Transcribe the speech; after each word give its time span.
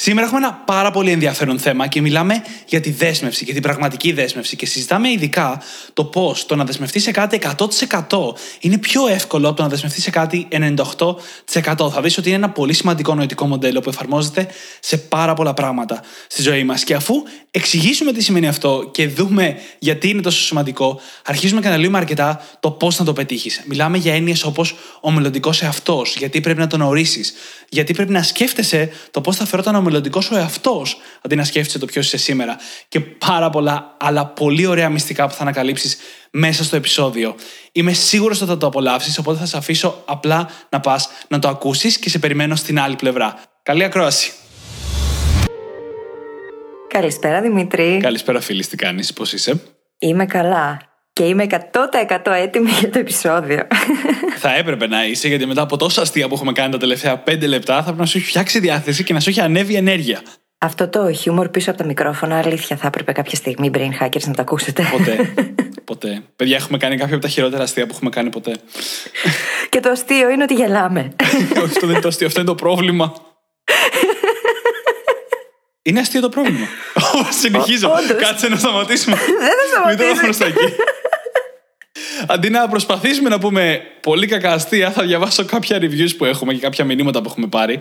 Σήμερα 0.00 0.26
έχουμε 0.26 0.40
ένα 0.46 0.52
πάρα 0.52 0.90
πολύ 0.90 1.10
ενδιαφέρον 1.10 1.58
θέμα 1.58 1.86
και 1.86 2.00
μιλάμε 2.00 2.42
για 2.66 2.80
τη 2.80 2.90
δέσμευση 2.90 3.44
και 3.44 3.52
την 3.52 3.62
πραγματική 3.62 4.12
δέσμευση 4.12 4.56
και 4.56 4.66
συζητάμε 4.66 5.10
ειδικά 5.10 5.62
το 5.92 6.04
πώς 6.04 6.46
το 6.46 6.56
να 6.56 6.64
δεσμευτεί 6.64 6.98
σε 6.98 7.10
κάτι 7.10 7.40
100% 8.08 8.18
είναι 8.60 8.78
πιο 8.78 9.08
εύκολο 9.08 9.48
από 9.48 9.56
το 9.56 9.62
να 9.62 9.68
δεσμευτεί 9.68 10.00
σε 10.00 10.10
κάτι 10.10 10.48
98%. 10.52 11.90
Θα 11.92 12.00
δεις 12.02 12.18
ότι 12.18 12.28
είναι 12.28 12.36
ένα 12.36 12.50
πολύ 12.50 12.72
σημαντικό 12.72 13.14
νοητικό 13.14 13.46
μοντέλο 13.46 13.80
που 13.80 13.88
εφαρμόζεται 13.88 14.48
σε 14.80 14.96
πάρα 14.96 15.34
πολλά 15.34 15.54
πράγματα 15.54 16.02
στη 16.28 16.42
ζωή 16.42 16.64
μας. 16.64 16.84
Και 16.84 16.94
αφού 16.94 17.14
εξηγήσουμε 17.50 18.12
τι 18.12 18.22
σημαίνει 18.22 18.48
αυτό 18.48 18.88
και 18.92 19.08
δούμε 19.08 19.56
γιατί 19.78 20.08
είναι 20.08 20.20
τόσο 20.20 20.42
σημαντικό, 20.42 21.00
αρχίζουμε 21.24 21.60
και 21.60 21.66
αναλύουμε 21.66 21.98
αρκετά 21.98 22.42
το 22.60 22.70
πώς 22.70 22.98
να 22.98 23.04
το 23.04 23.12
πετύχεις. 23.12 23.62
Μιλάμε 23.66 23.98
για 23.98 24.14
έννοιες 24.14 24.44
όπως 24.44 24.74
ο 25.00 25.10
μελλοντικός 25.10 25.62
εαυτός, 25.62 26.16
γιατί 26.16 26.40
πρέπει 26.40 26.58
να 26.58 26.66
τον 26.66 26.80
ορίσεις, 26.80 27.32
γιατί 27.68 27.92
πρέπει 27.92 28.12
να 28.12 28.22
σκέφτεσαι 28.22 28.90
το 29.10 29.20
πώς 29.20 29.36
θα 29.36 29.46
φερόταν 29.46 29.74
ο 29.74 29.80
μελλοντικός 29.88 30.24
σου 30.24 30.34
εαυτός, 30.34 30.96
αντί 31.22 31.36
να 31.36 31.44
σκέφτεσαι 31.44 31.78
το 31.78 31.86
ποιος 31.86 32.06
είσαι 32.06 32.16
σήμερα. 32.16 32.56
Και 32.88 33.00
πάρα 33.00 33.50
πολλά 33.50 33.96
άλλα 34.00 34.26
πολύ 34.26 34.66
ωραία 34.66 34.88
μυστικά 34.88 35.26
που 35.26 35.34
θα 35.34 35.42
ανακαλύψεις 35.42 35.96
μέσα 36.30 36.64
στο 36.64 36.76
επεισόδιο. 36.76 37.34
Είμαι 37.72 37.92
σίγουρος 37.92 38.40
ότι 38.40 38.50
θα 38.50 38.56
το 38.56 38.66
απολαύσεις, 38.66 39.18
οπότε 39.18 39.38
θα 39.38 39.46
σε 39.46 39.56
αφήσω 39.56 40.02
απλά 40.04 40.48
να 40.70 40.80
πας 40.80 41.08
να 41.28 41.38
το 41.38 41.48
ακούσεις 41.48 41.98
και 41.98 42.08
σε 42.08 42.18
περιμένω 42.18 42.56
στην 42.56 42.78
άλλη 42.80 42.96
πλευρά. 42.96 43.42
Καλή 43.62 43.84
ακρόαση. 43.84 44.32
Καλησπέρα 46.88 47.40
Δημήτρη. 47.40 47.98
Καλησπέρα 48.02 48.40
φίλη, 48.40 48.66
τι 48.66 48.76
κάνεις, 48.76 49.12
πώς 49.12 49.32
είσαι; 49.32 49.60
Είμαι 49.98 50.26
καλά. 50.26 50.78
Και 51.18 51.24
είμαι 51.24 51.46
100% 51.50 52.32
έτοιμη 52.42 52.70
για 52.70 52.90
το 52.90 52.98
επεισόδιο. 52.98 53.66
Θα 54.42 54.54
έπρεπε 54.54 54.86
να 54.86 55.06
είσαι, 55.06 55.28
γιατί 55.28 55.46
μετά 55.46 55.62
από 55.62 55.76
τόσα 55.76 56.02
αστεία 56.02 56.28
που 56.28 56.34
έχουμε 56.34 56.52
κάνει 56.52 56.72
τα 56.72 56.78
τελευταία 56.78 57.22
5 57.26 57.46
λεπτά, 57.46 57.76
θα 57.76 57.82
πρέπει 57.82 57.98
να 57.98 58.06
σου 58.06 58.18
έχει 58.18 58.26
φτιάξει 58.26 58.58
διάθεση 58.58 59.04
και 59.04 59.12
να 59.12 59.20
σου 59.20 59.30
έχει 59.30 59.40
ανέβει 59.40 59.74
ενέργεια. 59.74 60.22
Αυτό 60.58 60.88
το 60.88 61.12
χιούμορ 61.12 61.48
πίσω 61.48 61.70
από 61.70 61.78
τα 61.78 61.84
μικρόφωνα, 61.84 62.38
αλήθεια, 62.38 62.76
θα 62.76 62.86
έπρεπε 62.86 63.12
κάποια 63.12 63.36
στιγμή 63.36 63.70
brain 63.74 64.04
hackers 64.04 64.24
να 64.26 64.32
τα 64.32 64.42
ακούσετε. 64.42 64.82
Ποτέ. 64.90 65.34
ποτέ. 65.90 66.22
Παιδιά, 66.36 66.56
έχουμε 66.56 66.78
κάνει 66.78 66.96
κάποια 66.96 67.14
από 67.14 67.22
τα 67.22 67.28
χειρότερα 67.28 67.62
αστεία 67.62 67.86
που 67.86 67.92
έχουμε 67.94 68.10
κάνει 68.10 68.30
ποτέ. 68.30 68.56
Και 69.70 69.80
το 69.80 69.90
αστείο 69.90 70.30
είναι 70.30 70.42
ότι 70.42 70.54
γελάμε. 70.54 71.12
αυτό 71.64 71.80
δεν 71.80 71.90
είναι 71.90 72.00
το 72.00 72.08
αστείο, 72.08 72.26
αυτό 72.26 72.40
είναι 72.40 72.48
το 72.48 72.54
πρόβλημα. 72.54 73.12
Είναι 75.82 76.00
αστείο 76.00 76.20
το 76.20 76.28
πρόβλημα. 76.28 76.66
Συνεχίζω. 77.40 77.90
Κάτσε 78.18 78.48
να 78.48 78.56
σταματήσουμε. 78.56 79.16
Δεν 79.96 80.16
θα 80.16 80.32
σταματήσουμε. 80.32 80.76
Αντί 82.26 82.50
να 82.50 82.68
προσπαθήσουμε 82.68 83.28
να 83.28 83.38
πούμε 83.38 83.80
πολύ 84.00 84.26
κακά 84.26 84.52
αστεία, 84.52 84.90
θα 84.90 85.02
διαβάσω 85.02 85.44
κάποια 85.44 85.78
reviews 85.78 86.10
που 86.16 86.24
έχουμε 86.24 86.52
και 86.52 86.60
κάποια 86.60 86.84
μηνύματα 86.84 87.20
που 87.20 87.28
έχουμε 87.28 87.46
πάρει. 87.46 87.80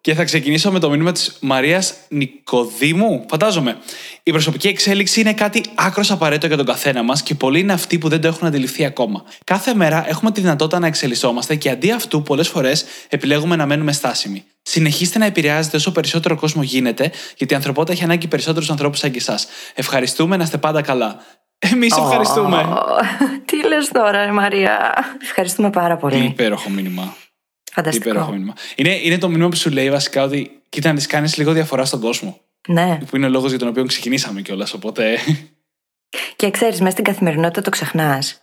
Και 0.00 0.14
θα 0.14 0.24
ξεκινήσω 0.24 0.72
με 0.72 0.78
το 0.78 0.90
μήνυμα 0.90 1.12
της 1.12 1.36
Μαρίας 1.40 1.94
Νικοδήμου. 2.08 3.24
Φαντάζομαι. 3.28 3.76
Η 4.22 4.30
προσωπική 4.30 4.68
εξέλιξη 4.68 5.20
είναι 5.20 5.32
κάτι 5.32 5.62
άκρος 5.74 6.10
απαραίτητο 6.10 6.46
για 6.46 6.56
τον 6.56 6.66
καθένα 6.66 7.02
μας 7.02 7.22
και 7.22 7.34
πολλοί 7.34 7.58
είναι 7.58 7.72
αυτοί 7.72 7.98
που 7.98 8.08
δεν 8.08 8.20
το 8.20 8.28
έχουν 8.28 8.46
αντιληφθεί 8.46 8.84
ακόμα. 8.84 9.24
Κάθε 9.44 9.74
μέρα 9.74 10.08
έχουμε 10.08 10.30
τη 10.30 10.40
δυνατότητα 10.40 10.78
να 10.78 10.86
εξελισσόμαστε 10.86 11.54
και 11.54 11.70
αντί 11.70 11.90
αυτού, 11.90 12.22
πολλές 12.22 12.48
φορές 12.48 12.84
επιλέγουμε 13.08 13.56
να 13.56 13.66
μένουμε 13.66 13.92
στάσιμοι. 13.92 14.44
Συνεχίστε 14.62 15.18
να 15.18 15.26
επηρεάζετε 15.26 15.76
όσο 15.76 15.92
περισσότερο 15.92 16.36
κόσμο 16.36 16.62
γίνεται, 16.62 17.10
γιατί 17.36 17.52
η 17.52 17.56
ανθρωπότητα 17.56 17.92
έχει 17.92 18.04
ανάγκη 18.04 18.26
περισσότερους 18.26 18.70
ανθρώπους 18.70 18.98
σαν 18.98 19.10
και 19.10 19.18
εσάς. 19.18 19.46
Ευχαριστούμε, 19.74 20.36
να 20.36 20.44
είστε 20.44 20.58
πάντα 20.58 20.82
καλά. 20.82 21.20
Εμείς 21.72 21.96
ευχαριστούμε. 21.96 22.66
Τι 23.44 23.66
λες 23.68 23.88
τώρα, 23.88 24.32
Μαρία; 24.32 24.94
Ευχαριστούμε 25.22 25.70
πάρα 25.70 25.96
πολύ. 25.96 26.18
Τι 26.18 26.24
υπέροχο 26.24 26.70
μήνυμα. 26.70 27.16
Φανταστικό. 27.72 28.08
Υπέροχο 28.08 28.32
μήνυμα. 28.32 28.52
Είναι, 28.74 29.00
είναι 29.02 29.18
το 29.18 29.28
μήνυμα 29.28 29.48
που 29.48 29.56
σου 29.56 29.70
λέει 29.70 29.90
βασικά 29.90 30.22
ότι 30.22 30.62
κοίτα 30.68 30.88
να 30.88 30.94
της 30.94 31.06
κάνεις 31.06 31.36
λίγο 31.36 31.52
διαφορά 31.52 31.84
στον 31.84 32.00
κόσμο. 32.00 32.40
Ναι. 32.68 32.98
Που 33.10 33.16
είναι 33.16 33.26
ο 33.26 33.28
λόγος 33.28 33.50
για 33.50 33.58
τον 33.58 33.68
οποίο 33.68 33.84
ξεκινήσαμε 33.84 34.42
κιόλας. 34.42 34.72
Οπότε. 34.72 35.18
Και 36.36 36.50
ξέρεις, 36.50 36.78
μέσα 36.78 36.90
στην 36.90 37.04
καθημερινότητα 37.04 37.60
το 37.60 37.70
ξεχνάς. 37.70 38.42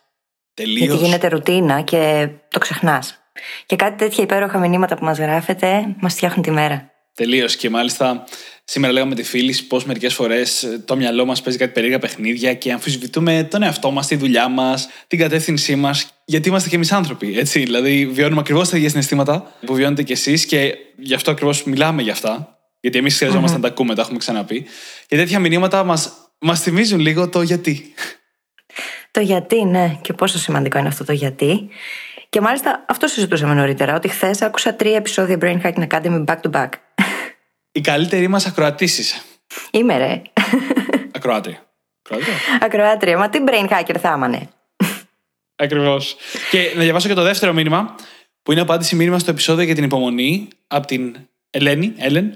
Τελείως. 0.53 0.87
Γιατί 0.87 1.03
γίνεται 1.03 1.27
ρουτίνα 1.27 1.81
και 1.81 2.29
το 2.47 2.59
ξεχνάς. 2.59 3.21
Και 3.65 3.75
κάτι 3.75 3.97
τέτοια 3.97 4.23
υπέροχα 4.23 4.59
μηνύματα 4.59 4.95
που 4.95 5.05
μας 5.05 5.17
γράφετε 5.17 5.95
μας 5.99 6.13
φτιάχνουν 6.13 6.43
τη 6.43 6.51
μέρα. 6.51 6.91
Τελείως. 7.13 7.55
Και 7.55 7.69
μάλιστα 7.69 8.23
σήμερα 8.71 8.93
λέγαμε 8.93 9.15
τη 9.15 9.23
φίλη 9.23 9.55
πώ 9.67 9.79
μερικές 9.85 10.13
φορές 10.13 10.79
το 10.85 10.95
μυαλό 10.95 11.25
μας 11.25 11.41
παίζει 11.41 11.59
κάτι 11.59 11.71
περίεργα 11.71 11.99
παιχνίδια 11.99 12.53
και 12.53 12.71
αμφισβητούμε 12.71 13.47
τον 13.51 13.63
εαυτό 13.63 13.91
μας, 13.91 14.07
τη 14.07 14.15
δουλειά 14.15 14.47
μας, 14.47 14.89
την 15.07 15.19
κατεύθυνσή 15.19 15.75
μας. 15.75 16.07
Γιατί 16.25 16.49
είμαστε 16.49 16.69
και 16.69 16.75
εμείς 16.75 16.91
άνθρωποι. 16.91 17.37
Έτσι. 17.37 17.59
Δηλαδή, 17.59 18.05
βιώνουμε 18.05 18.39
ακριβώς 18.39 18.69
τα 18.69 18.77
ίδια 18.77 18.89
συναισθήματα 18.89 19.53
που 19.65 19.73
βιώνετε 19.73 20.03
κι 20.03 20.11
εσείς 20.11 20.45
και 20.45 20.75
γι' 20.97 21.13
αυτό 21.13 21.31
ακριβώς 21.31 21.63
μιλάμε 21.63 22.01
γι' 22.01 22.09
αυτά. 22.09 22.59
Γιατί 22.79 22.97
εμείς 22.97 23.17
χρειαζόμαστε 23.17 23.55
να 23.55 23.63
τα 23.63 23.67
ακούμε, 23.67 23.95
τα 23.95 24.01
έχουμε 24.01 24.17
ξαναπεί. 24.17 24.65
Και 25.07 25.15
τέτοια 25.15 25.39
μηνύματα 25.39 25.83
μας 25.83 26.11
μας 26.39 26.61
θυμίζουν 26.61 26.99
λίγο 26.99 27.29
το 27.29 27.41
γιατί. 27.41 27.93
Το 29.11 29.19
γιατί, 29.19 29.65
ναι, 29.65 29.97
και 30.01 30.13
πόσο 30.13 30.37
σημαντικό 30.37 30.77
είναι 30.77 30.87
αυτό 30.87 31.05
το 31.05 31.13
γιατί. 31.13 31.69
Και 32.29 32.41
μάλιστα 32.41 32.85
αυτό 32.87 33.07
συζητούσαμε 33.07 33.53
νωρίτερα, 33.53 33.95
ότι 33.95 34.07
χθες 34.07 34.41
άκουσα 34.41 34.73
τρία 34.75 34.95
επεισόδια 34.95 35.37
Brain 35.41 35.61
Hacking 35.61 35.87
Academy 35.87 36.23
back 36.25 36.39
to 36.41 36.51
back. 36.51 36.69
Η 37.71 37.81
καλύτερη 37.81 38.27
μας 38.27 38.45
ακροατήση. 38.45 39.21
Είμαι 39.71 39.97
ρε. 39.97 40.21
Ακροάτρια. 41.11 41.65
Ακροάτρια. 42.01 42.35
Ακροάτρια. 42.61 43.17
Μα 43.17 43.29
τι 43.29 43.39
brain 43.45 43.69
hacker 43.69 43.95
θα 43.99 44.09
άμανε. 44.09 44.49
Ακριβώς. 45.55 46.15
και 46.51 46.71
να 46.75 46.81
διαβάσω 46.81 47.07
και 47.07 47.13
το 47.13 47.21
δεύτερο 47.21 47.53
μήνυμα, 47.53 47.95
που 48.43 48.51
είναι 48.51 48.61
απάντηση 48.61 48.95
μήνυμα 48.95 49.19
στο 49.19 49.31
επεισόδιο 49.31 49.63
για 49.63 49.75
την 49.75 49.83
υπομονή 49.83 50.47
από 50.67 50.87
την 50.87 51.15
Ελένη, 51.49 51.93
Έλεν, 51.97 52.33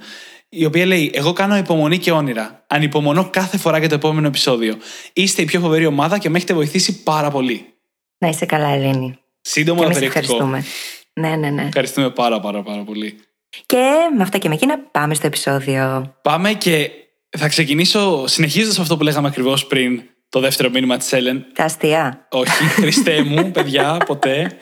η 0.49 0.65
οποία 0.65 0.85
λέει: 0.85 1.11
Εγώ 1.13 1.33
κάνω 1.33 1.57
υπομονή 1.57 1.97
και 1.97 2.11
όνειρα. 2.11 2.63
Ανυπομονώ 2.67 3.29
κάθε 3.29 3.57
φορά 3.57 3.77
για 3.77 3.89
το 3.89 3.95
επόμενο 3.95 4.27
επεισόδιο. 4.27 4.77
Είστε 5.13 5.41
η 5.41 5.45
πιο 5.45 5.59
φοβερή 5.59 5.85
ομάδα 5.85 6.17
και 6.17 6.29
με 6.29 6.37
έχετε 6.37 6.53
βοηθήσει 6.53 7.03
πάρα 7.03 7.29
πολύ. 7.29 7.73
Να 8.17 8.27
είσαι 8.27 8.45
καλά, 8.45 8.69
Ελένη. 8.69 9.19
Σύντομο, 9.41 9.79
και 9.79 9.85
αλλά 9.85 9.95
εμείς 9.97 10.09
περιεκτικό. 10.09 10.43
ευχαριστούμε. 10.43 10.65
Ναι, 11.13 11.35
ναι, 11.35 11.49
ναι. 11.49 11.67
Ευχαριστούμε 11.67 12.09
πάρα, 12.09 12.39
πάρα, 12.39 12.63
πάρα 12.63 12.83
πολύ. 12.83 13.19
Και 13.65 13.93
με 14.17 14.23
αυτά 14.23 14.37
και 14.37 14.47
με 14.47 14.53
εκείνα 14.53 14.79
πάμε 14.79 15.13
στο 15.13 15.27
επεισόδιο. 15.27 16.15
Πάμε 16.21 16.53
και 16.53 16.91
θα 17.37 17.47
ξεκινήσω 17.47 18.27
συνεχίζοντας 18.27 18.79
αυτό 18.79 18.97
που 18.97 19.03
λέγαμε 19.03 19.27
ακριβώς 19.27 19.67
πριν, 19.67 20.03
το 20.29 20.39
δεύτερο 20.39 20.69
μήνυμα 20.69 20.97
της 20.97 21.13
Έλεν. 21.13 21.45
Τα 21.53 21.63
αστεία. 21.63 22.27
Όχι, 22.31 22.63
Χριστέ 22.63 23.23
μου, 23.23 23.51
παιδιά, 23.55 23.97
ποτέ. 24.05 24.57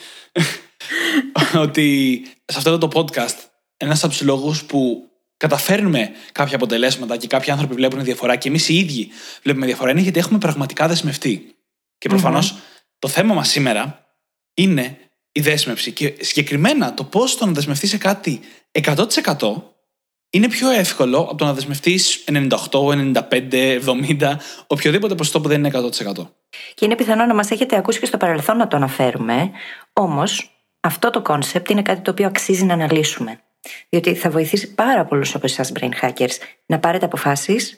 ότι 1.56 2.22
σε 2.46 2.58
αυτό 2.58 2.78
το 2.78 2.88
podcast, 2.94 3.36
ένας 3.78 4.04
από 4.04 4.14
τους 4.14 4.22
λόγους 4.22 4.64
που 4.64 5.08
καταφέρνουμε 5.38 6.12
κάποια 6.32 6.56
αποτελέσματα 6.56 7.18
και 7.18 7.28
κάποιοι 7.28 7.52
άνθρωποι 7.52 7.74
βλέπουν 7.74 8.04
διαφορά 8.04 8.36
και 8.36 8.48
εμείς 8.48 8.70
οι 8.70 8.76
ίδιοι 8.78 9.10
βλέπουμε 9.44 9.66
διαφορά 9.66 9.92
είναι 9.92 10.02
γιατί 10.02 10.20
έχουμε 10.20 10.40
πραγματικά 10.40 10.88
δεσμευτεί. 10.88 11.56
Και 11.98 12.10
προφανώς 12.10 12.56
το 13.00 13.08
θέμα 13.08 13.34
μας 13.34 13.50
σήμερα 13.50 14.06
είναι 14.54 14.98
η 15.32 15.42
δέσμευση. 15.42 15.92
Και 15.92 16.14
συγκεκριμένα 16.20 16.94
το 16.94 17.04
πώς 17.04 17.38
το 17.38 17.46
να 17.46 17.52
δεσμευτεί 17.52 17.88
σε 17.88 17.98
κάτι 17.98 18.40
100% 18.82 19.62
είναι 20.30 20.48
πιο 20.48 20.70
εύκολο 20.70 21.18
από 21.20 21.36
το 21.36 21.46
να 21.46 21.54
δεσμευτείς 21.54 22.24
98, 22.28 22.50
95, 22.72 23.80
70, 24.20 24.36
οποιοδήποτε 24.68 25.16
ποσοστό 25.16 25.42
που 25.42 25.48
δεν 25.48 25.64
είναι 25.64 25.72
100%. 25.74 26.28
Και 26.74 26.86
είναι 26.86 26.96
πιθανό 26.96 27.26
να 27.26 27.34
μας 27.34 27.52
έχετε 27.52 27.76
ακούσει 27.76 28.00
και 28.00 28.06
στο 28.06 28.18
παρελθόν 28.18 28.58
να 28.58 28.68
το 28.68 28.76
αναφέρουμε. 28.76 29.52
Όμως, 29.94 30.52
αυτό 30.80 31.10
το 31.10 31.22
concept 31.22 31.70
είναι 31.70 31.82
κάτι 31.82 32.02
το 32.02 32.12
οποίο 32.12 32.28
αξίζει 32.28 32.66
να 32.66 32.74
αναλύσουμε. 32.74 33.40
Διότι 33.90 34.16
θα 34.16 34.30
βοηθήσει 34.30 34.74
πάρα 34.74 35.06
πολλούς 35.06 35.36
από 35.36 35.46
εσάς, 35.46 35.72
brain 35.80 35.92
hackers, 36.02 36.36
να 36.66 36.80
πάρετε 36.80 37.06
αποφάσεις 37.06 37.78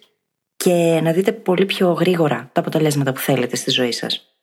και 0.55 0.99
να 1.03 1.11
δείτε 1.11 1.31
πολύ 1.31 1.65
πιο 1.65 1.91
γρήγορα 1.91 2.49
τα 2.53 2.59
αποτελέσματα 2.61 3.13
που 3.13 3.19
θέλετε 3.19 3.55
στη 3.55 3.71
ζωή 3.71 3.91
σας. 3.91 4.34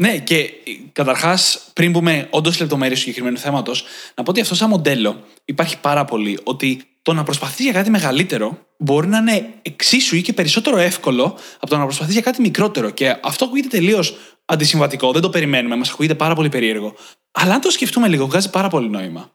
Ναι, 0.00 0.18
και 0.18 0.50
καταρχάς, 0.92 1.70
πριν 1.72 1.92
πούμε 1.92 2.26
όντως 2.30 2.60
λεπτομέρειες 2.60 2.94
του 2.94 3.00
συγκεκριμένου 3.00 3.36
θέματος, 3.36 3.84
να 4.14 4.22
πω 4.22 4.30
ότι 4.30 4.40
αυτό 4.40 4.54
σαν 4.54 4.68
μοντέλο 4.68 5.24
υπάρχει 5.44 5.78
πάρα 5.80 6.04
πολύ. 6.04 6.38
Ότι 6.42 6.82
το 7.02 7.12
να 7.12 7.22
προσπαθεί 7.22 7.62
για 7.62 7.72
κάτι 7.72 7.90
μεγαλύτερο 7.90 8.58
μπορεί 8.76 9.06
να 9.06 9.18
είναι 9.18 9.48
εξίσου 9.62 10.16
ή 10.16 10.22
και 10.22 10.32
περισσότερο 10.32 10.78
εύκολο 10.78 11.38
από 11.54 11.70
το 11.70 11.76
να 11.76 11.84
προσπαθεί 11.84 12.12
για 12.12 12.20
κάτι 12.20 12.40
μικρότερο. 12.40 12.90
Και 12.90 13.16
αυτό 13.22 13.44
ακούγεται 13.44 13.68
τελείως 13.68 14.14
αντισυμβατικό, 14.44 15.12
δεν 15.12 15.22
το 15.22 15.30
περιμένουμε, 15.30 15.76
μας 15.76 15.90
ακούγεται 15.90 16.14
πάρα 16.14 16.34
πολύ 16.34 16.48
περίεργο. 16.48 16.94
Αλλά 17.32 17.54
αν 17.54 17.60
το 17.60 17.70
σκεφτούμε 17.70 18.08
λίγο, 18.08 18.26
βγάζει 18.26 18.50
πάρα 18.50 18.68
πολύ 18.68 18.88
νόημα. 18.88 19.30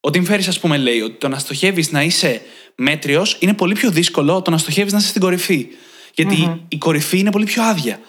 Ο 0.00 0.08
Tim 0.12 0.26
Ferriss, 0.30 0.48
ας 0.48 0.60
πούμε, 0.60 0.76
λέει 0.76 1.00
ότι 1.00 1.14
το 1.14 1.28
να 1.28 1.38
στοχεύεις 1.38 1.90
να 1.90 2.02
είσαι 2.02 2.42
μέτριος 2.74 3.36
είναι 3.40 3.54
πολύ 3.54 3.74
πιο 3.74 3.90
δύσκολο 3.90 4.32
από 4.32 4.44
το 4.44 4.50
να 4.50 4.58
στοχεύεις 4.58 4.92
να 4.92 4.98
είσαι 4.98 5.08
στην 5.08 5.20
κορυφή. 5.20 5.66
Γιατί 6.14 6.64
η 6.68 6.78
κορυφή 6.78 7.18
είναι 7.18 7.30
πολύ 7.30 7.44
πιο 7.44 7.62
άδεια. 7.62 8.00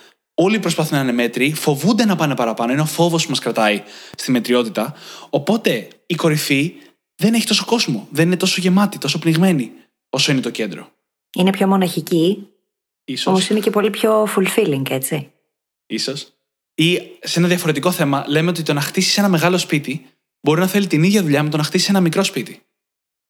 Όλοι 0.43 0.59
προσπαθούν 0.59 0.97
να 0.97 1.03
είναι 1.03 1.11
μέτροι, 1.11 1.53
φοβούνται 1.53 2.05
να 2.05 2.15
πάνε 2.15 2.35
παραπάνω. 2.35 2.71
Είναι 2.71 2.81
ο 2.81 2.85
φόβος 2.85 3.23
που 3.23 3.29
μας 3.29 3.39
κρατάει 3.39 3.83
στη 4.15 4.31
μετριότητα. 4.31 4.95
Οπότε 5.29 5.87
η 6.05 6.15
κορυφή 6.15 6.73
δεν 7.15 7.33
έχει 7.33 7.45
τόσο 7.47 7.65
κόσμο. 7.65 8.07
Δεν 8.11 8.25
είναι 8.25 8.37
τόσο 8.37 8.61
γεμάτη, 8.61 8.97
τόσο 8.97 9.19
πνιγμένη 9.19 9.71
όσο 10.09 10.31
είναι 10.31 10.41
το 10.41 10.49
κέντρο. 10.49 10.91
Είναι 11.37 11.49
πιο 11.49 11.67
μοναχική, 11.67 12.47
Ίσως. 13.03 13.27
όμως 13.27 13.49
είναι 13.49 13.59
και 13.59 13.69
πολύ 13.69 13.89
πιο 13.89 14.27
fulfilling, 14.35 14.89
έτσι. 14.89 15.31
Ίσως. 15.85 16.33
Ή 16.75 17.01
σε 17.21 17.39
ένα 17.39 17.47
διαφορετικό 17.47 17.91
θέμα, 17.91 18.25
λέμε 18.27 18.49
ότι 18.49 18.63
το 18.63 18.73
να 18.73 18.81
χτίσεις 18.81 19.17
ένα 19.17 19.29
μεγάλο 19.29 19.57
σπίτι 19.57 20.05
μπορεί 20.41 20.59
να 20.59 20.67
θέλει 20.67 20.87
την 20.87 21.03
ίδια 21.03 21.21
δουλειά 21.21 21.43
με 21.43 21.49
το 21.49 21.57
να 21.57 21.63
χτίσεις 21.63 21.89
ένα 21.89 21.99
μικρό 22.01 22.23
σπίτι. 22.23 22.61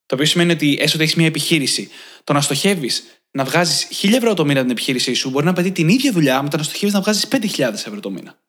Το 0.05 0.15
οποίο 0.15 0.25
σημαίνει 0.25 0.51
ότι 0.51 0.77
έστω 0.79 0.95
ότι 0.95 1.03
έχεις 1.03 1.15
μια 1.15 1.27
επιχείρηση, 1.27 1.89
το 2.23 2.33
να 2.33 2.41
στοχεύεις 2.41 3.03
να 3.31 3.44
βγάζεις 3.44 3.88
1000 4.04 4.13
ευρώ 4.13 4.33
το 4.33 4.45
μήνα 4.45 4.62
την 4.62 4.69
επιχείρησή 4.69 5.13
σου 5.13 5.30
μπορεί 5.30 5.45
να 5.45 5.51
απαιτεί 5.51 5.72
την 5.72 5.89
ίδια 5.89 6.12
δουλειά 6.12 6.42
με 6.42 6.50
το 6.50 6.57
να 6.57 6.63
στοχεύει 6.63 6.92
να 6.92 7.01
βγάζεις 7.01 7.28
5.000 7.31 7.60
ευρώ 7.60 8.00
το 8.00 8.10
μήνα. 8.10 8.39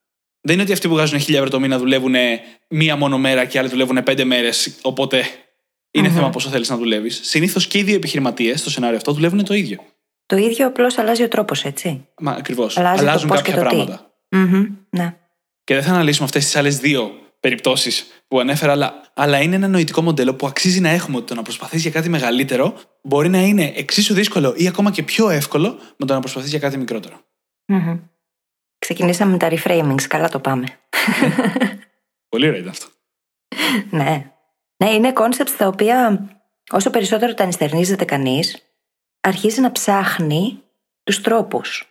Δεν 0.41 0.55
είναι 0.55 0.63
ότι 0.63 0.73
αυτοί 0.73 0.89
που 0.89 0.95
βγάζουν 0.95 1.19
1000 1.19 1.35
ευρώ 1.35 1.49
το 1.49 1.61
μήνα 1.61 1.79
δουλεύουν 1.79 2.15
μία 2.69 2.97
μόνο 2.97 3.19
μέρα 3.19 3.45
και 3.45 3.59
άλλοι 3.59 3.69
δουλεύουν 3.69 3.99
5 4.07 4.25
μέρες, 4.25 4.75
οπότε 4.83 5.25
είναι 5.91 6.09
θέμα 6.09 6.31
πόσο 6.31 6.49
θέλεις 6.49 6.69
να 6.69 6.77
δουλεύεις. 6.77 7.21
Συνήθως 7.23 7.67
και 7.67 7.79
οι 7.79 7.83
δύο 7.83 7.95
επιχειρηματίες 7.95 8.61
στο 8.61 8.71
σενάριο 8.71 8.97
αυτό 8.97 9.13
δουλεύουν 9.13 9.45
το 9.45 9.55
ίδιο. 9.55 9.79
Το 10.27 10.37
ίδιο 10.37 10.67
απλώς 10.67 10.99
αλλάζει 10.99 11.23
ο 11.23 11.29
τρόπος, 11.29 11.65
έτσι. 11.65 12.07
Μα 12.21 12.33
ακριβώς. 12.33 12.79
Αλλάζει 12.79 13.03
το 13.03 13.09
Αλλάζουν 13.09 13.29
πώς 13.29 13.37
κάποια 13.37 13.53
και 13.53 13.61
το 13.61 13.69
τι. 13.69 13.75
πράγματα. 13.75 14.13
Μμμ, 14.29 14.67
ναι. 14.91 15.17
Και 15.65 15.75
δεν 15.75 15.83
θα 15.83 15.91
αναλύσουμε 15.91 16.25
αυτές 16.25 16.45
τις 16.45 16.57
άλλες 16.57 16.79
δύο 16.79 17.13
περιπτώσεις 17.41 18.07
που 18.29 18.41
ανέφερα, 18.41 18.73
αλλά, 18.73 19.13
αλλά 19.15 19.41
είναι 19.41 19.57
ένα 19.57 19.69
νοητικό 19.69 20.03
μοντέλο 20.03 20.35
που 20.35 20.47
αξίζει 20.47 20.81
να 20.81 20.89
έχουμε 20.89 21.17
ότι 21.17 21.27
το 21.27 21.35
να 21.35 21.43
προσπαθείς 21.43 21.83
για 21.83 21.91
κάτι 21.91 22.09
μεγαλύτερο 22.09 22.75
μπορεί 23.03 23.29
να 23.29 23.39
είναι 23.39 23.73
εξίσου 23.77 24.15
δύσκολο 24.15 24.55
ή 24.57 24.69
ακόμα 24.69 24.91
και 24.91 25.03
πιο 25.03 25.29
εύκολο 25.29 25.79
με 25.97 26.07
το 26.07 26.15
να 26.15 26.21
προσπαθείς 26.21 26.51
για 26.51 26.59
κάτι 26.59 26.77
μικρότερο. 26.77 27.21
Μμμ. 27.67 27.99
Ξεκινήσαμε 28.79 29.31
με 29.33 29.39
τα 29.39 29.49
reframings, 29.51 30.03
καλά 30.03 30.29
το 30.29 30.41
πάμε. 30.41 30.67
Πολύ 32.29 32.47
ωραίο 32.47 32.59
ήταν 32.59 32.71
αυτό. 32.71 32.87
ναι. 33.91 34.33
Ναι, 34.77 34.91
είναι 34.91 35.13
concepts 35.15 35.55
τα 35.59 35.67
οποία 35.67 36.29
όσο 36.71 36.91
περισσότερο 36.91 37.35
τα 37.35 37.43
ενστερνίζεται 37.43 38.05
κανείς, 38.05 38.63
αρχίζει 39.21 39.61
να 39.61 39.73
ψάχνει 39.73 40.63
τους 41.03 41.21
τρόπους. 41.21 41.87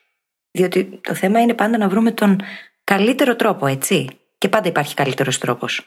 Διότι 0.51 0.99
το 1.03 1.15
θέμα 1.15 1.41
είναι 1.41 1.53
πάντα 1.53 1.77
να 1.77 1.89
βρούμε 1.89 2.11
τον 2.11 2.41
καλύτερο 2.83 3.35
τρόπο, 3.35 3.67
έτσι. 3.67 4.07
Και 4.37 4.49
πάντα 4.49 4.67
υπάρχει 4.67 4.93
καλύτερος 4.93 5.37
τρόπος. 5.37 5.85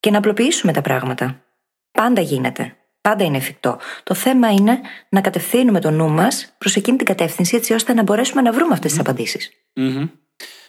Και 0.00 0.10
να 0.10 0.18
απλοποιήσουμε 0.18 0.72
τα 0.72 0.80
πράγματα. 0.80 1.44
Πάντα 1.90 2.20
γίνεται. 2.20 2.76
Πάντα 3.08 3.24
είναι 3.24 3.36
εφικτό. 3.36 3.78
Το 4.02 4.14
θέμα 4.14 4.50
είναι 4.50 4.80
να 5.08 5.20
κατευθύνουμε 5.20 5.80
το 5.80 5.90
νου 5.90 6.08
μας 6.08 6.54
προς 6.58 6.76
εκείνη 6.76 6.96
την 6.96 7.06
κατεύθυνση 7.06 7.56
έτσι 7.56 7.72
ώστε 7.72 7.94
να 7.94 8.02
μπορέσουμε 8.02 8.42
να 8.42 8.52
βρούμε 8.52 8.72
αυτές 8.72 8.90
τις 8.90 9.00
απαντήσεις. 9.00 9.50
Μμμ. 9.74 10.06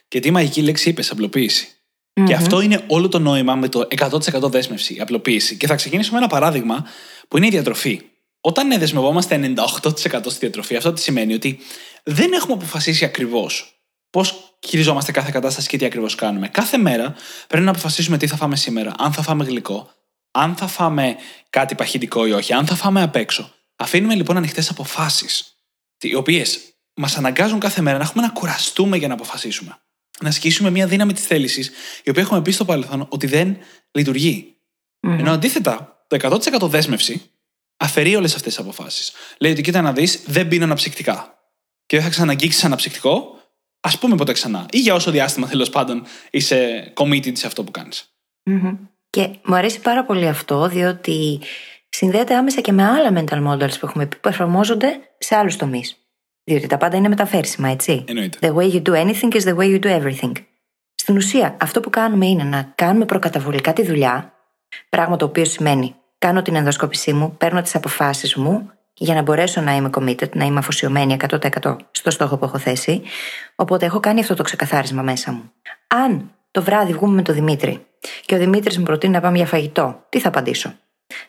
Και 0.08 0.20
τι 0.20 0.32
μαγική 0.32 0.62
λέξη 0.62 0.90
είπες, 0.90 1.12
απλοποίηση. 1.12 1.68
Και 2.26 2.34
αυτό 2.34 2.62
είναι 2.62 2.84
όλο 2.88 3.08
το 3.08 3.20
νόημα 3.20 3.56
με 3.56 3.70
το 3.70 3.88
100% 3.98 4.50
δέσμευση, 4.50 4.96
η 4.96 5.00
απλοποίηση. 5.00 5.58
Και 5.58 5.68
θα 5.68 5.76
ξεκινήσω 5.76 6.12
με 6.12 6.18
ένα 6.18 6.28
παράδειγμα 6.28 6.86
που 7.28 7.38
είναι 7.38 7.46
η 7.46 7.50
διατροφή. 7.50 8.02
Όταν 8.42 8.68
ναι, 8.68 8.78
δεσμευόμαστε 8.78 9.54
98% 9.56 9.66
στη 10.26 10.40
διατροφή, 10.40 10.76
αυτό 10.76 10.94
τι 10.94 11.02
σημαίνει; 11.02 11.34
Ότι 11.34 11.60
δεν 12.04 12.34
έχουμε 12.34 12.54
αποφασίσει 12.54 13.06
ακριβώς 13.06 13.80
πώς 14.10 14.58
χειριζόμαστε 14.68 15.12
κάθε 15.12 15.32
κατάσταση 15.32 15.68
και 15.68 15.78
τι 15.78 15.86
ακριβώς 15.86 16.16
κάνουμε. 16.16 16.48
Κάθε 16.48 16.78
μέρα 16.78 17.16
πρέπει 17.48 17.64
να 17.64 17.72
αποφασίσουμε 17.72 18.18
τι 18.18 18.28
θα 18.28 18.36
φάμε 18.36 18.56
σήμερα, 18.56 18.94
αν 18.98 19.14
θα 19.14 19.22
φάμε 19.22 19.44
γλυκό, 19.44 19.90
αν 20.36 20.56
θα 20.56 20.68
φάμε 20.68 21.16
κάτι 21.50 21.76
παχυντικό 21.76 22.26
ή 22.26 22.32
όχι, 22.32 22.54
αν 22.54 22.66
θα 22.66 22.76
φάμε 22.76 23.02
απ' 23.02 23.16
έξω. 23.16 23.54
Αφήνουμε 23.76 24.16
λοιπόν 24.16 24.38
ανοιχτές 24.38 24.70
αποφάσεις, 24.70 25.58
οι 26.02 26.16
οποίες 26.16 26.60
μας 26.94 27.18
αναγκάζουν 27.18 27.60
κάθε 27.60 27.82
μέρα 27.82 27.98
να 27.98 28.04
έχουμε 28.04 28.24
να 28.26 28.32
κουραστούμε 28.32 28.98
για 28.98 29.08
να 29.08 29.14
αποφασίσουμε. 29.14 29.78
Να 30.20 30.30
ασκήσουμε 30.30 30.70
μια 30.70 30.88
δύναμη 30.88 31.14
της 31.14 31.26
θέλησης, 31.26 31.72
η 32.04 32.10
οποία 32.10 32.22
έχουμε 32.22 32.42
πει 32.42 32.52
στο 32.52 32.66
παρελθόν 32.66 33.06
ότι 33.10 33.28
δεν 33.28 33.58
λειτουργεί. 33.92 34.56
Ενώ 35.00 35.32
αντίθετα, 35.32 36.06
το 36.08 36.16
100% 36.16 36.68
δέσμευση 36.68 37.32
αφαιρεί 37.78 38.16
όλες 38.16 38.36
αυτές 38.36 38.56
τις 38.56 38.64
αποφάσεις. 38.64 39.12
Λέει 39.38 39.52
ότι 39.52 39.62
κοίτα 39.62 39.82
να 39.82 39.94
δεις, 39.94 40.24
δεν 40.26 40.48
πίνω 40.48 40.64
αναψυκτικά. 40.64 41.40
Και 41.86 41.96
δεν 41.96 42.06
θα 42.06 42.12
ξαναγγίξεις 42.12 42.64
αναψυκτικό, 42.64 43.40
ας 43.80 43.98
πούμε 44.00 44.16
ποτέ 44.16 44.32
ξανά. 44.34 44.66
Ή 44.72 44.80
για 44.80 44.94
όσο 44.94 45.12
διάστημα 45.12 45.48
τέλος 45.48 45.70
πάντων 45.70 46.06
είσαι 46.32 46.94
committed 46.96 47.38
σε 47.38 47.48
αυτό 47.48 47.64
που 47.64 47.72
κάνεις. 47.72 48.10
Μμμ. 48.44 48.78
Και 49.16 49.30
μου 49.44 49.56
αρέσει 49.56 49.82
πάρα 49.82 50.04
πολύ 50.06 50.28
αυτό, 50.28 50.68
διότι 50.68 51.40
συνδέεται 51.90 52.36
άμεσα 52.36 52.62
και 52.62 52.72
με 52.72 52.84
άλλα 52.84 53.12
mental 53.14 53.48
models 53.48 53.80
που 53.80 53.86
έχουμε 53.86 54.06
πει 54.06 54.16
που 54.18 54.28
εφαρμόζονται 54.28 55.00
σε 55.18 55.36
άλλους 55.36 55.56
τομείς. 55.56 55.98
Διότι 56.44 56.68
τα 56.68 56.78
πάντα 56.78 56.98
είναι 56.98 57.08
μεταφέρσιμα, 57.08 57.70
έτσι. 57.70 58.04
Εννοείται. 58.08 58.38
The 58.42 58.56
way 58.56 58.72
you 58.72 58.82
do 58.82 58.94
anything 58.94 59.32
is 59.32 59.42
the 59.42 59.56
way 59.56 59.80
you 59.80 59.80
do 59.80 60.02
everything. 60.02 60.32
Στην 60.96 61.16
ουσία, 61.16 61.58
αυτό 61.62 61.80
που 61.80 61.90
κάνουμε 61.90 62.26
είναι 62.26 62.44
να 62.44 62.72
κάνουμε 62.76 63.06
προκαταβολικά 63.06 63.74
τη 63.74 63.86
δουλειά, 63.86 64.34
πράγμα 64.90 65.16
το 65.16 65.26
οποίο 65.26 65.46
σημαίνει 65.46 65.96
κάνω 66.18 66.42
την 66.42 66.56
ενδοσκόπησή 66.56 67.14
μου, 67.14 67.36
παίρνω 67.38 67.62
τις 67.62 67.76
αποφάσεις 67.76 68.36
μου 68.36 68.72
για 68.94 69.14
να 69.14 69.22
μπορέσω 69.22 69.62
να 69.62 69.76
είμαι 69.76 69.90
committed, 69.94 70.30
να 70.30 70.46
είμαι 70.46 70.60
αφοσιωμένη 70.60 71.18
100% 71.30 71.76
στο 71.92 72.10
στόχο 72.10 72.38
που 72.38 72.46
έχω 72.46 72.58
θέσει. 72.58 73.02
Οπότε 73.56 73.86
έχω 73.86 74.00
κάνει 74.00 74.20
αυτό 74.20 74.36
το 74.36 74.44
ξεκαθάρισμα 74.44 75.02
μέσα 75.02 75.32
μου. 75.32 75.52
Αν 75.88 76.35
το 76.56 76.62
βράδυ 76.62 76.94
βγούμε 76.94 77.14
με 77.14 77.22
τον 77.22 77.36
Δημήτρη 77.36 77.86
και 78.26 78.36
ο 78.36 78.38
Δημήτρης 78.38 78.78
μου 78.78 78.84
προτείνει 78.84 79.14
να 79.14 79.20
πάμε 79.20 79.38
για 79.38 79.46
φαγητό, 79.46 80.06
τι 80.10 80.20
θα 80.20 80.28
απαντήσω; 80.28 80.74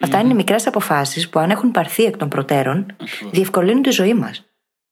Αυτά 0.01 0.19
είναι 0.21 0.35
μικρές 0.35 0.67
αποφάσεις 0.67 1.29
που 1.29 1.39
αν 1.39 1.51
έχουν 1.51 1.71
πάρθει 1.71 2.05
εκ 2.05 2.17
των 2.17 2.29
προτέρων, 2.29 2.87
Ακριβώς. 3.01 3.33
διευκολύνουν 3.33 3.83
τη 3.83 3.91
ζωή 3.91 4.15
μας. 4.15 4.45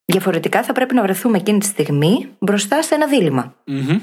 Διαφορετικά 0.05 0.63
θα 0.63 0.73
πρέπει 0.73 0.95
να 0.95 1.03
βρεθούμε 1.03 1.39
εκείνη 1.39 1.59
τη 1.59 1.67
στιγμή 1.67 2.29
μπροστά 2.39 2.83
σε 2.83 2.95
ένα 2.95 3.07
δίλημα. 3.07 3.57
Μμμ. 3.67 4.01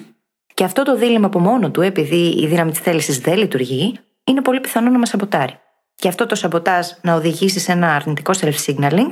Και 0.54 0.63
αυτό 0.63 0.83
το 0.83 0.98
δίλημα 0.98 1.25
από 1.25 1.39
μόνο 1.39 1.72
του, 1.72 1.81
επειδή 1.81 2.42
η 2.42 2.48
δύναμη 2.48 2.72
της 2.72 2.80
θέλησης 2.80 3.19
δεν 3.19 3.38
λειτουργεί, 3.38 4.00
είναι 4.24 4.42
πολύ 4.42 4.60
πιθανό 4.60 4.89
να 4.89 4.98
μας 4.98 5.10
σαμποτάρει. 5.10 5.60
Και 5.95 6.07
αυτό 6.07 6.25
το 6.25 6.36
σαμποτάζ 6.36 6.88
να 7.01 7.13
οδηγήσει 7.16 7.60
σε 7.60 7.72
ένα 7.72 7.95
αρνητικό 7.95 8.33
self-signaling, 8.39 9.12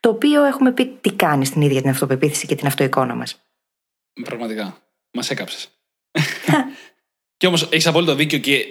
το 0.00 0.08
οποίο 0.08 0.44
έχουμε 0.44 0.72
πει 0.72 0.86
τι 0.86 1.12
κάνει 1.12 1.44
στην 1.44 1.62
ίδια 1.62 1.80
την 1.80 1.90
αυτοπεποίθηση 1.90 2.46
και 2.46 2.54
την 2.54 2.66
αυτοεικόνα 2.66 3.14
μας. 3.14 3.44
Πραγματικά. 4.24 4.76
Μας 5.12 5.30
έκαψες. 5.30 5.73
και 7.36 7.46
όμως 7.46 7.62
έχεις 7.62 7.86
απόλυτο 7.86 8.14
δίκιο 8.14 8.38
και 8.38 8.64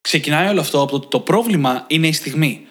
ξεκινάει 0.00 0.48
όλο 0.48 0.60
αυτό 0.60 0.80
από 0.80 0.90
το 0.90 0.96
ότι 0.96 1.08
το 1.08 1.20
πρόβλημα 1.20 1.84
είναι 1.88 2.06
η 2.06 2.12
στιγμη 2.12 2.68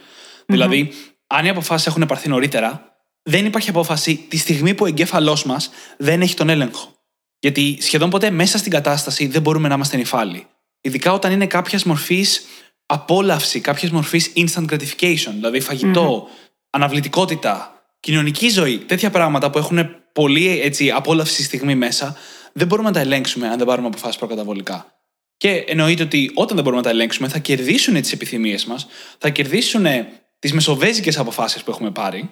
Δηλαδή, 0.49 0.91
αν 1.27 1.45
οι 1.45 1.49
αποφάσεις 1.49 1.87
έχουν 1.87 2.05
πάρθει 2.05 2.29
νωρίτερα, 2.29 2.95
δεν 3.23 3.45
υπάρχει 3.45 3.69
απόφαση 3.69 4.25
τη 4.29 4.37
στιγμή 4.37 4.73
που 4.73 4.83
ο 4.83 4.87
εγκέφαλός 4.87 5.43
μας 5.43 5.69
δεν 5.97 6.21
έχει 6.21 6.33
τον 6.33 6.49
έλεγχο. 6.49 6.93
Γιατί 7.39 7.77
σχεδόν 7.81 8.09
ποτέ 8.09 8.29
μέσα 8.29 8.57
στην 8.57 8.71
κατάσταση 8.71 9.27
δεν 9.27 9.41
μπορούμε 9.41 9.67
να 9.67 9.75
είμαστε 9.75 9.97
νυφάλοι. 9.97 10.47
Ειδικά 10.81 11.13
όταν 11.13 11.31
είναι 11.31 11.47
κάποιας 11.47 11.83
μορφής 11.83 12.45
απόλαυση, 12.85 13.59
κάποιας 13.59 13.91
μορφής 13.91 14.33
instant 14.35 14.65
gratification, 14.69 15.31
δηλαδή 15.31 15.59
φαγητό, 15.59 16.27
αναβλητικότητα, 16.69 17.83
κοινωνική 17.99 18.49
ζωή, 18.49 18.77
τέτοια 18.77 19.09
πράγματα 19.09 19.49
που 19.49 19.57
έχουν 19.57 19.89
πολύ 20.13 20.61
έτσι, 20.61 20.91
απόλαυση 20.91 21.33
στη 21.33 21.43
στιγμή 21.43 21.75
μέσα, 21.75 22.17
δεν 22.53 22.67
μπορούμε 22.67 22.87
να 22.87 22.93
τα 22.93 22.99
ελέγξουμε 22.99 23.47
αν 23.47 23.57
δεν 23.57 23.67
πάρουμε 23.67 23.87
αποφάσεις 23.87 24.17
προκαταβολικά. 24.17 24.93
Και 25.37 25.49
εννοείται 25.49 26.03
ότι 26.03 26.31
όταν 26.33 26.55
δεν 26.55 26.63
μπορούμε 26.63 26.81
να 26.81 26.87
τα 26.87 26.93
ελέγξουμε, 26.93 27.27
θα 27.27 27.39
κερδίσουν 27.39 27.93
τις 28.01 28.11
επιθυμίες 28.11 28.65
μας, 28.65 28.87
θα 29.17 29.29
κερδίσουν 29.29 29.85
τις 30.39 30.53
μεσοβέζικες 30.53 31.17
αποφάσεις 31.17 31.63
που 31.63 31.71
έχουμε 31.71 31.91
πάρει 31.91 32.29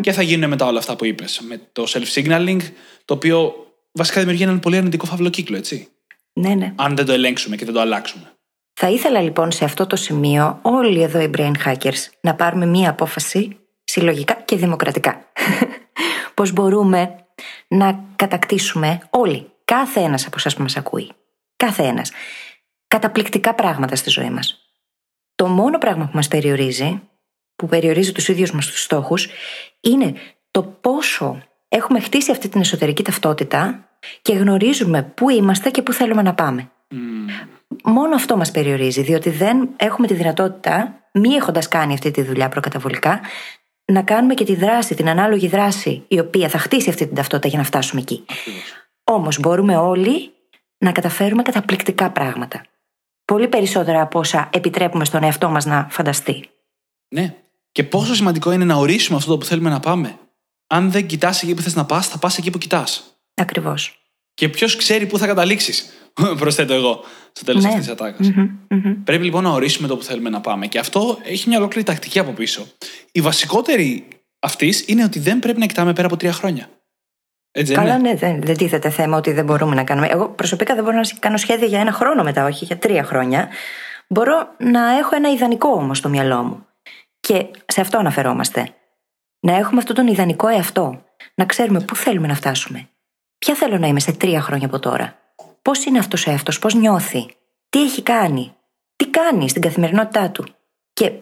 και 0.00 0.12
θα 0.12 0.22
γίνουν 0.22 0.48
μετά 0.48 0.66
όλα 0.66 0.78
αυτά 0.78 0.96
που 0.96 1.04
είπες. 1.04 1.40
Με 1.40 1.60
το 1.72 1.84
self-signaling, 1.88 2.60
το 3.04 3.14
οποίο 3.14 3.54
βασικά 3.92 4.20
δημιουργεί 4.20 4.42
έναν 4.42 4.60
πολύ 4.60 4.76
αρνητικό 4.76 5.06
φαύλο 5.06 5.28
κύκλο, 5.28 5.56
έτσι. 5.56 5.88
Ναι, 6.32 6.54
ναι. 6.54 6.72
Αν 6.76 6.96
δεν 6.96 7.04
το 7.04 7.12
ελέγξουμε 7.12 7.56
και 7.56 7.64
δεν 7.64 7.74
το 7.74 7.80
αλλάξουμε. 7.80 8.30
Θα 8.72 8.90
ήθελα 8.90 9.20
λοιπόν 9.20 9.52
σε 9.52 9.64
αυτό 9.64 9.86
το 9.86 9.96
σημείο 9.96 10.58
όλοι 10.62 11.02
εδώ 11.02 11.20
οι 11.20 11.30
brain 11.36 11.52
hackers 11.64 12.08
να 12.20 12.34
πάρουμε 12.34 12.66
μία 12.66 12.90
απόφαση 12.90 13.56
συλλογικά 13.84 14.34
και 14.44 14.56
δημοκρατικά. 14.56 15.32
Πώς 16.34 16.52
μπορούμε 16.52 17.25
να 17.68 18.04
κατακτήσουμε 18.16 19.00
όλοι, 19.10 19.50
κάθε 19.64 20.00
ένας 20.00 20.26
από 20.26 20.34
εσάς 20.38 20.54
που 20.54 20.62
μας 20.62 20.76
ακούει, 20.76 21.12
κάθε 21.56 21.82
ένας, 21.82 22.12
καταπληκτικά 22.88 23.54
πράγματα 23.54 23.96
στη 23.96 24.10
ζωή 24.10 24.30
μας. 24.30 24.70
Το 25.34 25.46
μόνο 25.46 25.78
πράγμα 25.78 26.04
που 26.04 26.14
μας 26.14 26.28
περιορίζει, 26.28 27.02
που 27.56 27.66
περιορίζει 27.66 28.12
τους 28.12 28.28
ίδιους 28.28 28.52
μας 28.52 28.66
τους 28.66 28.82
στόχους, 28.82 29.28
είναι 29.80 30.14
το 30.50 30.62
πόσο 30.62 31.42
έχουμε 31.68 32.00
χτίσει 32.00 32.30
αυτή 32.30 32.48
την 32.48 32.60
εσωτερική 32.60 33.02
ταυτότητα 33.02 33.88
και 34.22 34.32
γνωρίζουμε 34.32 35.02
πού 35.02 35.30
είμαστε 35.30 35.70
και 35.70 35.82
πού 35.82 35.92
θέλουμε 35.92 36.22
να 36.22 36.34
πάμε. 36.34 36.70
Μόνο 37.84 38.14
αυτό 38.14 38.36
μας 38.36 38.50
περιορίζει, 38.50 39.02
διότι 39.02 39.30
δεν 39.30 39.68
έχουμε 39.76 40.06
τη 40.06 40.14
δυνατότητα, 40.14 41.00
μη 41.12 41.34
έχοντας 41.34 41.68
κάνει 41.68 41.92
αυτή 41.92 42.10
τη 42.10 42.22
δουλειά 42.22 42.48
προκαταβολικά, 42.48 43.20
να 43.92 44.02
κάνουμε 44.02 44.34
και 44.34 44.44
τη 44.44 44.54
δράση, 44.54 44.94
την 44.94 45.08
ανάλογη 45.08 45.48
δράση, 45.48 46.04
η 46.08 46.18
οποία 46.18 46.48
θα 46.48 46.58
χτίσει 46.58 46.88
αυτή 46.88 47.06
την 47.06 47.14
ταυτότητα 47.14 47.48
για 47.48 47.58
να 47.58 47.64
φτάσουμε 47.64 48.00
εκεί. 48.00 48.24
Όμως 49.04 49.40
μπορούμε 49.40 49.76
όλοι 49.76 50.32
να 50.78 50.92
καταφέρουμε 50.92 51.42
καταπληκτικά 51.42 52.10
πράγματα. 52.10 52.64
Πολύ 53.24 53.48
περισσότερα 53.48 54.00
από 54.00 54.18
όσα 54.18 54.48
επιτρέπουμε 54.52 55.04
στον 55.04 55.22
εαυτό 55.22 55.48
μας 55.48 55.64
να 55.64 55.86
φανταστεί. 55.90 56.48
Ναι. 57.08 57.34
Και 57.72 57.84
πόσο 57.84 58.14
σημαντικό 58.14 58.52
είναι 58.52 58.64
να 58.64 58.74
ορίσουμε 58.74 59.18
αυτό 59.18 59.30
το 59.30 59.38
που 59.38 59.44
θέλουμε 59.44 59.70
να 59.70 59.80
πάμε. 59.80 60.18
Αν 60.66 60.90
δεν 60.90 61.06
κοιτάς 61.06 61.42
εκεί 61.42 61.54
που 61.54 61.62
θες 61.62 61.74
να 61.74 61.84
πας, 61.84 62.08
θα 62.08 62.18
πας 62.18 62.38
εκεί 62.38 62.50
που 62.50 62.58
κοιτάς. 62.58 63.18
Ακριβώς. 63.34 64.00
Και 64.34 64.48
ποιος 64.48 64.76
ξέρει 64.76 65.06
πού 65.06 65.18
θα 65.18 65.26
καταλήξεις, 65.26 66.05
προσθέτω 66.40 66.74
εγώ, 66.74 67.04
στο 67.32 67.44
τέλος 67.44 67.62
Ναι. 67.62 67.68
αυτής 67.68 67.84
της 67.84 67.92
ατάκας. 67.92 68.30
Μμμ, 68.30 68.50
μμμ. 68.68 69.02
Πρέπει 69.04 69.24
λοιπόν 69.24 69.42
να 69.42 69.50
ορίσουμε 69.50 69.88
το 69.88 69.96
που 69.96 70.02
θέλουμε 70.02 70.30
να 70.30 70.40
πάμε. 70.40 70.66
Και 70.66 70.78
αυτό 70.78 71.18
έχει 71.22 71.48
μια 71.48 71.58
ολόκληρη 71.58 71.86
τακτική 71.86 72.18
από 72.18 72.32
πίσω. 72.32 72.66
Η 73.12 73.20
βασικότερη 73.20 74.08
αυτής 74.38 74.84
είναι 74.88 75.04
ότι 75.04 75.18
δεν 75.18 75.38
πρέπει 75.38 75.58
να 75.58 75.66
κοιτάμε 75.66 75.92
πέρα 75.92 76.06
από 76.06 76.16
τρία 76.16 76.32
χρόνια. 76.32 76.68
Έτσι 77.50 77.74
δεν 77.74 77.82
Καλά, 77.82 77.94
είναι; 77.94 78.08
ναι, 78.08 78.16
δεν, 78.16 78.42
δεν 78.42 78.56
τίθεται 78.56 78.90
θέμα 78.90 79.16
ότι 79.16 79.32
δεν 79.32 79.44
μπορούμε 79.44 79.74
να 79.74 79.84
κάνουμε. 79.84 80.06
Εγώ 80.06 80.28
προσωπικά 80.28 80.74
δεν 80.74 80.84
μπορώ 80.84 80.96
να 80.96 81.02
κάνω 81.18 81.36
σχέδια 81.36 81.66
για 81.66 81.80
ένα 81.80 81.92
χρόνο 81.92 82.22
μετά, 82.22 82.44
όχι 82.44 82.64
για 82.64 82.78
τρία 82.78 83.04
χρόνια. 83.04 83.48
Μπορώ 84.08 84.48
να 84.58 84.96
έχω 84.98 85.16
ένα 85.16 85.30
ιδανικό 85.32 85.68
όμως 85.68 85.98
στο 85.98 86.08
μυαλό 86.08 86.42
μου. 86.42 86.66
Και 87.20 87.46
σε 87.66 87.80
αυτό 87.80 87.98
αναφερόμαστε. 87.98 88.68
Να 89.40 89.56
έχουμε 89.56 89.78
αυτόν 89.78 89.94
τον 89.94 90.06
ιδανικό 90.06 90.48
εαυτό. 90.48 91.04
Να 91.34 91.44
ξέρουμε 91.44 91.80
πού 91.80 91.96
θέλουμε 91.96 92.26
να 92.26 92.34
φτάσουμε. 92.34 92.88
Ποια 93.38 93.54
θέλω 93.54 93.78
να 93.78 93.86
είμαι 93.86 94.00
σε 94.00 94.12
τρία 94.12 94.40
χρόνια 94.40 94.66
από 94.66 94.78
τώρα. 94.78 95.25
Πώς 95.66 95.84
είναι 95.84 95.98
αυτός 95.98 96.26
ο 96.26 96.30
εαυτός, 96.30 96.58
πώς 96.58 96.74
νιώθει, 96.74 97.26
τι 97.68 97.82
έχει 97.82 98.02
κάνει, 98.02 98.52
τι 98.96 99.08
κάνει 99.08 99.48
στην 99.48 99.62
καθημερινότητά 99.62 100.30
του. 100.30 100.46
Και 100.92 101.12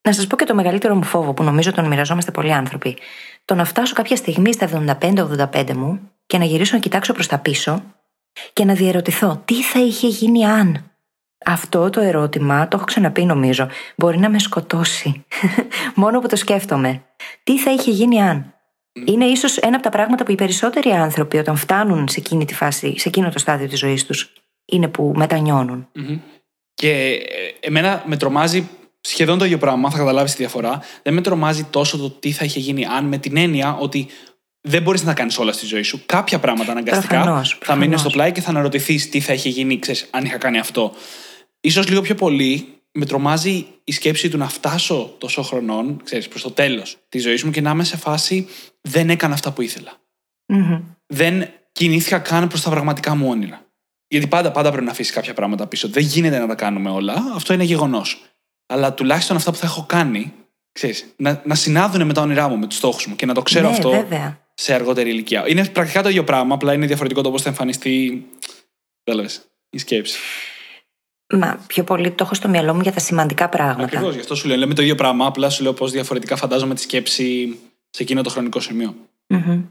να 0.00 0.12
σας 0.12 0.26
πω 0.26 0.36
και 0.36 0.44
το 0.44 0.54
μεγαλύτερο 0.54 0.94
μου 0.94 1.02
φόβο 1.02 1.34
που 1.34 1.42
νομίζω 1.42 1.72
τον 1.72 1.86
μοιραζόμαστε 1.86 2.30
πολλοί 2.30 2.52
άνθρωποι. 2.52 2.96
Το 3.44 3.54
να 3.54 3.64
φτάσω 3.64 3.94
κάποια 3.94 4.16
στιγμή 4.16 4.52
στα 4.52 4.68
75-85 5.00 5.72
μου 5.72 6.10
και 6.26 6.38
να 6.38 6.44
γυρίσω 6.44 6.74
να 6.74 6.80
κοιτάξω 6.80 7.12
προς 7.12 7.26
τα 7.26 7.38
πίσω 7.38 7.82
και 8.52 8.64
να 8.64 8.74
διαρωτηθώ 8.74 9.42
τι 9.44 9.62
θα 9.62 9.80
είχε 9.80 10.06
γίνει 10.06 10.46
αν; 10.46 10.90
Αυτό 11.44 11.90
το 11.90 12.00
ερώτημα, 12.00 12.68
το 12.68 12.76
έχω 12.76 12.86
ξαναπεί 12.86 13.24
νομίζω, 13.24 13.68
μπορεί 13.96 14.18
να 14.18 14.30
με 14.30 14.38
σκοτώσει. 14.38 15.24
Μόνο 15.94 16.20
που 16.20 16.28
το 16.28 16.36
σκέφτομαι. 16.36 17.02
Τι 17.44 17.58
θα 17.58 17.70
είχε 17.70 17.90
γίνει 17.90 18.22
αν; 18.22 18.54
Είναι 19.04 19.24
ίσως 19.24 19.56
ένα 19.56 19.74
από 19.74 19.84
τα 19.84 19.90
πράγματα 19.90 20.24
που 20.24 20.30
οι 20.30 20.34
περισσότεροι 20.34 20.90
άνθρωποι 20.90 21.38
όταν 21.38 21.56
φτάνουν 21.56 22.08
σε 22.08 22.20
εκείνη 22.20 22.44
τη 22.44 22.54
φάση, 22.54 22.98
σε 22.98 23.08
εκείνο 23.08 23.30
το 23.30 23.38
στάδιο 23.38 23.68
της 23.68 23.78
ζωής 23.78 24.06
τους, 24.06 24.32
είναι 24.64 24.88
που 24.88 25.12
μετανιώνουν. 25.16 25.88
Μμμ. 25.92 26.18
Και 26.74 26.90
ε, 26.90 27.20
εμένα 27.60 28.02
με 28.06 28.16
τρομάζει 28.16 28.68
σχεδόν 29.00 29.38
το 29.38 29.44
ίδιο 29.44 29.58
πράγμα, 29.58 29.90
θα 29.90 29.98
καταλάβεις 29.98 30.30
τη 30.32 30.36
διαφορά. 30.36 30.82
Δεν 31.02 31.14
με 31.14 31.20
τρομάζει 31.20 31.64
τόσο 31.64 31.98
το 31.98 32.10
τι 32.10 32.32
θα 32.32 32.44
είχε 32.44 32.60
γίνει 32.60 32.86
αν 32.86 33.04
με 33.04 33.18
την 33.18 33.36
έννοια 33.36 33.76
ότι 33.80 34.06
δεν 34.60 34.82
μπορείς 34.82 35.04
να 35.04 35.14
κάνεις 35.14 35.38
όλα 35.38 35.52
στη 35.52 35.66
ζωή 35.66 35.82
σου. 35.82 36.02
Κάποια 36.06 36.38
πράγματα 36.38 36.72
αναγκαστικά 36.72 37.14
Προφανώς, 37.14 37.48
θα 37.48 37.72
μείνουν 37.74 37.88
προφανώς. 37.88 38.00
στο 38.00 38.10
πλάι 38.10 38.32
και 38.32 38.40
θα 38.40 38.50
αναρωτηθείς 38.50 39.08
τι 39.08 39.20
θα 39.20 39.32
είχε 39.32 39.48
γίνει, 39.48 39.78
ξέρεις, 39.78 40.06
αν 40.10 40.24
είχα 40.24 40.38
κάνει 40.38 40.58
αυτό. 40.58 40.92
Ίσως 41.60 41.88
λίγο 41.88 42.00
πιο 42.00 42.14
πολύ 42.14 42.75
με 42.96 43.06
τρομάζει 43.06 43.66
η 43.84 43.92
σκέψη 43.92 44.28
του 44.28 44.38
να 44.38 44.48
φτάσω 44.48 45.14
τόσο 45.18 45.42
χρονών, 45.42 46.00
ξέρεις, 46.04 46.28
προς 46.28 46.42
το 46.42 46.50
τέλος 46.50 46.96
της 47.08 47.22
ζωής 47.22 47.42
μου 47.42 47.50
και 47.50 47.60
να 47.60 47.70
είμαι 47.70 47.84
σε 47.84 47.96
φάση 47.96 48.48
δεν 48.80 49.10
έκανα 49.10 49.34
αυτά 49.34 49.52
που 49.52 49.62
ήθελα. 49.62 49.92
Μμμ. 50.46 50.80
Δεν 51.06 51.48
κινήθηκα 51.72 52.18
καν 52.18 52.48
προς 52.48 52.62
τα 52.62 52.70
πραγματικά 52.70 53.14
μου 53.14 53.28
όνειρα. 53.28 53.66
Γιατί 54.08 54.26
πάντα, 54.26 54.50
πάντα 54.50 54.68
πρέπει 54.70 54.84
να 54.84 54.90
αφήσεις 54.90 55.12
κάποια 55.12 55.34
πράγματα 55.34 55.66
πίσω. 55.66 55.88
Δεν 55.88 56.02
γίνεται 56.02 56.38
να 56.38 56.46
τα 56.46 56.54
κάνουμε 56.54 56.90
όλα. 56.90 57.14
Αυτό 57.34 57.52
είναι 57.52 57.64
γεγονός. 57.64 58.22
Αλλά 58.66 58.94
τουλάχιστον 58.94 59.36
αυτά 59.36 59.50
που 59.50 59.56
θα 59.56 59.66
έχω 59.66 59.84
κάνει, 59.88 60.32
ξέρεις, 60.72 61.14
να, 61.16 61.42
να 61.44 61.54
συνάδουν 61.54 62.06
με 62.06 62.12
τα 62.12 62.20
όνειρά 62.20 62.48
μου, 62.48 62.58
με 62.58 62.66
τους 62.66 62.76
στόχους 62.76 63.06
μου 63.06 63.16
και 63.16 63.26
να 63.26 63.34
το 63.34 63.42
ξέρω 63.42 63.68
ναι, 63.68 63.74
αυτό 63.74 63.90
βέβαια. 63.90 64.40
σε 64.54 64.74
αργότερη 64.74 65.10
ηλικία. 65.10 65.48
Είναι 65.48 65.68
πρακτικά 65.68 66.02
το 66.02 66.08
ίδιο 66.08 66.24
πράγμα, 66.24 66.54
απλά 66.54 66.72
είναι 66.72 66.86
διαφορετικό 66.86 67.22
το 67.22 67.30
πώς 67.30 67.42
θα 67.42 67.48
εμφανιστεί. 67.48 68.26
Κατάλαβε. 69.04 69.34
Η 69.70 69.78
σκέψη. 69.78 70.18
Μα 71.32 71.58
πιο 71.66 71.84
πολύ 71.84 72.10
το 72.10 72.24
έχω 72.24 72.34
στο 72.34 72.48
μυαλό 72.48 72.74
μου 72.74 72.80
για 72.80 72.92
τα 72.92 73.00
σημαντικά 73.00 73.48
πράγματα. 73.48 73.82
Ακριβώς, 73.82 74.14
γι' 74.14 74.20
αυτό 74.20 74.34
σου 74.34 74.48
λέω. 74.48 74.56
Λέμε 74.56 74.74
το 74.74 74.82
ίδιο 74.82 74.94
πράγμα, 74.94 75.26
απλά 75.26 75.50
σου 75.50 75.62
λέω 75.62 75.72
πώ 75.72 75.86
διαφορετικά 75.86 76.36
φαντάζομαι 76.36 76.74
τη 76.74 76.80
σκέψη 76.80 77.58
σε 77.90 78.02
εκείνο 78.02 78.22
το 78.22 78.30
χρονικό 78.30 78.60
σημείο. 78.60 78.94
Μμμ. 79.26 79.64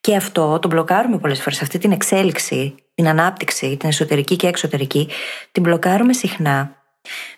Και 0.00 0.16
αυτό 0.16 0.58
το 0.58 0.68
μπλοκάρουμε 0.68 1.18
πολλές 1.18 1.42
φορές. 1.42 1.62
Αυτή 1.62 1.78
την 1.78 1.92
εξέλιξη, 1.92 2.74
την 2.94 3.08
ανάπτυξη, 3.08 3.76
την 3.76 3.88
εσωτερική 3.88 4.36
και 4.36 4.46
εξωτερική, 4.46 5.08
την 5.52 5.62
μπλοκάρουμε 5.62 6.12
συχνά 6.12 6.76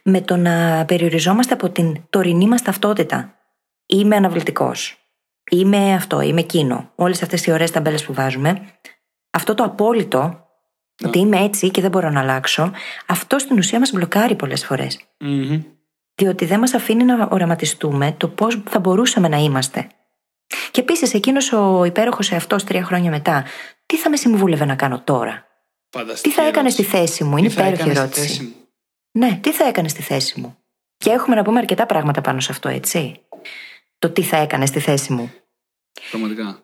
με 0.03 0.21
το 0.21 0.37
να 0.37 0.85
περιοριζόμαστε 0.85 1.55
από 1.55 1.71
την 1.71 2.03
τωρινή 2.11 2.47
μας 2.47 2.63
ταυτότητα. 2.63 3.35
Είμαι 3.87 4.17
αναβλητικός. 4.17 4.99
Είμαι 5.51 5.95
αυτό, 5.95 6.21
είμαι 6.21 6.41
εκείνο. 6.41 6.93
Όλες 6.95 7.23
αυτές 7.23 7.47
οι 7.47 7.53
ωραίες 7.53 7.71
ταμπέλες 7.71 8.05
που 8.05 8.13
βάζουμε. 8.13 8.63
Αυτό 9.31 9.55
το 9.55 9.63
απόλυτο, 9.63 10.46
ότι 11.05 11.19
είμαι 11.19 11.37
έτσι 11.45 11.71
και 11.71 11.81
δεν 11.81 11.91
μπορώ 11.91 12.11
να 12.11 12.21
αλλάξω, 12.21 12.73
αυτό 13.07 13.39
στην 13.39 13.59
ουσία 13.59 13.79
μας 13.79 13.91
μπλοκάρει 13.91 14.35
πολλές 14.35 14.65
φορές. 14.65 15.01
Μμμ. 15.19 15.63
Διότι 16.15 16.45
δεν 16.45 16.59
μας 16.59 16.75
αφήνει 16.75 17.05
να 17.05 17.29
οραματιστούμε 17.31 18.13
το 18.17 18.29
πώς 18.29 18.63
θα 18.69 18.79
μπορούσαμε 18.79 19.29
να 19.29 19.37
είμαστε. 19.37 19.87
Και 20.71 20.81
επίσης 20.81 21.15
εκείνος 21.15 21.53
ο 21.53 21.85
υπέροχος 21.85 22.31
εαυτός 22.33 22.65
τρία 22.65 22.85
χρόνια 22.85 23.11
μετά, 23.11 23.45
τι 23.87 23.97
θα 23.97 24.11
με 24.11 24.17
συμβούλευε 24.17 24.65
να 24.65 24.75
κάνω 24.75 25.01
τώρα; 25.01 25.47
Φανταστική 25.91 26.29
Τι 26.29 26.35
θα 26.41 26.47
έκανε 26.47 26.71
στη 26.71 26.83
ερώτηση. 26.83 27.07
θέση 27.07 27.25
μου, 27.25 27.35
Τι 27.35 27.41
είναι 27.41 27.51
θα 27.51 27.61
υπέροχη 27.67 27.81
έκανες 27.83 27.97
στη 27.97 28.21
ερώτηση. 28.21 28.27
θέση 28.37 28.43
μου; 28.43 28.55
Ναι, 29.11 29.39
τι 29.43 29.53
θα 29.53 29.65
έκανε 29.67 29.89
στη 29.89 30.03
θέση 30.03 30.41
μου; 30.41 30.57
Και 30.97 31.11
έχουμε 31.11 31.37
να 31.37 31.43
πούμε 31.43 31.59
αρκετά 31.59 31.87
πράγματα 31.87 32.21
πάνω 32.21 32.41
σε 32.41 32.53
αυτό, 32.53 32.69
έτσι. 32.69 33.21
Το 33.99 34.11
τι 34.11 34.23
θα 34.23 34.37
έκανε 34.37 34.67
στη 34.67 34.81
θέση 34.81 35.13
μου. 35.13 35.33
Πραγματικά. 36.11 36.63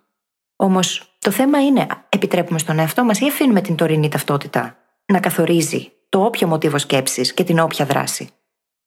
Όμως 0.56 1.11
το 1.22 1.30
θέμα 1.30 1.64
είναι, 1.64 1.86
επιτρέπουμε 2.08 2.58
στον 2.58 2.78
εαυτό 2.78 3.04
μας 3.04 3.20
ή 3.20 3.26
αφήνουμε 3.26 3.60
την 3.60 3.76
τωρινή 3.76 4.08
ταυτότητα 4.08 4.76
να 5.06 5.20
καθορίζει 5.20 5.92
το 6.08 6.24
όποιο 6.24 6.46
μοτίβο 6.46 6.78
σκέψης 6.78 7.34
και 7.34 7.44
την 7.44 7.58
όποια 7.58 7.84
δράση; 7.84 8.28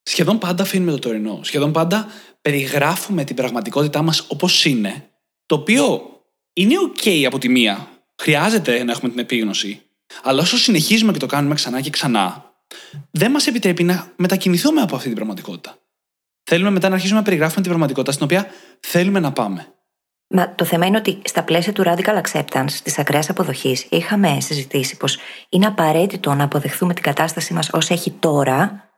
Σχεδόν 0.04 0.38
πάντα 0.38 0.64
αφήνουμε 0.64 0.92
το 0.92 1.00
τωρινό. 1.00 1.40
Σχεδόν 1.42 1.72
πάντα 1.72 2.08
περιγράφουμε 2.42 3.24
την 3.24 3.36
πραγματικότητά 3.36 4.02
μας 4.02 4.26
όπως 4.28 4.66
είναι, 4.66 5.10
το 5.46 5.56
οποίο 5.56 6.10
είναι 6.54 6.76
OK 6.88 7.24
από 7.24 7.38
τη 7.38 7.50
μία. 7.50 7.88
Χρειάζεται 8.22 8.84
να 8.84 8.92
έχουμε 8.92 9.10
την 9.10 9.20
επίγνωση. 9.20 9.82
Αλλά 10.24 10.42
όσο 10.42 10.58
συνεχίζουμε 10.58 11.12
και 11.12 11.20
το 11.20 11.26
κάνουμε 11.26 11.56
ξανά 11.56 11.82
και 11.82 11.90
ξανά, 11.90 12.54
δεν 13.12 13.32
μας 13.32 13.48
επιτρέπει 13.48 13.84
να 13.84 14.14
μετακινηθούμε 14.16 14.82
από 14.82 14.96
αυτή 14.96 15.08
την 15.08 15.16
πραγματικότητα. 15.16 15.78
Θέλουμε 16.44 16.70
μετά 16.70 16.90
να 16.90 16.96
αρχίσουμε 16.96 17.20
να 17.20 17.26
περιγράφουμε 17.26 17.62
την 17.62 17.70
πραγματικότητα 17.70 18.12
στην 18.12 18.26
οποία 18.26 18.48
θέλουμε 18.80 19.20
να 19.20 19.32
πάμε. 19.32 19.75
Μα 20.28 20.56
το 20.56 20.66
θέμα 20.66 20.86
είναι 20.86 20.98
ότι 20.98 21.22
στα 21.24 21.44
πλαίσια 21.44 21.74
του 21.74 21.84
radical 21.86 22.22
acceptance, 22.22 22.72
της 22.84 23.00
ακραίας 23.00 23.30
αποδοχής, 23.30 23.88
είχαμε 23.90 24.38
συζητήσει 24.40 24.98
πως 24.98 25.18
είναι 25.50 25.66
απαραίτητο 25.66 26.34
να 26.34 26.44
αποδεχθούμε 26.44 26.94
την 26.94 27.04
κατάσταση 27.04 27.54
μας 27.54 27.70
ως 27.74 27.90
έχει 27.90 28.12
τώρα, 28.12 28.90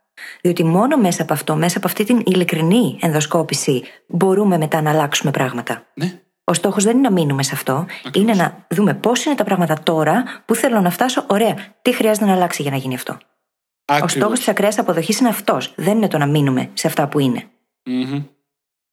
διότι 0.41 0.63
μόνο 0.63 0.97
μέσα 0.97 1.21
από 1.21 1.33
αυτό, 1.33 1.55
μέσα 1.55 1.77
από 1.77 1.87
αυτή 1.87 2.03
την 2.03 2.21
ειλικρινή 2.25 2.97
ενδοσκόπηση, 3.01 3.83
μπορούμε 4.07 4.57
μετά 4.57 4.81
να 4.81 4.89
αλλάξουμε 4.89 5.31
πράγματα. 5.31 5.85
Ναι, 5.93 6.19
Ο 6.43 6.53
στόχος 6.53 6.83
δεν 6.83 6.97
είναι 6.97 7.07
να 7.07 7.13
μείνουμε 7.13 7.43
σε 7.43 7.51
αυτό, 7.53 7.85
είναι 8.13 8.33
να 8.33 8.65
δούμε 8.69 8.93
πώς 8.93 9.25
είναι 9.25 9.35
τα 9.35 9.43
πράγματα 9.43 9.77
τώρα, 9.83 10.23
πού 10.45 10.55
θέλω 10.55 10.81
να 10.81 10.89
φτάσω, 10.89 11.23
ωραία, 11.27 11.55
τι 11.81 11.93
χρειάζεται 11.93 12.25
να 12.25 12.33
αλλάξει 12.33 12.61
για 12.61 12.71
να 12.71 12.77
γίνει 12.77 12.95
αυτό. 12.95 13.13
Ο 13.13 13.93
ακριβώς. 13.93 14.11
στόχος 14.11 14.37
της 14.37 14.47
ακραίας 14.47 14.77
αποδοχής 14.79 15.19
είναι 15.19 15.29
αυτός, 15.29 15.73
δεν 15.75 15.97
είναι 15.97 16.07
το 16.07 16.17
να 16.17 16.25
μείνουμε 16.25 16.69
σε 16.73 16.87
αυτά 16.87 17.07
που 17.07 17.19
είναι. 17.19 17.43
Μμμ. 17.85 18.23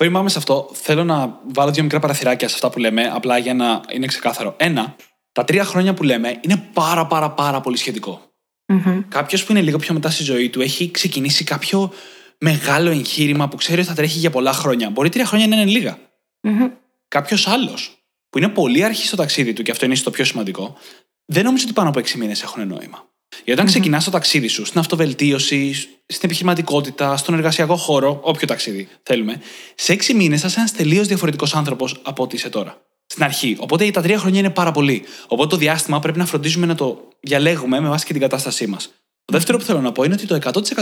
Πριν 0.05 0.17
πάμε 0.17 0.29
σε 0.29 0.39
αυτό, 0.39 0.71
θέλω 0.73 1.05
να 1.05 1.41
βάλω 1.53 1.71
δύο 1.71 1.83
μικρά 1.83 1.99
παραθυράκια 1.99 2.49
σε 2.49 2.55
αυτά 2.55 2.71
που 2.71 2.79
λέμε, 2.79 3.11
απλά 3.15 3.39
για 3.39 3.55
να 3.55 3.81
είναι 3.93 4.07
ξεκάθαρο. 4.07 4.55
Ένα, 4.57 4.97
τα 5.33 5.45
τρία 5.45 5.65
χρόνια 5.65 5.95
που 5.95 6.03
λέμε 6.03 6.39
είναι 6.41 6.69
πάρα 6.73 7.07
πάρα 7.07 7.31
πάρα 7.31 7.61
πολύ 7.61 7.77
σχετικό. 7.77 8.21
Μμμ. 8.67 9.01
Κάποιος 9.09 9.45
που 9.45 9.53
είναι 9.53 9.61
λίγο 9.61 9.79
πιο 9.79 9.95
μετά 9.95 10.11
στη 10.11 10.23
ζωή 10.23 10.51
του 10.51 10.61
έχει 10.61 10.91
ξεκινήσει 10.91 11.45
κάποιο 11.45 11.93
μεγάλο 12.39 12.91
εγχείρημα 12.91 13.49
που 13.49 13.57
ξέρει 13.57 13.79
ότι 13.79 13.89
θα 13.89 13.95
τρέχει 13.95 14.19
για 14.19 14.31
πολλά 14.31 14.53
χρόνια. 14.53 14.91
Μπορεί 14.91 15.09
τρία 15.09 15.27
χρόνια 15.27 15.47
να 15.47 15.57
είναι 15.57 15.71
λίγα. 15.71 15.99
Μμμ. 16.41 16.67
Κάποιος 17.09 17.47
άλλος 17.47 18.07
που 18.31 18.39
είναι 18.39 18.49
πολύ 18.49 18.85
αρχή 18.85 19.07
στο 19.07 19.17
ταξίδι 19.17 19.53
του, 19.53 19.63
και 19.63 19.71
αυτό 19.71 19.85
είναι 19.85 19.95
ίσως 19.95 20.07
το 20.07 20.11
πιο 20.11 20.25
σημαντικό, 20.25 20.77
δεν 21.25 21.45
νομίζω 21.45 21.65
ότι 21.65 21.75
πάνω 21.75 21.89
από 21.89 21.99
έξι 21.99 22.19
μήνες 22.19 22.43
έχουν 22.43 22.67
νόημα. 22.67 23.09
Γιατί 23.37 23.53
όταν 23.53 23.67
ξεκινάς 23.67 24.05
το 24.05 24.11
ταξίδι 24.11 24.49
σου, 24.49 24.64
στην 24.64 24.81
αυτοβελτίωση, 24.81 25.75
στην 26.07 26.21
επιχειρηματικότητα, 26.23 27.17
στον 27.17 27.35
εργασιακό 27.35 27.76
χώρο, 27.76 28.21
όποιο 28.23 28.47
ταξίδι 28.47 28.88
θέλουμε, 29.03 29.41
σε 29.75 29.93
έξι 29.93 30.14
μήνες 30.14 30.41
θα 30.41 30.47
είσαι 30.47 30.59
ένας 30.59 30.73
τελείως 30.73 31.07
διαφορετικός 31.07 31.55
άνθρωπος 31.55 32.00
από 32.03 32.23
ό,τι 32.23 32.37
είσαι 32.37 32.49
τώρα. 32.49 32.83
Στην 33.07 33.25
αρχή. 33.25 33.57
Οπότε 33.59 33.91
τα 33.91 34.03
τρία 34.03 34.19
χρόνια 34.19 34.38
είναι 34.38 34.50
πάρα 34.50 34.73
πολύ. 34.73 35.03
Οπότε 35.26 35.49
το 35.49 35.57
διάστημα 35.57 35.99
πρέπει 35.99 36.19
να 36.19 36.26
φροντίζουμε 36.26 36.67
να 36.67 36.75
το 36.75 37.09
διαλέγουμε 37.21 37.81
με 37.81 37.88
βάση 37.88 38.05
και 38.05 38.12
την 38.12 38.23
κατάστασή 38.23 38.67
μας. 38.67 38.87
Το 39.25 39.33
δεύτερο 39.33 39.59
που 39.59 39.64
θέλω 39.64 39.81
να 39.81 39.93
πω 39.93 40.05
είναι 40.05 40.14
ότι 40.14 40.26
το 40.26 40.38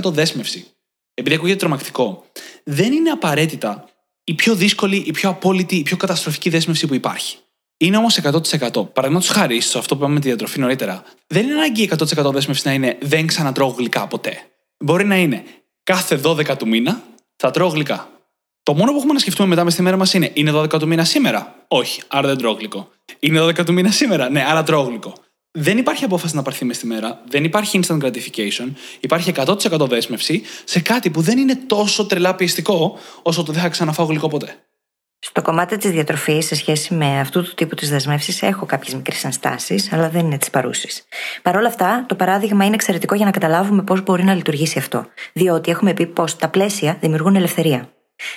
100% 0.07 0.13
δέσμευση, 0.13 0.67
επειδή 1.15 1.37
ακούγεται 1.37 1.59
τρομακτικό, 1.59 2.25
δεν 2.65 2.93
είναι 2.93 3.11
απαραίτητα 3.11 3.89
η 4.25 4.35
πιο 4.35 4.55
δύσκολη, 4.55 4.97
η 4.97 5.11
πιο 5.11 5.29
απόλυτη, 5.29 5.77
η 5.77 5.83
πιο 5.83 5.97
καταστροφική 5.97 6.51
δέσμευση 6.51 6.87
που 6.87 6.95
υπάρχει. 6.95 7.37
Είναι 7.83 7.97
όμως 7.97 8.19
100%. 8.23 8.93
Παραδείγματος 8.93 9.29
χάρη, 9.29 9.61
σε 9.61 9.79
αυτό 9.79 9.95
που 9.95 10.01
είπαμε 10.01 10.15
με 10.15 10.21
τη 10.21 10.27
διατροφή 10.27 10.59
νωρίτερα, 10.59 11.03
δεν 11.27 11.43
είναι 11.43 11.53
ανάγκη 11.53 11.83
η 11.83 11.91
100% 11.99 12.33
δέσμευσης 12.33 12.65
να 12.65 12.73
είναι 12.73 12.97
δεν 13.01 13.27
ξανατρώω 13.27 13.69
γλυκά 13.69 14.07
ποτέ. 14.07 14.43
Μπορεί 14.79 15.05
να 15.05 15.17
είναι 15.17 15.45
κάθε 15.83 16.21
12 16.25 16.57
του 16.57 16.69
μήνα 16.69 17.03
θα 17.37 17.51
τρώω 17.51 17.69
γλυκά. 17.69 18.09
Το 18.63 18.75
μόνο 18.75 18.91
που 18.91 18.97
έχουμε 18.97 19.13
να 19.13 19.19
σκεφτούμε 19.19 19.49
μετά 19.49 19.65
μες 19.65 19.73
στη 19.73 19.83
μέρα 19.83 19.97
μας 19.97 20.15
είναι 20.15 20.31
είναι 20.35 20.53
12 20.55 20.79
του 20.79 20.87
μήνα 20.87 21.05
σήμερα; 21.05 21.65
Όχι, 21.69 22.03
άρα 22.09 22.29
δεν 22.29 22.37
τρώω 22.37 22.53
γλυκό. 22.53 22.89
Είναι 23.19 23.41
12 23.41 23.65
του 23.65 23.73
μήνα 23.73 23.91
σήμερα; 23.91 24.31
Ναι, 24.31 24.45
άρα 24.49 24.63
τρώω 24.63 24.83
γλυκό. 24.83 25.13
Δεν 25.51 25.79
υπάρχει 25.79 26.05
απόφαση 26.05 26.37
να 26.37 26.43
πάρθει 26.43 26.65
μες 26.65 26.77
στη 26.77 26.87
μέρα. 26.87 27.23
Δεν 27.29 27.45
υπάρχει 27.45 27.81
instant 27.83 28.01
gratification. 28.01 28.73
Υπάρχει 29.01 29.33
100% 29.37 29.89
δέσμευση 29.89 30.43
σε 30.65 30.81
κάτι 30.81 31.11
που 31.11 31.21
δεν 31.21 31.39
είναι 31.39 31.57
τόσο 31.57 32.07
τρελά 32.07 32.35
πιεστικό 32.35 32.99
όσο 33.23 33.43
το 33.43 33.53
δεν 33.53 33.63
θα 33.63 33.69
ξαναφάω 33.69 34.07
γλυκό 34.07 34.29
ποτέ. 34.29 34.57
Στο 35.25 35.43
κομμάτι 35.43 35.77
της 35.77 35.91
διατροφής, 35.91 36.47
σε 36.47 36.55
σχέση 36.55 36.95
με 36.95 37.21
αυτού 37.21 37.43
του 37.43 37.55
τύπου 37.55 37.75
της 37.75 37.91
δεσμεύσης, 37.91 38.43
έχω 38.43 38.67
κάποιες 38.67 38.95
μικρές 38.95 39.25
ενστάσεις, 39.25 39.93
αλλά 39.93 40.09
δεν 40.09 40.25
είναι 40.25 40.39
της 40.39 40.51
παρούσης. 40.51 41.05
Παρ' 41.43 41.57
όλα 41.57 41.69
αυτά, 41.69 42.05
το 42.09 42.15
παράδειγμα 42.15 42.65
είναι 42.65 42.75
εξαιρετικό 42.75 43.15
για 43.15 43.25
να 43.25 43.31
καταλάβουμε 43.31 43.83
πώς 43.83 44.03
μπορεί 44.03 44.25
να 44.25 44.35
λειτουργήσει 44.35 44.79
αυτό. 44.79 45.07
Διότι 45.33 45.71
έχουμε 45.71 45.95
πει 45.95 46.07
πως 46.07 46.37
τα 46.37 46.49
πλαίσια 46.49 46.97
δημιουργούν 47.01 47.37
ελευθερία. 47.37 47.89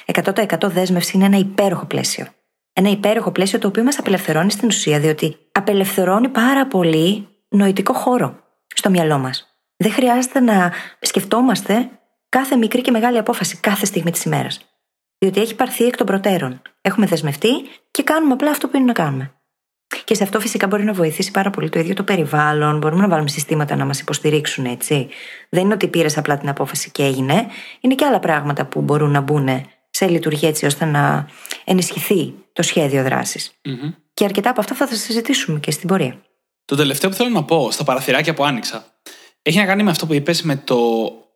100% 0.06 0.70
δέσμευση 0.70 1.12
είναι 1.16 1.26
ένα 1.26 1.38
υπέροχο 1.38 1.86
πλαίσιο. 1.86 2.26
Ένα 2.74 2.90
υπέροχο 2.90 3.32
πλαίσιο 3.32 3.60
το 3.60 3.68
οποίο 3.68 3.84
μας 3.84 4.00
απελευθερώνει 4.00 4.52
στην 4.52 4.68
ουσία, 4.68 5.00
διότι 5.00 5.38
απελευθερώνει 5.52 6.30
πάρα 6.30 6.68
πολύ 6.68 7.28
νοητικό 7.50 7.94
χώρο 7.94 8.40
στο 8.76 8.90
μυαλό 8.90 9.18
μας. 9.18 9.58
Δεν 9.78 9.92
χρειάζεται 9.92 10.40
να 10.40 10.72
σκεφτόμαστε 11.00 11.90
κάθε 12.30 12.56
μικρή 12.56 12.82
και 12.82 12.92
μεγάλη 12.92 13.18
απόφαση 13.18 13.58
κάθε 13.58 13.86
στιγμή 13.86 14.12
της 14.12 14.24
ημέρας. 14.24 14.75
Διότι 15.18 15.42
έχει 15.42 15.56
πάρθει 15.56 15.86
εκ 15.86 15.98
των 15.98 16.06
προτέρων. 16.06 16.62
Έχουμε 16.82 17.06
δεσμευτεί 17.06 17.50
και 17.92 18.04
κάνουμε 18.04 18.34
απλά 18.34 18.50
αυτό 18.50 18.68
που 18.68 18.78
είναι 18.78 18.86
να 18.86 18.94
κάνουμε. 18.94 19.34
Και 20.04 20.16
σε 20.16 20.24
αυτό 20.24 20.40
φυσικά 20.40 20.68
μπορεί 20.68 20.84
να 20.84 20.94
βοηθήσει 20.94 21.32
πάρα 21.32 21.50
πολύ 21.50 21.70
το 21.70 21.80
ίδιο 21.80 21.94
το 21.94 22.04
περιβάλλον. 22.04 22.78
Μπορούμε 22.78 23.02
να 23.02 23.08
βάλουμε 23.08 23.30
συστήματα 23.30 23.76
να 23.76 23.86
μας 23.86 24.00
υποστηρίξουν, 24.00 24.66
έτσι. 24.66 25.08
Δεν 25.50 25.64
είναι 25.64 25.74
ότι 25.74 25.88
πήρες 25.88 26.18
απλά 26.18 26.38
την 26.38 26.50
απόφαση 26.50 26.92
και 26.92 27.04
έγινε. 27.04 27.48
Είναι 27.80 27.96
και 27.96 28.06
άλλα 28.06 28.20
πράγματα 28.20 28.66
που 28.66 28.82
μπορούν 28.82 29.12
να 29.12 29.22
μπουν 29.22 29.66
σε 29.90 30.08
λειτουργία 30.08 30.50
έτσι 30.50 30.66
ώστε 30.66 30.86
να 30.86 31.28
ενισχυθεί 31.66 32.34
το 32.54 32.62
σχέδιο 32.62 33.04
Και 34.14 34.24
αρκετά 34.24 34.50
από 34.50 34.60
αυτά 34.60 34.76
θα 34.76 34.88
τα 34.88 34.96
συζητήσουμε 34.96 35.60
και 35.60 35.72
στην 35.72 35.88
πορεία. 35.88 36.22
Το 36.66 36.76
τελευταίο 36.76 37.10
που 37.10 37.16
θέλω 37.16 37.30
να 37.30 37.44
πω 37.44 37.72
στα 37.72 37.84
παραθυράκια 37.84 38.34
που 38.34 38.44
άνοιξα 38.44 38.96
έχει 39.48 39.58
να 39.58 39.66
κάνει 39.66 39.84
με 39.84 39.90
αυτό 39.90 40.06
που 40.06 40.14
είπες 40.14 40.42
με 40.42 40.56
το 40.56 40.78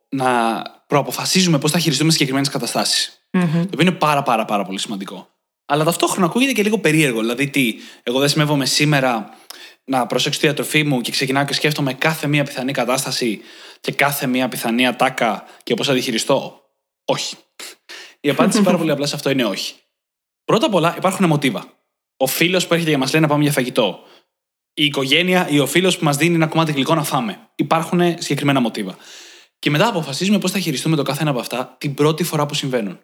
να 0.08 0.62
προαποφασίζουμε 0.86 1.58
πώς 1.58 1.70
θα 1.70 1.78
χειριστούμε 1.78 2.12
συγκεκριμένες 2.12 2.48
καταστάσεις. 2.48 3.19
Mm-hmm. 3.32 3.52
Το 3.52 3.68
οποίο 3.72 3.80
είναι 3.80 3.92
πάρα, 3.92 4.22
πάρα, 4.22 4.44
πάρα 4.44 4.64
πολύ 4.64 4.78
σημαντικό. 4.78 5.28
Αλλά 5.66 5.84
ταυτόχρονα 5.84 6.26
ακούγεται 6.26 6.52
και 6.52 6.62
λίγο 6.62 6.78
περίεργο. 6.78 7.20
Δηλαδή, 7.20 7.48
τι, 7.48 7.74
εγώ 8.02 8.18
δεσμεύομαι 8.18 8.66
σήμερα 8.66 9.36
να 9.84 10.06
προσέξω 10.06 10.40
τη 10.40 10.46
διατροφή 10.46 10.84
μου 10.84 11.00
και 11.00 11.10
ξεκινάω 11.10 11.44
και 11.44 11.54
σκέφτομαι 11.54 11.92
κάθε 11.94 12.26
μία 12.26 12.44
πιθανή 12.44 12.72
κατάσταση 12.72 13.40
και 13.80 13.92
κάθε 13.92 14.26
μία 14.26 14.48
πιθανή 14.48 14.86
ατάκα 14.86 15.44
και 15.62 15.74
πώς 15.74 15.86
θα 15.86 15.94
τη 15.94 16.00
χειριστώ. 16.00 16.60
Όχι. 17.04 17.36
Η 18.20 18.30
απάντηση 18.30 18.62
πάρα 18.68 18.78
πολύ 18.78 18.90
απλά 18.90 19.06
σε 19.06 19.14
αυτό 19.14 19.30
είναι 19.30 19.44
όχι. 19.44 19.74
Πρώτα 20.44 20.66
απ' 20.66 20.74
όλα 20.74 20.94
υπάρχουν 20.96 21.26
μοτίβα. 21.26 21.64
Ο 22.16 22.26
φίλος 22.26 22.66
που 22.66 22.72
έρχεται 22.72 22.90
για 22.90 22.98
μας 22.98 23.12
λέει 23.12 23.20
να 23.20 23.28
πάμε 23.28 23.42
για 23.42 23.52
φαγητό. 23.52 24.00
Η 24.74 24.84
οικογένεια 24.84 25.48
ή 25.48 25.58
ο 25.58 25.66
φίλος 25.66 25.98
που 25.98 26.04
μας 26.04 26.16
δίνει 26.16 26.34
ένα 26.34 26.46
κομμάτι 26.46 26.72
γλυκό 26.72 26.94
να 26.94 27.02
φάμε. 27.02 27.38
Υπάρχουν 27.54 28.00
συγκεκριμένα 28.00 28.60
μοτίβα. 28.60 28.96
Και 29.58 29.70
μετά 29.70 29.88
αποφασίζουμε 29.88 30.38
πώς 30.38 30.50
θα 30.50 30.58
χειριστούμε 30.58 30.96
το 30.96 31.02
κάθε 31.02 31.20
ένα 31.20 31.30
από 31.30 31.40
αυτά 31.40 31.76
την 31.78 31.94
πρώτη 31.94 32.24
φορά 32.24 32.46
που 32.46 32.54
συμβαίνουν. 32.54 33.00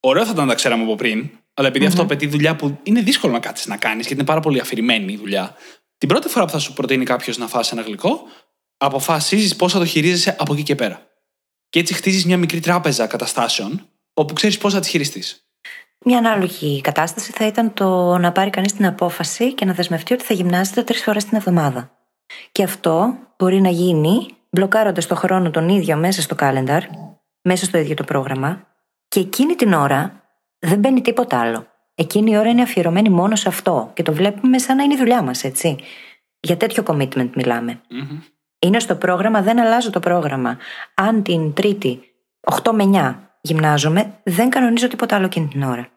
Ωραίο 0.00 0.24
θα 0.24 0.30
ήταν 0.30 0.44
να 0.44 0.50
τα 0.50 0.54
ξέραμε 0.54 0.82
από 0.82 0.94
πριν, 0.94 1.30
αλλά 1.54 1.72
αυτό 1.86 2.02
απαιτεί 2.02 2.26
δουλειά 2.26 2.56
που 2.56 2.78
είναι 2.82 3.00
δύσκολο 3.00 3.32
να 3.32 3.38
κάτσει 3.38 3.68
να 3.68 3.76
κάνεις, 3.76 4.06
γιατί 4.06 4.14
είναι 4.14 4.24
πάρα 4.24 4.40
πολύ 4.40 4.60
αφηρημένη 4.60 5.12
η 5.12 5.16
δουλειά. 5.16 5.54
Την 5.98 6.08
πρώτη 6.08 6.28
φορά 6.28 6.44
που 6.44 6.50
θα 6.50 6.58
σου 6.58 6.72
προτείνει 6.72 7.04
κάποιος 7.04 7.38
να 7.38 7.46
φάσει 7.46 7.70
ένα 7.72 7.82
γλυκό, 7.82 8.22
αποφασίζεις 8.76 9.56
πώς 9.56 9.72
θα 9.72 9.78
το 9.78 9.84
χειρίζεσαι 9.84 10.36
από 10.38 10.52
εκεί 10.52 10.62
και 10.62 10.74
πέρα. 10.74 11.06
Και 11.68 11.78
έτσι 11.78 11.94
χτίζεις 11.94 12.24
μια 12.24 12.36
μικρή 12.36 12.60
τράπεζα 12.60 13.06
καταστάσεων, 13.06 13.88
όπου 14.14 14.34
ξέρεις 14.34 14.58
πώς 14.58 14.72
θα 14.72 14.80
τι 14.80 14.88
χειριστείς. 14.88 15.42
Μια 16.04 16.18
ανάλογη 16.18 16.80
κατάσταση 16.80 17.32
θα 17.32 17.46
ήταν 17.46 17.74
το 17.74 18.18
να 18.18 18.32
πάρει 18.32 18.50
κανείς 18.50 18.72
την 18.72 18.86
απόφαση 18.86 19.54
και 19.54 19.64
να 19.64 19.72
δεσμευτεί 19.72 20.12
ότι 20.12 20.24
θα 20.24 20.34
γυμνάζεται 20.34 20.82
τρεις 20.82 21.02
φορές 21.02 21.24
την 21.24 21.36
εβδομάδα. 21.36 21.90
Και 22.52 22.62
αυτό 22.62 23.16
μπορεί 23.38 23.60
να 23.60 23.68
γίνει 23.68 24.26
μπλοκάροντας 24.50 25.06
το 25.06 25.14
χρόνο 25.14 25.50
τον 25.50 25.68
ίδιο 25.68 25.96
μέσα 25.96 26.22
στο 26.22 26.36
calendar, 26.38 26.80
μέσα 27.42 27.64
στο 27.64 27.78
ίδιο 27.78 27.94
το 27.94 28.04
πρόγραμμα, 28.04 28.66
και 29.08 29.20
εκείνη 29.20 29.54
την 29.54 29.72
ώρα 29.72 30.22
δεν 30.58 30.78
μπαίνει 30.78 31.00
τίποτα 31.00 31.40
άλλο. 31.40 31.66
Εκείνη 31.94 32.30
η 32.30 32.36
ώρα 32.36 32.48
είναι 32.48 32.62
αφιερωμένη 32.62 33.08
μόνο 33.08 33.36
σε 33.36 33.48
αυτό 33.48 33.90
και 33.94 34.02
το 34.02 34.12
βλέπουμε 34.12 34.58
σαν 34.58 34.76
να 34.76 34.82
είναι 34.82 34.94
η 34.94 34.96
δουλειά 34.96 35.22
μας, 35.22 35.44
έτσι. 35.44 35.76
Για 36.40 36.56
τέτοιο 36.56 36.82
commitment 36.86 37.30
μιλάμε. 37.34 37.80
Είναι 38.58 38.80
στο 38.80 38.96
πρόγραμμα, 38.96 39.42
δεν 39.42 39.60
αλλάζω 39.60 39.90
το 39.90 40.00
πρόγραμμα. 40.00 40.58
Αν 40.94 41.22
την 41.22 41.52
Τρίτη 41.52 42.00
8 42.40 42.72
με 42.72 42.84
9 42.92 43.14
γυμνάζομαι, 43.40 44.20
δεν 44.22 44.50
κανονίζω 44.50 44.88
τίποτα 44.88 45.16
άλλο 45.16 45.24
εκείνη 45.24 45.48
την 45.48 45.62
ώρα. 45.62 45.88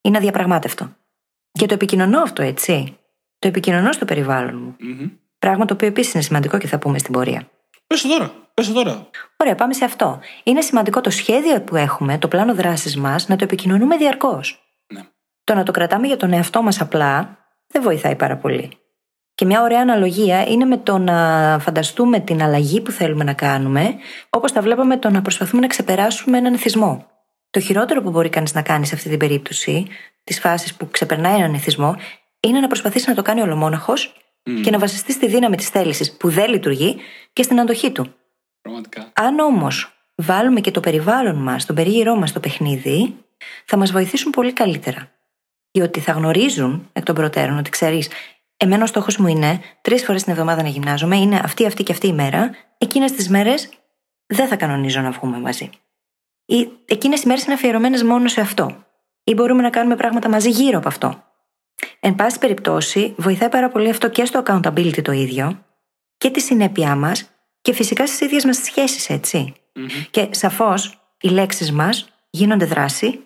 Είναι 0.00 0.16
αδιαπραγμάτευτο. 0.16 0.96
Και 1.52 1.66
το 1.66 1.74
επικοινωνώ 1.74 2.20
αυτό, 2.20 2.42
έτσι. 2.42 2.96
Το 3.38 3.48
επικοινωνώ 3.48 3.92
στο 3.92 4.04
περιβάλλον 4.04 4.56
μου. 4.62 4.76
Πράγμα 5.38 5.64
το 5.64 5.74
οποίο 5.74 5.88
επίσης 5.88 6.14
είναι 6.14 6.22
σημαντικό 6.22 6.58
και 6.58 6.66
θα 6.66 6.78
πούμε 6.78 6.98
στην 6.98 7.12
πορεία. 7.12 7.48
Πες 7.86 8.02
το 8.02 8.08
τώρα. 8.08 8.43
Πες 8.54 8.66
το 8.66 8.72
τώρα. 8.72 9.08
Ωραία, 9.36 9.54
πάμε 9.54 9.72
σε 9.72 9.84
αυτό. 9.84 10.20
Είναι 10.42 10.60
σημαντικό 10.60 11.00
το 11.00 11.10
σχέδιο 11.10 11.60
που 11.62 11.76
έχουμε, 11.76 12.18
το 12.18 12.28
πλάνο 12.28 12.54
δράσης 12.54 12.96
μας, 12.96 13.28
να 13.28 13.36
το 13.36 13.44
επικοινωνούμε 13.44 13.96
διαρκώς. 13.96 14.64
Ναι. 14.92 15.00
Το 15.44 15.54
να 15.54 15.62
το 15.62 15.72
κρατάμε 15.72 16.06
για 16.06 16.16
τον 16.16 16.32
εαυτό 16.32 16.62
μας 16.62 16.80
απλά 16.80 17.38
δεν 17.66 17.82
βοηθάει 17.82 18.16
πάρα 18.16 18.36
πολύ. 18.36 18.70
Και 19.34 19.44
μια 19.44 19.62
ωραία 19.62 19.80
αναλογία 19.80 20.46
είναι 20.46 20.64
με 20.64 20.76
το 20.76 20.98
να 20.98 21.58
φανταστούμε 21.60 22.20
την 22.20 22.42
αλλαγή 22.42 22.80
που 22.80 22.90
θέλουμε 22.90 23.24
να 23.24 23.32
κάνουμε, 23.32 23.94
όπως 24.30 24.52
τα 24.52 24.60
βλέπαμε 24.60 24.96
το 24.96 25.10
να 25.10 25.22
προσπαθούμε 25.22 25.60
να 25.60 25.66
ξεπεράσουμε 25.66 26.38
έναν 26.38 26.54
εθισμό. 26.54 27.06
Το 27.50 27.60
χειρότερο 27.60 28.02
που 28.02 28.10
μπορεί 28.10 28.28
κανείς 28.28 28.54
να 28.54 28.62
κάνει 28.62 28.86
σε 28.86 28.94
αυτή 28.94 29.08
την 29.08 29.18
περίπτωση, 29.18 29.86
τη 30.24 30.40
φάση 30.40 30.76
που 30.76 30.88
ξεπερνάει 30.90 31.34
έναν 31.34 31.54
εθισμό, 31.54 31.96
είναι 32.40 32.60
να 32.60 32.66
προσπαθήσει 32.66 33.08
να 33.08 33.14
το 33.14 33.22
κάνει 33.22 33.40
ολομόναχος 33.40 34.14
και 34.62 34.70
να 34.70 34.78
βασιστεί 34.78 35.12
στη 35.12 35.28
δύναμη 35.28 35.56
της 35.56 35.68
θέλησης 35.68 36.16
που 36.16 36.28
δεν 36.28 36.50
λειτουργεί 36.50 36.96
και 37.32 37.42
στην 37.42 37.60
αντοχή 37.60 37.90
του. 37.92 38.14
Πραγματικά. 38.64 39.10
Αν 39.14 39.38
όμως 39.38 39.92
βάλουμε 40.14 40.60
και 40.60 40.70
το 40.70 40.80
περιβάλλον 40.80 41.36
μας, 41.36 41.66
τον 41.66 41.74
περίγυρό 41.74 42.16
μας 42.16 42.30
στο 42.30 42.40
παιχνίδι, 42.40 43.16
θα 43.64 43.76
μας 43.76 43.92
βοηθήσουν 43.92 44.30
πολύ 44.30 44.52
καλύτερα. 44.52 45.10
Διότι 45.70 46.00
θα 46.00 46.12
γνωρίζουν 46.12 46.88
εκ 46.92 47.04
των 47.04 47.14
προτέρων 47.14 47.58
ότι 47.58 47.70
ξέρεις, 47.70 48.10
εμένα 48.56 48.82
ο 48.82 48.86
στόχος 48.86 49.16
μου 49.16 49.26
είναι 49.26 49.60
τρεις 49.80 50.04
φορές 50.04 50.22
την 50.22 50.32
εβδομάδα 50.32 50.62
να 50.62 50.68
γυμνάζομαι, 50.68 51.16
είναι 51.16 51.40
αυτή, 51.44 51.66
αυτή 51.66 51.82
και 51.82 51.92
αυτή 51.92 52.06
η 52.06 52.12
μέρα. 52.12 52.50
Εκείνες 52.78 53.12
τις 53.12 53.28
μέρες 53.28 53.68
δεν 54.26 54.48
θα 54.48 54.56
κανονίζω 54.56 55.00
να 55.00 55.10
βγούμε 55.10 55.38
μαζί. 55.38 55.70
Ή 56.44 56.70
εκείνες 56.84 57.22
οι 57.22 57.26
μέρες 57.26 57.44
είναι 57.44 57.54
αφιερωμένες 57.54 58.02
μόνο 58.02 58.28
σε 58.28 58.40
αυτό. 58.40 58.84
Ή 59.24 59.34
μπορούμε 59.34 59.62
να 59.62 59.70
κάνουμε 59.70 59.96
πράγματα 59.96 60.28
μαζί 60.28 60.50
γύρω 60.50 60.78
από 60.78 60.88
αυτό. 60.88 61.24
Εν 62.00 62.14
πάση 62.14 62.38
περιπτώσει, 62.38 63.14
βοηθάει 63.16 63.48
πάρα 63.48 63.68
πολύ 63.68 63.88
αυτό 63.88 64.10
και 64.10 64.24
στο 64.24 64.42
accountability 64.46 65.02
το 65.02 65.12
ίδιο 65.12 65.64
και 66.16 66.30
τη 66.30 66.40
συνέπειά 66.40 66.96
μας 66.96 67.33
και 67.64 67.72
φυσικά 67.72 68.06
στις 68.06 68.20
ίδιες 68.20 68.44
μας 68.44 68.56
σχέσεις, 68.56 69.10
Και 70.10 70.28
σαφώς 70.30 70.98
οι 71.20 71.28
λέξεις 71.28 71.72
μας 71.72 72.08
γίνονται 72.30 72.64
δράση, 72.64 73.20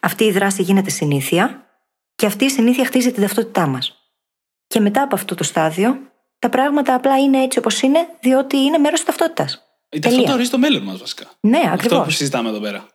αυτή 0.00 0.24
η 0.24 0.30
δράση 0.30 0.62
γίνεται 0.62 0.90
συνήθεια 0.90 1.66
και 2.14 2.26
αυτή 2.26 2.44
η 2.44 2.50
συνήθεια 2.50 2.84
χτίζει 2.84 3.12
την 3.12 3.22
ταυτότητά 3.22 3.66
μας. 3.66 3.94
Και 4.66 4.80
μετά 4.80 5.02
από 5.02 5.14
αυτό 5.14 5.34
το 5.34 5.44
στάδιο, 5.44 5.98
τα 6.38 6.48
πράγματα 6.48 6.94
απλά 6.94 7.18
είναι 7.18 7.42
έτσι 7.42 7.58
όπως 7.58 7.80
είναι, 7.80 7.98
διότι 8.20 8.56
είναι 8.56 8.78
μέρος 8.78 8.98
της 8.98 9.08
ταυτότητας. 9.08 9.62
Η 9.88 9.98
ταυτότητα 9.98 10.32
ορίζει 10.34 10.50
το 10.50 10.58
μέλλον 10.58 10.82
μας, 10.82 10.98
βασικά. 10.98 11.24
Ναι, 11.40 11.62
ακριβώς. 11.64 11.84
Αυτό 11.84 12.02
που 12.02 12.10
συζητάμε 12.10 12.48
εδώ 12.48 12.60
πέρα. 12.60 12.86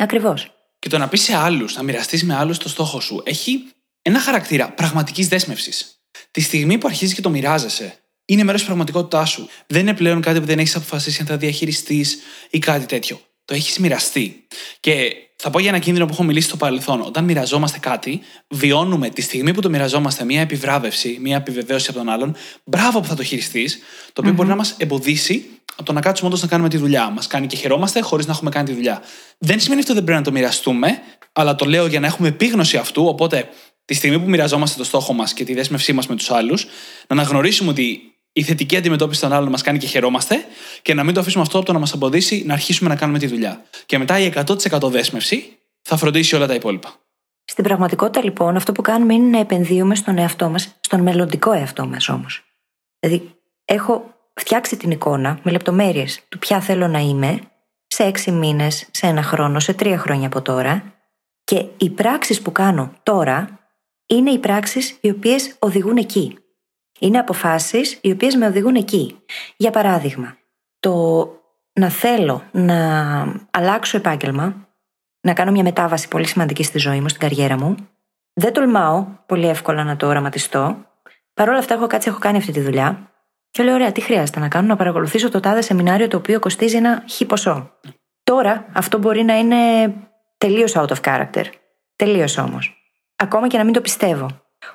Ακριβώς. 0.00 0.52
Και 0.78 0.88
το 0.88 0.98
να 0.98 1.08
πεις 1.08 1.22
σε 1.22 1.36
άλλους, 1.36 1.76
να 1.76 1.82
μοιραστείς 1.82 2.24
με 2.24 2.34
άλλους 2.34 2.58
το 2.58 2.68
στόχο 2.68 3.00
σου, 3.00 3.22
έχει 3.24 3.72
ένα 4.02 4.20
χαρακτήρα 4.20 4.70
πραγματικής 4.70 5.28
δέσμευσης. 5.28 6.02
Τη 6.30 6.40
στιγμή 6.40 6.78
που 6.78 6.86
αρχίζεις 6.86 7.14
και 7.14 7.20
το 7.20 7.30
μοιράζεσαι, 7.30 7.98
είναι 8.30 8.42
μέρος 8.42 8.60
της 8.60 8.66
πραγματικότητάς 8.66 9.30
σου. 9.30 9.48
Δεν 9.66 9.80
είναι 9.80 9.94
πλέον 9.94 10.20
κάτι 10.20 10.40
που 10.40 10.46
δεν 10.46 10.58
έχεις 10.58 10.76
αποφασίσει 10.76 11.20
αν 11.20 11.26
θα 11.26 11.36
διαχειριστείς 11.36 12.18
ή 12.50 12.58
κάτι 12.58 12.86
τέτοιο. 12.86 13.20
Το 13.44 13.54
έχεις 13.54 13.78
μοιραστεί. 13.78 14.46
Και 14.80 15.12
θα 15.36 15.50
πω 15.50 15.58
για 15.58 15.68
ένα 15.68 15.78
κίνδυνο 15.78 16.06
που 16.06 16.12
έχω 16.12 16.22
μιλήσει 16.22 16.46
στο 16.46 16.56
παρελθόν. 16.56 17.00
Όταν 17.00 17.24
μοιραζόμαστε 17.24 17.78
κάτι, 17.78 18.20
βιώνουμε 18.48 19.08
τη 19.08 19.22
στιγμή 19.22 19.54
που 19.54 19.60
το 19.60 19.70
μοιραζόμαστε 19.70 20.24
μια 20.24 20.40
επιβράβευση, 20.40 21.18
μια 21.20 21.36
επιβεβαίωση 21.36 21.86
από 21.90 21.98
τον 21.98 22.08
άλλον. 22.08 22.36
Μπράβο 22.64 23.00
που 23.00 23.06
θα 23.06 23.14
το 23.14 23.22
χειριστείς, 23.22 23.78
το 24.12 24.20
οποιο 24.20 24.32
μπορεί 24.32 24.48
να 24.48 24.56
μας 24.56 24.74
εμποδίσει 24.78 25.48
από 25.72 25.82
το 25.82 25.92
να 25.92 26.00
κάτσουμε 26.00 26.28
όντως 26.28 26.42
να 26.42 26.48
κάνουμε 26.48 26.68
τη 26.68 26.76
δουλειά. 26.76 27.10
Μας 27.10 27.26
κάνει 27.26 27.46
και 27.46 27.56
χαιρόμαστε 27.56 28.00
χωρίς 28.00 28.26
να 28.26 28.32
έχουμε 28.32 28.50
κάνει 28.50 28.68
τη 28.68 28.74
δουλειά. 28.74 29.02
Δεν 29.38 29.60
σημαίνει 29.60 29.80
αυτό 29.80 29.94
δεν 29.94 30.04
πρέπει 30.04 30.18
να 30.18 30.24
το 30.24 30.32
μοιραστούμε, 30.32 30.98
αλλά 31.32 31.54
το 31.54 31.64
λέω 31.64 31.86
για 31.86 32.00
να 32.00 32.06
έχουμε 32.06 32.28
επίγνωση 32.28 32.76
αυτού. 32.76 33.06
Οπότε 33.06 33.48
τη 33.84 33.94
στιγμή 33.94 34.18
που 34.20 34.28
μοιραζόμαστε 34.28 34.78
το 34.78 34.84
στόχο 34.84 35.12
μας 35.12 35.32
και 35.32 35.44
τη 35.44 35.54
δέσμευσή 35.54 35.92
μας 35.92 36.06
με 36.06 36.16
τους 36.16 36.30
άλλους, 36.30 36.64
να 37.06 37.16
αναγνωρίσουμε 37.16 37.70
ότι 37.70 38.00
η 38.32 38.42
θετική 38.42 38.76
αντιμετώπιση 38.76 39.20
των 39.20 39.32
άλλων 39.32 39.50
μας 39.50 39.62
κάνει 39.62 39.78
και 39.78 39.86
χαιρόμαστε 39.86 40.44
και 40.82 40.94
να 40.94 41.04
μην 41.04 41.14
το 41.14 41.20
αφήσουμε 41.20 41.42
αυτό 41.42 41.56
από 41.56 41.66
το 41.66 41.72
να 41.72 41.78
μας 41.78 41.92
εμποδίσει 41.92 42.42
να 42.46 42.52
αρχίσουμε 42.52 42.88
να 42.88 42.96
κάνουμε 42.96 43.18
τη 43.18 43.26
δουλειά. 43.26 43.64
Και 43.86 43.98
μετά 43.98 44.18
η 44.18 44.32
100% 44.34 44.90
δέσμευση 44.90 45.58
θα 45.82 45.96
φροντίσει 45.96 46.36
όλα 46.36 46.46
τα 46.46 46.54
υπόλοιπα. 46.54 46.94
Στην 47.44 47.64
πραγματικότητα, 47.64 48.24
λοιπόν, 48.24 48.56
αυτό 48.56 48.72
που 48.72 48.82
κάνουμε 48.82 49.14
είναι 49.14 49.28
να 49.28 49.38
επενδύουμε 49.38 49.94
στον 49.94 50.18
εαυτό 50.18 50.48
μας, 50.48 50.76
στον 50.80 51.00
μελλοντικό 51.00 51.52
εαυτό 51.52 51.86
μας 51.86 52.08
όμως. 52.08 52.44
Δηλαδή, 53.00 53.34
έχω 53.64 54.14
φτιάξει 54.34 54.76
την 54.76 54.90
εικόνα 54.90 55.38
με 55.42 55.50
λεπτομέρειες 55.50 56.20
του 56.28 56.38
ποια 56.38 56.60
θέλω 56.60 56.88
να 56.88 56.98
είμαι 56.98 57.40
σε 57.86 58.02
έξι 58.02 58.30
μήνες, 58.30 58.88
σε 58.90 59.06
ένα 59.06 59.22
χρόνο, 59.22 59.60
σε 59.60 59.74
τρία 59.74 59.98
χρόνια 59.98 60.26
από 60.26 60.42
τώρα. 60.42 60.94
Και 61.44 61.64
οι 61.76 61.90
πράξεις 61.90 62.40
που 62.40 62.52
κάνω 62.52 62.92
τώρα 63.02 63.58
είναι 64.06 64.30
οι 64.30 64.38
πράξεις 64.38 64.96
οι 65.00 65.10
οποίες 65.10 65.56
οδηγούν 65.58 65.96
εκεί. 65.96 66.38
Είναι 66.98 67.18
αποφάσεις 67.18 67.98
οι 68.00 68.10
οποίες 68.10 68.34
με 68.34 68.46
οδηγούν 68.46 68.74
εκεί. 68.74 69.16
Για 69.56 69.70
παράδειγμα, 69.70 70.36
το 70.80 71.26
να 71.72 71.88
θέλω 71.88 72.42
να 72.50 72.76
αλλάξω 73.50 73.96
επάγγελμα, 73.96 74.68
να 75.20 75.32
κάνω 75.32 75.50
μια 75.50 75.62
μετάβαση 75.62 76.08
πολύ 76.08 76.26
σημαντική 76.26 76.62
στη 76.62 76.78
ζωή 76.78 77.00
μου, 77.00 77.08
στην 77.08 77.20
καριέρα 77.20 77.58
μου, 77.58 77.74
Δεν 78.32 78.52
τολμάω 78.52 79.06
πολύ 79.26 79.48
εύκολα 79.48 79.84
να 79.84 79.96
το 79.96 80.06
οραματιστώ. 80.06 80.76
Παρ' 81.34 81.48
όλα 81.48 81.58
αυτά, 81.58 81.74
έχω 81.74 81.86
κάτσει, 81.86 82.08
έχω 82.08 82.18
κάνει 82.18 82.36
αυτή 82.36 82.52
τη 82.52 82.60
δουλειά. 82.60 83.10
Και 83.50 83.62
λέω: 83.62 83.74
Ωραία, 83.74 83.92
τι 83.92 84.00
χρειάζεται 84.00 84.40
να 84.40 84.48
κάνω, 84.48 84.66
να 84.66 84.76
παρακολουθήσω 84.76 85.30
το 85.30 85.40
τάδε 85.40 85.60
σεμινάριο 85.60 86.08
το 86.08 86.16
οποίο 86.16 86.38
κοστίζει 86.38 86.76
ένα 86.76 87.04
χι 87.08 87.26
ποσό. 87.26 87.70
Τώρα 88.24 88.66
αυτό 88.72 88.98
μπορεί 88.98 89.22
να 89.22 89.38
είναι 89.38 89.92
τελείως 90.38 90.72
out 90.76 90.86
of 90.86 91.00
character. 91.02 91.44
Τελείως 91.96 92.38
όμως. 92.38 92.82
Ακόμα 93.16 93.48
και 93.48 93.58
να 93.58 93.64
μην 93.64 93.72
το 93.72 93.80
πιστεύω. 93.80 94.28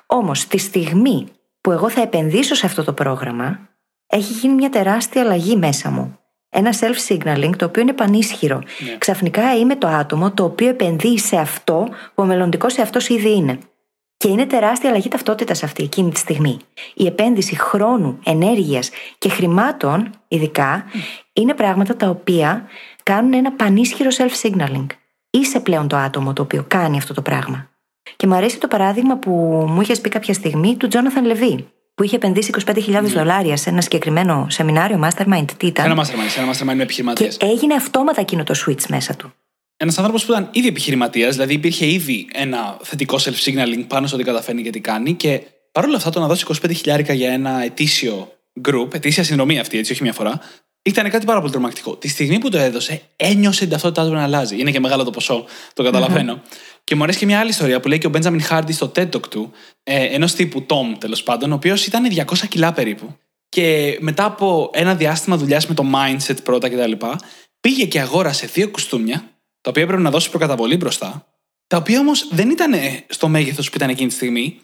Όμως, 0.06 0.46
τη 0.46 0.58
στιγμή 0.58 1.28
που 1.64 1.70
εγώ 1.70 1.90
θα 1.90 2.00
επενδύσω 2.00 2.54
σε 2.54 2.66
αυτό 2.66 2.84
το 2.84 2.92
πρόγραμμα, 2.92 3.68
έχει 4.06 4.32
γίνει 4.32 4.54
μια 4.54 4.68
τεράστια 4.70 5.22
αλλαγή 5.22 5.56
μέσα 5.56 5.90
μου. 5.90 6.18
Ένα 6.48 6.74
self-signaling 6.80 7.50
το 7.56 7.64
οποίο 7.64 7.82
είναι 7.82 7.92
πανίσχυρο. 7.92 8.56
Ναι. 8.56 8.96
Ξαφνικά 8.98 9.56
είμαι 9.56 9.76
το 9.76 9.86
άτομο 9.86 10.32
το 10.32 10.44
οποίο 10.44 10.68
επενδύει 10.68 11.18
σε 11.18 11.36
αυτό 11.36 11.88
που 11.88 12.22
ο 12.22 12.24
μελλοντικός 12.24 12.76
εαυτός 12.76 13.08
ήδη 13.08 13.34
είναι. 13.34 13.58
Και 14.16 14.28
είναι 14.28 14.46
τεράστια 14.46 14.90
αλλαγή 14.90 15.08
ταυτότητας 15.08 15.62
αυτή 15.62 15.82
εκείνη 15.82 16.10
τη 16.10 16.18
στιγμή. 16.18 16.58
Η 16.94 17.06
επένδυση 17.06 17.58
χρόνου, 17.58 18.18
ενέργειας 18.24 18.90
και 19.18 19.28
χρημάτων, 19.28 20.10
ειδικά, 20.28 20.84
είναι 21.32 21.54
πράγματα 21.54 21.96
τα 21.96 22.08
οποία 22.08 22.66
κάνουν 23.02 23.32
ένα 23.32 23.52
πανίσχυρο 23.52 24.10
self-signaling. 24.16 24.86
Είσαι 25.30 25.60
πλέον 25.60 25.88
το 25.88 25.96
άτομο 25.96 26.32
το 26.32 26.42
οποίο 26.42 26.64
κάνει 26.68 26.96
αυτό 26.96 27.14
το 27.14 27.22
πράγμα. 27.22 27.68
Και 28.16 28.26
μου 28.26 28.34
αρέσει 28.34 28.58
το 28.58 28.68
παράδειγμα 28.68 29.16
που 29.16 29.30
μου 29.68 29.80
είχες 29.80 30.00
πει 30.00 30.08
κάποια 30.08 30.34
στιγμή 30.34 30.76
του 30.76 30.88
Τζόναθαν 30.88 31.24
Λεβί, 31.24 31.68
που 31.94 32.02
είχε 32.02 32.16
επενδύσει 32.16 32.50
25.000 32.66 33.02
δολάρια 33.02 33.56
σε 33.56 33.70
ένα 33.70 33.80
συγκεκριμένο 33.80 34.46
σεμινάριο 34.50 35.00
Mastermind. 35.04 35.44
Τι 35.56 35.66
ήταν. 35.66 35.90
Ένα 35.90 36.04
mastermind, 36.04 36.38
ένα 36.38 36.52
mastermind 36.52 36.76
με 36.76 36.82
επιχειρηματίες. 36.82 37.36
Και 37.36 37.46
έγινε 37.46 37.74
αυτόματα 37.74 38.20
εκείνο 38.20 38.44
το 38.44 38.54
switch 38.66 38.86
μέσα 38.88 39.14
του. 39.14 39.32
Ένας 39.76 39.98
άνθρωπος 39.98 40.24
που 40.24 40.32
ήταν 40.32 40.48
ήδη 40.52 40.68
επιχειρηματίας, 40.68 41.34
δηλαδή 41.34 41.54
υπήρχε 41.54 41.86
ήδη 41.86 42.28
ένα 42.32 42.76
θετικό 42.82 43.18
self-signaling 43.20 43.84
πάνω 43.88 44.06
στο 44.06 44.16
τι 44.16 44.24
καταφέρνει 44.24 44.62
και 44.62 44.70
τι 44.70 44.80
κάνει. 44.80 45.14
Και 45.14 45.42
παρόλα 45.72 45.96
αυτά 45.96 46.10
το 46.10 46.20
να 46.20 46.26
δώσει 46.26 46.46
25 46.62 47.14
για 47.14 47.32
ένα 47.32 47.62
ετήσιο 47.62 48.32
group, 48.68 48.94
ετήσια 48.94 49.24
συνδρομή 49.24 49.58
αυτή, 49.58 49.78
έτσι, 49.78 49.92
όχι 49.92 50.02
μια 50.02 50.12
φορά, 50.12 50.40
ήταν 50.82 51.10
κάτι 51.10 51.26
πάρα 51.26 51.40
πολύ 51.40 51.52
τρομακτικό. 51.52 51.96
Τη 51.96 52.08
στιγμή 52.08 52.38
που 52.38 52.48
το 52.48 52.58
έδωσε, 52.58 53.02
ένιωσε 53.16 53.60
την 53.60 53.68
ταυτότητά 53.68 54.06
του 54.06 54.12
να 54.12 54.22
αλλάζει. 54.22 54.60
Είναι 54.60 54.70
και 54.70 54.80
μεγάλο 54.80 55.04
το 55.04 55.10
ποσό, 55.10 55.44
το 55.72 55.82
καταλαβαινω 55.82 56.42
Και 56.84 56.94
μου 56.94 57.02
αρέσει 57.02 57.18
και 57.18 57.26
μια 57.26 57.40
άλλη 57.40 57.50
ιστορία 57.50 57.80
που 57.80 57.88
λέει 57.88 57.98
και 57.98 58.06
ο 58.06 58.10
Μπέντζαμιν 58.10 58.42
Χάρντι 58.42 58.72
στο 58.72 58.92
TED 58.96 59.10
Talk 59.10 59.28
του, 59.28 59.52
ε, 59.82 60.04
ενός 60.04 60.34
τύπου 60.34 60.66
Tom 60.68 60.98
τέλος 60.98 61.22
πάντων, 61.22 61.52
ο 61.52 61.54
οποίος 61.54 61.86
ήταν 61.86 62.08
200 62.08 62.46
κιλά 62.48 62.72
περίπου. 62.72 63.16
Και 63.48 63.98
μετά 64.00 64.24
από 64.24 64.70
ένα 64.72 64.94
διάστημα 64.94 65.36
δουλειάς 65.36 65.66
με 65.66 65.74
το 65.74 65.84
mindset 65.94 66.36
πρώτα 66.42 66.68
κτλ., 66.68 66.92
πήγε 67.60 67.84
και 67.84 68.00
αγόρασε 68.00 68.46
δύο 68.46 68.70
κουστούμια, 68.70 69.18
τα 69.60 69.70
οποία 69.70 69.82
έπρεπε 69.82 70.02
να 70.02 70.10
δώσει 70.10 70.30
προκαταβολή 70.30 70.76
μπροστά, 70.76 71.26
τα 71.66 71.76
οποία 71.76 72.00
όμως 72.00 72.28
δεν 72.30 72.50
ήταν 72.50 72.72
στο 73.08 73.28
μέγεθος 73.28 73.70
που 73.70 73.76
ήταν 73.76 73.88
εκείνη 73.88 74.08
τη 74.08 74.14
στιγμή, 74.14 74.60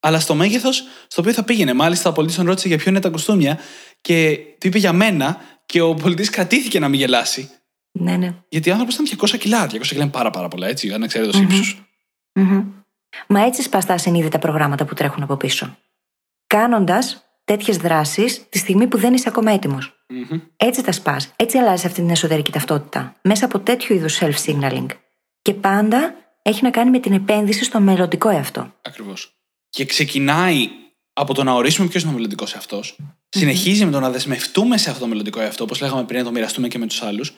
αλλά 0.00 0.20
στο 0.20 0.34
μέγεθος 0.34 0.84
στο 1.06 1.20
οποίο 1.20 1.32
θα 1.32 1.44
πήγαινε. 1.44 1.72
Μάλιστα, 1.72 2.10
ο 2.10 2.12
πολιτή 2.12 2.36
τον 2.36 2.46
ρώτησε 2.46 2.68
για 2.68 2.76
ποιο 2.76 2.90
είναι 2.90 3.00
τα 3.00 3.08
κουστούμια 3.08 3.58
και 4.00 4.38
του 4.58 4.66
είπε 4.66 4.78
για 4.78 4.92
μένα, 4.92 5.40
και 5.66 5.80
ο 5.80 5.94
πολιτής 5.94 6.30
κρατήθηκε 6.30 6.78
να 6.78 6.88
μην 6.88 7.00
γελάσει. 7.00 7.50
Ναι, 7.92 8.16
ναι. 8.16 8.34
Γιατί 8.48 8.70
ο 8.70 8.72
άνθρωπο 8.72 8.92
ήταν 8.92 9.28
200 9.28 9.38
κιλά. 9.38 9.66
200 9.66 9.80
κιλά 9.80 10.02
είναι 10.02 10.10
πάρα, 10.10 10.30
πάρα 10.30 10.48
πολλά, 10.48 10.66
έτσι, 10.66 10.92
αν 10.92 11.06
ξέρετε 11.06 11.30
το 11.30 11.38
ύψο. 11.38 11.76
Μμμ. 12.34 12.64
Μα 13.26 13.40
έτσι 13.40 13.62
σπά 13.62 13.78
τα 13.78 13.94
ασυνείδητα 13.94 14.38
προγράμματα 14.38 14.84
που 14.84 14.94
τρέχουν 14.94 15.22
από 15.22 15.36
πίσω. 15.36 15.76
Κάνοντας 16.46 17.24
τέτοιες 17.44 17.76
δράσεις 17.76 18.48
τη 18.48 18.58
στιγμή 18.58 18.86
που 18.86 18.98
δεν 18.98 19.14
είσαι 19.14 19.28
ακόμα 19.28 19.52
έτοιμος. 19.52 20.04
Έτσι 20.56 20.82
τα 20.82 20.92
σπάς. 20.92 21.32
Έτσι 21.36 21.58
αλλάζει 21.58 21.86
αυτή 21.86 22.00
την 22.00 22.10
εσωτερική 22.10 22.52
ταυτότητα. 22.52 23.16
Μέσα 23.22 23.44
από 23.44 23.60
τέτοιου 23.60 23.94
είδους 23.94 24.18
self-signaling. 24.20 24.86
Και 25.42 25.54
πάντα 25.54 26.14
έχει 26.42 26.62
να 26.62 26.70
κάνει 26.70 26.90
με 26.90 26.98
την 26.98 27.12
επένδυση 27.12 27.64
στο 27.64 27.80
μελλοντικό 27.80 28.28
εαυτό. 28.28 28.74
Ακριβώς. 28.82 29.34
Και 29.68 29.84
ξεκινάει 29.84 30.68
από 31.12 31.34
το 31.34 31.44
να 31.44 31.52
ορίσουμε 31.52 31.88
ποιος 31.88 32.02
είναι 32.02 32.10
ο 32.10 32.14
μελλοντικός 32.14 32.54
εαυτός, 32.54 32.98
συνεχίζει 33.28 33.84
με 33.84 33.90
το 33.90 34.00
να 34.00 34.10
δεσμευτούμε 34.10 34.76
σε 34.76 34.90
αυτό 34.90 35.02
το 35.02 35.08
μελλοντικό 35.08 35.40
εαυτό, 35.40 35.64
όπως 35.64 35.80
λέγαμε 35.80 36.04
πριν, 36.04 36.18
να 36.18 36.24
το 36.24 36.30
μοιραστούμε 36.30 36.68
και 36.68 36.78
με 36.78 36.86
τους 36.86 37.02
άλλους. 37.02 37.32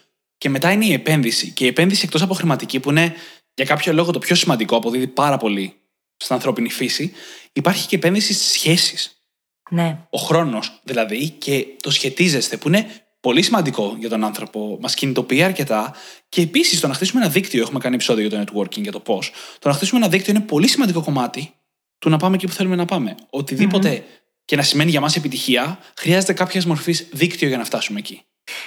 Και 0.45 0.51
μετά 0.51 0.73
είναι 0.73 0.85
η 0.85 0.93
επένδυση. 0.93 1.51
Και 1.51 1.65
η 1.65 1.67
επένδυση 1.67 2.03
εκτός 2.05 2.23
από 2.23 2.35
χρηματική, 2.35 2.81
που 2.81 2.91
είναι 2.91 3.15
για 3.55 3.65
κάποιο 3.65 3.93
λόγο 3.93 4.11
το 4.11 4.19
πιο 4.19 4.35
σημαντικό, 4.35 4.77
αποδίδει 4.77 5.07
πάρα 5.07 5.37
πολύ 5.37 5.75
στην 6.17 6.35
ανθρώπινη 6.35 6.71
φύση, 6.71 7.13
υπάρχει 7.53 7.87
και 7.87 7.97
επένδυση 7.97 8.33
στις 8.33 8.47
σχέσεις. 8.47 9.25
Ναι. 9.71 9.99
Ο 10.11 10.19
χρόνος 10.19 10.81
δηλαδή 10.83 11.29
και 11.29 11.67
το 11.83 11.91
σχετίζεστε, 11.91 12.57
που 12.57 12.69
είναι 12.69 12.87
πολύ 13.21 13.43
σημαντικό 13.43 13.97
για 13.99 14.09
τον 14.09 14.25
άνθρωπο, 14.25 14.79
μας 14.81 14.95
κινητοποιεί 14.95 15.43
αρκετά. 15.43 15.95
Και 16.29 16.41
επίσης 16.41 16.81
το 16.81 16.89
να 16.89 16.95
χτίσουμε 16.95 17.21
ένα 17.21 17.31
δίκτυο, 17.31 17.63
έχουμε 17.63 17.79
κάνει 17.79 17.95
επεισόδιο 17.95 18.27
για 18.27 18.45
το 18.45 18.53
networking, 18.53 18.83
για 18.83 18.93
το 18.93 19.01
πώς. 19.01 19.33
Το 19.59 19.69
να 19.69 19.75
χτίσουμε 19.75 20.01
ένα 20.01 20.09
δίκτυο 20.09 20.35
είναι 20.35 20.45
πολύ 20.45 20.69
σημαντικό 20.69 21.03
κομμάτι 21.03 21.53
του 21.99 22.11
να 22.11 22.17
πάμε 22.17 22.35
εκεί 22.35 22.47
που 22.47 22.53
θέλουμε 22.53 22.77
να 22.77 22.85
πάμε. 22.85 23.15
Οτιδήποτε 23.31 24.05
και 24.45 24.57
να 24.57 24.63
σημαίνει 24.63 24.91
για 24.91 25.01
μας 25.01 25.17
επιτυχία, 25.17 25.79
χρειάζεται 25.97 26.33
κάποιας 26.33 26.65
μορφής 26.65 27.09
δίκτυο 27.13 27.49
για 27.49 27.57
να 27.57 27.65
φτάσουμε 27.65 27.99
εκεί. 27.99 28.23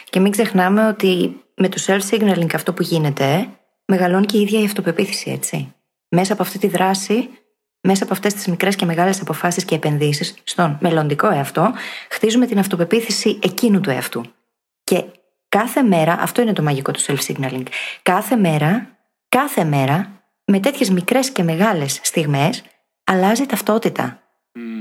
Και 0.10 0.20
μην 0.20 0.32
ξεχνάμε 0.32 0.88
ότι 0.88 1.42
με 1.56 1.70
το 1.70 1.84
self-signaling 1.88 2.54
αυτό 2.54 2.74
που 2.74 2.82
γίνεται, 2.82 3.50
μεγαλώνει 3.86 4.26
και 4.26 4.38
η 4.38 4.42
ίδια 4.42 4.60
η 4.60 4.64
αυτοπεποίθηση, 4.64 5.32
έτσι. 5.32 5.74
Μέσα 6.10 6.34
από 6.34 6.42
αυτή 6.42 6.58
τη 6.58 6.68
δράση, 6.68 7.30
μέσα 7.82 8.04
από 8.04 8.14
αυτές 8.14 8.34
τις 8.34 8.48
μικρές 8.48 8.76
και 8.76 8.86
μεγάλες 8.86 9.22
αποφάσεις 9.22 9.66
και 9.66 9.76
επενδύσεις 9.76 10.34
στον 10.44 10.78
μελλοντικό 10.82 11.28
εαυτό, 11.28 11.74
χτίζουμε 12.10 12.46
την 12.46 12.60
αυτοπεποίθηση 12.60 13.40
εκείνου 13.44 13.80
του 13.80 13.90
εαυτού. 13.90 14.24
Και 14.84 15.04
κάθε 15.50 15.82
μέρα, 15.82 16.18
αυτό 16.20 16.42
είναι 16.42 16.54
το 16.54 16.64
μαγικό 16.64 16.92
του 16.92 17.02
self-signaling, 17.02 17.64
κάθε 18.02 18.36
μέρα, 18.36 18.98
κάθε 19.30 19.64
μέρα, 19.64 20.12
με 20.46 20.60
τέτοιες 20.60 20.90
μικρές 20.90 21.30
και 21.30 21.44
μεγάλες 21.44 22.00
στιγμές, 22.04 22.64
αλλάζει 23.04 23.46
ταυτότητα. 23.46 24.22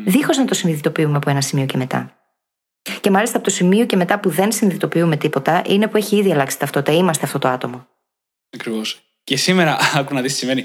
Δίχως 0.07 0.37
να 0.37 0.45
το 0.45 0.55
συνειδητοποιούμε 0.55 1.17
από 1.17 1.31
ένα 1.31 1.41
σημείο 1.41 1.67
και 1.67 1.77
μετά. 1.77 2.17
Και 3.01 3.11
μάλιστα 3.11 3.37
από 3.37 3.47
το 3.47 3.53
σημείο 3.53 3.87
και 3.87 3.97
μετά 3.97 4.21
που 4.21 4.31
δεν 4.31 4.53
συνειδητοποιούμε 4.53 5.17
τίποτα, 5.17 5.63
είναι 5.67 5.89
που 5.89 5.97
έχει 5.97 6.17
ήδη 6.17 6.33
αλλάξει 6.33 6.59
ταυτότητα. 6.59 6.93
Είμαστε 6.97 7.27
αυτό 7.27 7.39
το 7.39 7.49
άτομο. 7.49 7.87
Ακριβώς. 8.51 9.01
Και 9.25 9.37
σήμερα, 9.37 9.79
άκου 9.99 10.15
να 10.15 10.21
δεις 10.21 10.33
τι 10.33 10.39
σημαίνει. 10.39 10.65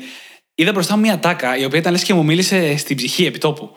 Είδα 0.55 0.71
μπροστά 0.71 0.95
μου 0.95 1.01
μια 1.01 1.19
τάκα, 1.19 1.57
η 1.57 1.65
οποία 1.65 1.79
ήταν 1.79 1.91
λες 1.91 2.03
και 2.03 2.13
μου 2.13 2.23
μίλησε 2.23 2.77
στην 2.77 2.95
ψυχή 2.95 3.25
επιτόπου. 3.25 3.71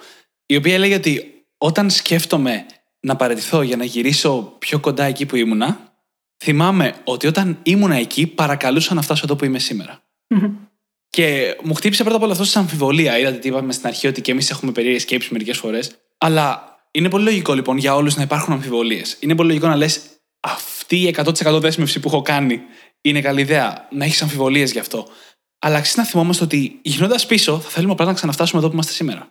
Η 0.47 0.57
οποία 0.57 0.75
έλεγε 0.75 0.95
ότι 0.95 1.45
όταν 1.59 1.91
σκέφτομαι 1.91 2.67
να 3.01 3.17
παραιτηθώ 3.17 3.63
για 3.63 3.77
να 3.77 3.85
γυρίσω 3.85 4.55
πιο 4.59 4.81
κοντά 4.81 5.05
εκεί 5.05 5.27
που 5.27 5.37
ήμουνα, 5.37 5.95
θυμάμαι 6.43 6.95
ότι 7.05 7.27
όταν 7.27 7.59
ήμουνα 7.63 7.97
εκεί, 7.97 8.27
παρακαλούσα 8.27 8.95
να 8.95 9.03
φτάσω 9.03 9.23
εδώ 9.25 9.37
που 9.37 9.45
είμαι 9.45 9.59
σήμερα. 9.59 10.03
Και 11.11 11.57
μου 11.63 11.75
χτύπησε 11.75 12.03
πρώτα 12.03 12.17
απ' 12.17 12.23
όλα 12.23 12.33
αυτό 12.33 12.45
σαν 12.45 12.63
αμφιβολία. 12.63 13.19
Είδατε 13.19 13.37
τι 13.37 13.49
είπαμε 13.49 13.73
στην 13.73 13.87
αρχή, 13.87 14.07
ότι 14.07 14.21
και 14.21 14.31
εμείς 14.31 14.51
έχουμε 14.51 14.73
περίεργες 14.73 15.03
σκέψεις 15.03 15.31
μερικές 15.31 15.59
φορές. 15.59 15.97
Αλλά 16.19 16.74
είναι 16.97 17.09
πολύ 17.09 17.25
λογικό 17.25 17.55
λοιπόν 17.55 17.77
για 17.77 17.95
όλους 17.95 18.17
να 18.17 18.23
υπάρχουν 18.23 18.53
αμφιβολίες. 18.53 19.17
Είναι 19.21 19.35
πολύ 19.35 19.49
λογικό 19.49 19.69
να 19.69 19.77
λες 19.77 20.01
αυτή 20.41 20.97
η 20.97 21.15
100% 21.17 21.61
δέσμευση 21.61 22.01
που 22.01 22.09
έχω 22.09 22.23
κάνει 22.23 22.61
είναι 23.01 23.21
καλή 23.21 23.41
ιδέα. 23.41 23.89
Να 23.91 24.05
έχεις 24.05 24.23
αμφιβολίες 24.23 24.73
γι' 24.73 24.79
αυτό. 24.79 25.07
Αλλά 25.59 25.77
αξίζει 25.77 25.99
να 25.99 26.05
θυμόμαστε 26.05 26.45
ότι 26.45 26.79
γυρνώντας 26.83 27.27
πίσω, 27.27 27.61
θα 27.61 27.69
θέλουμε 27.69 27.93
απλά 27.93 28.05
να 28.07 28.13
ξαναφτάσουμε 28.13 28.59
εδώ 28.59 28.69
που 28.69 28.75
είμαστε 28.75 28.93
σήμερα. 28.93 29.31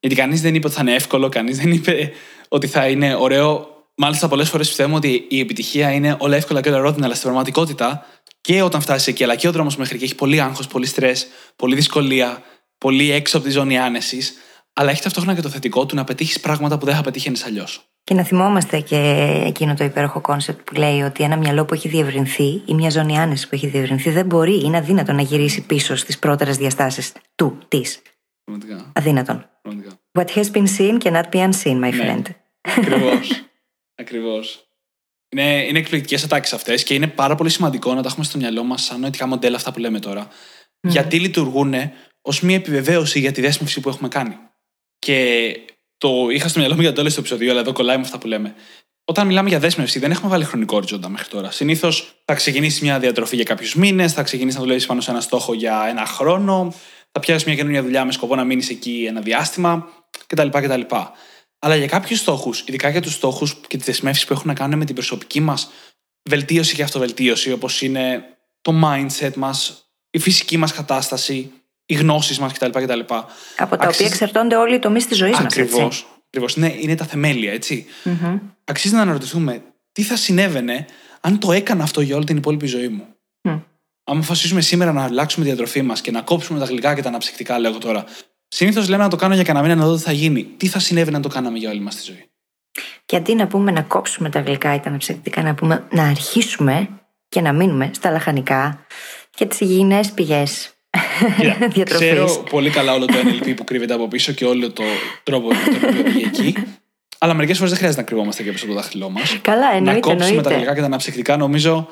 Γιατί 0.00 0.16
κανείς 0.16 0.40
δεν 0.40 0.54
είπε 0.54 0.66
ότι 0.66 0.76
θα 0.76 0.82
είναι 0.82 0.94
εύκολο, 0.94 1.28
κανείς 1.28 1.58
δεν 1.58 1.72
είπε 1.72 2.12
ότι 2.48 2.66
θα 2.66 2.88
είναι 2.88 3.14
ωραίο. 3.14 3.74
Μάλιστα, 3.94 4.28
πολλές 4.28 4.48
φορές 4.48 4.68
πιστεύουμε 4.68 4.96
ότι 4.96 5.26
η 5.28 5.40
επιτυχία 5.40 5.90
είναι 5.90 6.16
όλα 6.18 6.36
εύκολα 6.36 6.60
και 6.60 6.68
όλα 6.68 6.78
ρόδινα, 6.78 7.04
αλλά 7.04 7.14
στην 7.14 7.26
πραγματικότητα 7.26 8.06
και 8.40 8.62
όταν 8.62 8.80
φτάσει 8.80 9.10
εκεί, 9.10 9.24
αλλά 9.24 9.36
και 9.36 9.48
ο 9.48 9.52
δρόμος 9.52 9.76
μέχρι 9.76 9.94
εκεί 9.94 10.04
έχει 10.04 10.14
πολύ 10.14 10.40
άγχος, 10.40 10.66
πολύ 10.66 10.86
στρες, 10.86 11.26
πολύ 11.56 11.74
δυσκολία, 11.74 12.42
πολύ 12.78 13.10
έξω 13.10 13.36
από 13.36 13.46
τη 13.46 13.52
ζώνη 13.52 13.78
άνεσης. 13.78 14.34
Αλλά 14.78 14.90
έχει 14.90 15.02
ταυτόχρονα 15.02 15.34
και 15.34 15.42
το 15.42 15.48
θετικό 15.48 15.86
του 15.86 15.94
να 15.94 16.04
πετύχεις 16.04 16.40
πράγματα 16.40 16.78
που 16.78 16.84
δεν 16.84 16.94
θα 16.94 17.02
πετύχαινε 17.02 17.38
αλλιώς. 17.46 17.90
Και 18.04 18.14
να 18.14 18.22
θυμόμαστε 18.22 18.80
και 18.80 18.96
εκείνο 19.46 19.74
το 19.74 19.84
υπέροχο 19.84 20.20
concept 20.20 20.60
που 20.70 20.74
λέει 20.74 21.00
ότι 21.02 21.24
ένα 21.24 21.36
μυαλό 21.36 21.64
που 21.64 21.74
έχει 21.74 21.88
διευρυνθεί 21.88 22.62
ή 22.66 22.74
μια 22.74 22.90
ζώνη 22.90 23.18
άνεσης 23.18 23.48
που 23.48 23.54
έχει 23.54 23.66
διευρυνθεί 23.66 24.10
δεν 24.10 24.26
μπορεί, 24.26 24.64
είναι 24.64 24.76
αδύνατο 24.76 25.12
να 25.12 25.22
γυρίσει 25.22 25.66
πίσω 25.66 25.96
στις 25.96 26.18
πρώτερες 26.18 26.56
διαστάσεις 26.56 27.12
του, 27.34 27.58
της. 27.68 28.02
Πραγματικά. 28.44 28.92
Αδύνατον. 28.94 29.48
Πραγματικά. 29.62 30.00
What 30.18 30.26
has 30.26 30.50
been 30.52 30.66
seen 30.78 30.98
cannot 30.98 31.28
be 31.32 31.50
unseen, 31.50 31.74
my 31.74 31.78
Ναι. 31.78 31.90
friend. 32.00 32.22
Ακριβώς. 32.60 33.30
Ακριβώς. 34.02 34.66
Είναι, 35.28 35.64
είναι 35.66 35.78
εκπληκτικές 35.78 36.24
ατάκες 36.24 36.52
αυτές 36.52 36.82
και 36.82 36.94
είναι 36.94 37.06
πάρα 37.06 37.34
πολύ 37.34 37.50
σημαντικό 37.50 37.94
να 37.94 38.02
τα 38.02 38.08
έχουμε 38.08 38.24
στο 38.24 38.38
μυαλό 38.38 38.62
μας 38.62 38.82
σαν 38.82 39.00
νοητικά 39.00 39.26
μοντέλα 39.26 39.56
αυτά 39.56 39.72
που 39.72 39.78
λέμε 39.78 39.98
τώρα. 39.98 40.28
Γιατί 40.80 41.20
λειτουργούν 41.20 41.74
ως 42.20 42.40
μια 42.40 42.56
επιβεβαίωση 42.56 43.20
για 43.20 43.32
τη 43.32 43.40
δέσμευση 43.40 43.80
που 43.80 43.88
έχουμε 43.88 44.08
κάνει. 44.08 44.36
Και 44.98 45.56
το 45.98 46.28
είχα 46.30 46.48
στο 46.48 46.58
μυαλό 46.58 46.74
μου 46.74 46.80
για 46.80 46.90
το 46.90 46.96
τέλος 46.96 47.14
του 47.14 47.20
επεισοδίου, 47.20 47.50
αλλά 47.50 47.60
εδώ 47.60 47.72
κολλάει 47.72 47.96
με 47.96 48.02
αυτά 48.02 48.18
που 48.18 48.26
λέμε. 48.26 48.54
Όταν 49.04 49.26
μιλάμε 49.26 49.48
για 49.48 49.58
δέσμευση, 49.58 49.98
δεν 49.98 50.10
έχουμε 50.10 50.30
βάλει 50.30 50.44
χρονικό 50.44 50.76
οριζόντα 50.76 51.08
μέχρι 51.08 51.28
τώρα. 51.28 51.50
Συνήθως 51.50 52.14
θα 52.24 52.34
ξεκινήσει 52.34 52.84
μια 52.84 52.98
διατροφή 52.98 53.34
για 53.34 53.44
κάποιους 53.44 53.74
μήνες, 53.74 54.12
θα 54.12 54.22
ξεκινήσει 54.22 54.56
να 54.56 54.62
δουλεύεις 54.62 54.86
πάνω 54.86 55.00
σε 55.00 55.10
ένα 55.10 55.20
στόχο 55.20 55.54
για 55.54 55.86
ένα 55.88 56.06
χρόνο, 56.06 56.74
θα 57.12 57.20
πιάσεις 57.20 57.44
μια 57.44 57.54
καινούργια 57.54 57.82
δουλειά 57.82 58.04
με 58.04 58.12
σκοπό 58.12 58.34
να 58.34 58.44
μείνεις 58.44 58.70
εκεί 58.70 59.04
ένα 59.08 59.20
διάστημα 59.20 59.88
κτλ. 60.26 60.48
κτλ. 60.48 60.80
Αλλά 61.58 61.76
για 61.76 61.86
κάποιους 61.86 62.18
στόχους, 62.18 62.64
ειδικά 62.66 62.88
για 62.88 63.00
τους 63.00 63.12
στόχους 63.12 63.60
και 63.66 63.76
τις 63.76 63.86
δεσμεύσεις 63.86 64.24
που 64.24 64.32
έχουν 64.32 64.46
να 64.46 64.54
κάνουν 64.54 64.78
με 64.78 64.84
την 64.84 64.94
προσωπική 64.94 65.40
μας 65.40 65.70
βελτίωση 66.28 66.74
και 66.74 66.82
αυτοβελτίωση, 66.82 67.52
όπως 67.52 67.82
είναι 67.82 68.24
το 68.60 68.80
mindset 68.84 69.34
μας, 69.34 69.90
η 70.10 70.18
φυσική 70.18 70.56
μας 70.56 70.72
κατάσταση, 70.72 71.52
οι 71.86 71.94
γνώσεις 71.94 72.38
μας 72.38 72.52
κτλ. 72.52 72.70
κτλ. 72.70 73.00
Από 73.00 73.06
τα 73.06 73.26
Αξίζει- 73.56 73.76
οποία 73.86 74.06
εξαρτώνται 74.06 74.56
όλοι 74.56 74.74
οι 74.74 74.78
τομείς 74.78 75.06
της 75.06 75.16
ζωής 75.16 75.32
μας. 75.32 75.44
Ακριβώς. 75.44 76.06
Ακριβώς. 76.26 76.54
Είναι, 76.56 76.74
είναι 76.80 76.94
τα 76.94 77.04
θεμέλια, 77.04 77.52
έτσι. 77.52 77.86
Αξίζει 78.64 78.94
να 78.94 79.00
αναρωτηθούμε 79.00 79.62
τι 79.92 80.02
θα 80.02 80.16
συνέβαινε 80.16 80.86
αν 81.20 81.38
το 81.38 81.52
έκανα 81.52 81.82
αυτό 81.82 82.00
για 82.00 82.16
όλη 82.16 82.24
την 82.24 82.36
υπόλοιπη 82.36 82.66
ζωή 82.66 82.88
μου; 82.88 83.06
Μμ. 83.42 83.50
Αν 84.04 84.16
αποφασίσουμε 84.16 84.60
σήμερα 84.60 84.92
να 84.92 85.04
αλλάξουμε 85.04 85.44
τη 85.44 85.50
διατροφή 85.50 85.82
μας 85.82 86.00
και 86.00 86.10
να 86.10 86.20
κόψουμε 86.20 86.58
τα 86.58 86.64
γλυκά 86.64 86.94
και 86.94 87.02
τα 87.02 87.08
αναψυκτικά, 87.08 87.58
λέω 87.58 87.70
εγώ 87.70 87.78
τώρα. 87.78 88.04
Συνήθως 88.48 88.88
λέμε 88.88 89.02
να 89.02 89.08
το 89.08 89.16
κάνω 89.16 89.34
για 89.34 89.42
κανένα 89.42 89.66
μήνα 89.66 89.80
να 89.80 89.86
δω 89.86 89.96
τι 89.96 90.02
θα 90.02 90.12
γίνει. 90.12 90.44
Τι 90.44 90.66
θα 90.66 90.78
συνέβαινε 90.78 91.16
αν 91.16 91.22
το 91.22 91.28
κάναμε 91.28 91.58
για 91.58 91.70
όλη 91.70 91.80
μας 91.80 91.96
τη 91.96 92.02
ζωή; 92.02 92.30
Και 93.04 93.16
αντί 93.16 93.34
να 93.34 93.46
πούμε 93.46 93.70
να 93.70 93.82
κόψουμε 93.82 94.30
τα 94.30 94.40
γλυκά 94.40 94.74
ή 94.74 94.80
τα 94.80 94.88
αναψυκτικά, 94.88 95.42
να 95.42 95.54
πούμε 95.54 95.86
να 95.90 96.02
αρχίσουμε 96.02 96.88
και 97.28 97.40
να 97.40 97.52
μείνουμε 97.52 97.90
στα 97.94 98.10
λαχανικά 98.10 98.86
και 99.30 99.46
τις 99.46 99.60
υγιεινές 99.60 100.10
πηγές 100.12 100.70
Κοίτα, 101.40 101.66
διατροφής. 101.74 102.06
Ξέρω 102.10 102.42
πολύ 102.50 102.70
καλά 102.70 102.92
όλο 102.94 103.04
το 103.06 103.14
NLP 103.24 103.52
που 103.56 103.64
κρύβεται 103.64 103.94
από 103.94 104.08
πίσω 104.08 104.32
και 104.32 104.44
όλο 104.44 104.70
το 104.72 104.82
τρόπο 105.22 105.48
τον 105.48 105.58
οποίο 105.76 106.00
οδηγεί 106.00 106.22
εκεί. 106.24 106.54
Αλλά 107.18 107.34
μερικές 107.34 107.56
φορές 107.56 107.70
δεν 107.70 107.78
χρειάζεται 107.80 108.02
να 108.02 108.08
κρυβόμαστε 108.08 108.42
και 108.42 108.50
πίσω 108.52 108.64
από 108.64 108.74
το 108.74 108.80
δάχτυλό 108.80 109.10
μας. 109.10 109.38
Καλά, 109.42 109.70
Να 109.70 109.76
εννοείται. 109.76 110.00
κόψουμε 110.00 110.18
τα 110.24 110.26
εννοείται. 110.32 110.54
γλυκά 110.54 110.74
και 110.74 110.80
τα 110.80 110.86
αναψυκτικά, 110.86 111.36
νομίζω. 111.36 111.88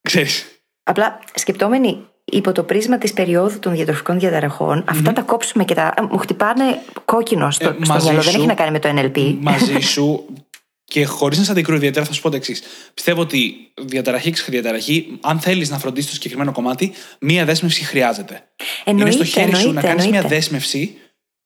Ξέρεις. 0.00 0.46
Απλά 0.82 1.18
σκεπτόμενοι 1.34 1.98
υπό 2.24 2.52
το 2.52 2.62
πρίσμα 2.62 2.98
της 2.98 3.12
περίοδου 3.12 3.58
των 3.58 3.72
διατροφικών 3.74 4.18
διαταραχών, 4.18 4.84
αυτά 4.88 5.12
τα 5.12 5.20
κόψουμε 5.22 5.64
και 5.64 5.74
τα. 5.74 5.94
μου 6.10 6.18
χτυπάνε 6.18 6.64
κόκκινο 7.04 7.50
στο, 7.50 7.68
Ε, 7.68 7.76
στο 7.82 7.92
μαζί 7.92 8.04
μυαλό. 8.04 8.20
Δεν 8.22 8.30
σου. 8.32 8.38
έχει 8.38 8.46
να 8.46 8.54
κάνει 8.54 8.70
με 8.70 8.78
το 8.78 8.88
NLP. 8.96 9.36
μαζί 9.40 9.80
σου 9.80 10.24
και 10.84 11.04
χωρίς 11.04 11.38
να 11.38 11.44
σε 11.44 11.50
αντικρούω 11.50 11.76
ιδιαίτερα, 11.76 12.04
θα 12.06 12.12
σου 12.12 12.20
πω 12.20 12.30
το 12.30 12.36
εξής. 12.36 12.62
Πιστεύω 12.94 13.20
ότι 13.20 13.54
διαταραχή 13.82 14.30
και 14.30 14.42
διαταραχή, 14.48 15.18
αν 15.20 15.40
θέλεις 15.40 15.70
να 15.70 15.78
φροντίσεις 15.78 16.08
το 16.10 16.14
συγκεκριμένο 16.16 16.52
κομμάτι, 16.52 16.92
μία 17.20 17.44
δέσμευση 17.44 17.84
χρειάζεται. 17.84 18.44
Εννοείται, 18.84 19.14
Είναι 19.14 19.24
στο 19.24 19.40
χέρι 19.40 19.48
σου 19.50 19.52
να 19.56 19.58
εννοείται, 19.60 19.80
κάνεις 19.88 20.04
μία 20.06 20.14
εννοείται. 20.16 20.34
δέσμευση 20.36 20.98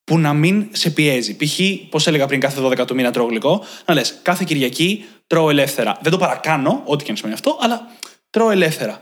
που 0.03 0.19
να 0.19 0.33
μην 0.33 0.67
σε 0.71 0.89
πιέζει. 0.89 1.35
Π.χ., 1.35 1.59
πώς 1.89 2.07
έλεγα 2.07 2.25
πριν, 2.27 2.39
κάθε 2.39 2.61
12 2.61 2.85
του 2.87 2.95
μήνα 2.95 3.11
τρώω 3.11 3.25
γλυκό, 3.27 3.63
να 3.85 3.93
λες 3.93 4.19
κάθε 4.21 4.43
Κυριακή 4.47 5.05
τρώω 5.27 5.49
ελεύθερα. 5.49 5.97
Δεν 6.01 6.11
το 6.11 6.17
παρακάνω, 6.17 6.81
ό,τι 6.85 7.03
και 7.03 7.09
αν 7.11 7.17
σημαίνει 7.17 7.35
αυτό, 7.35 7.57
αλλά 7.61 7.87
τρώω 8.29 8.49
ελεύθερα. 8.51 9.01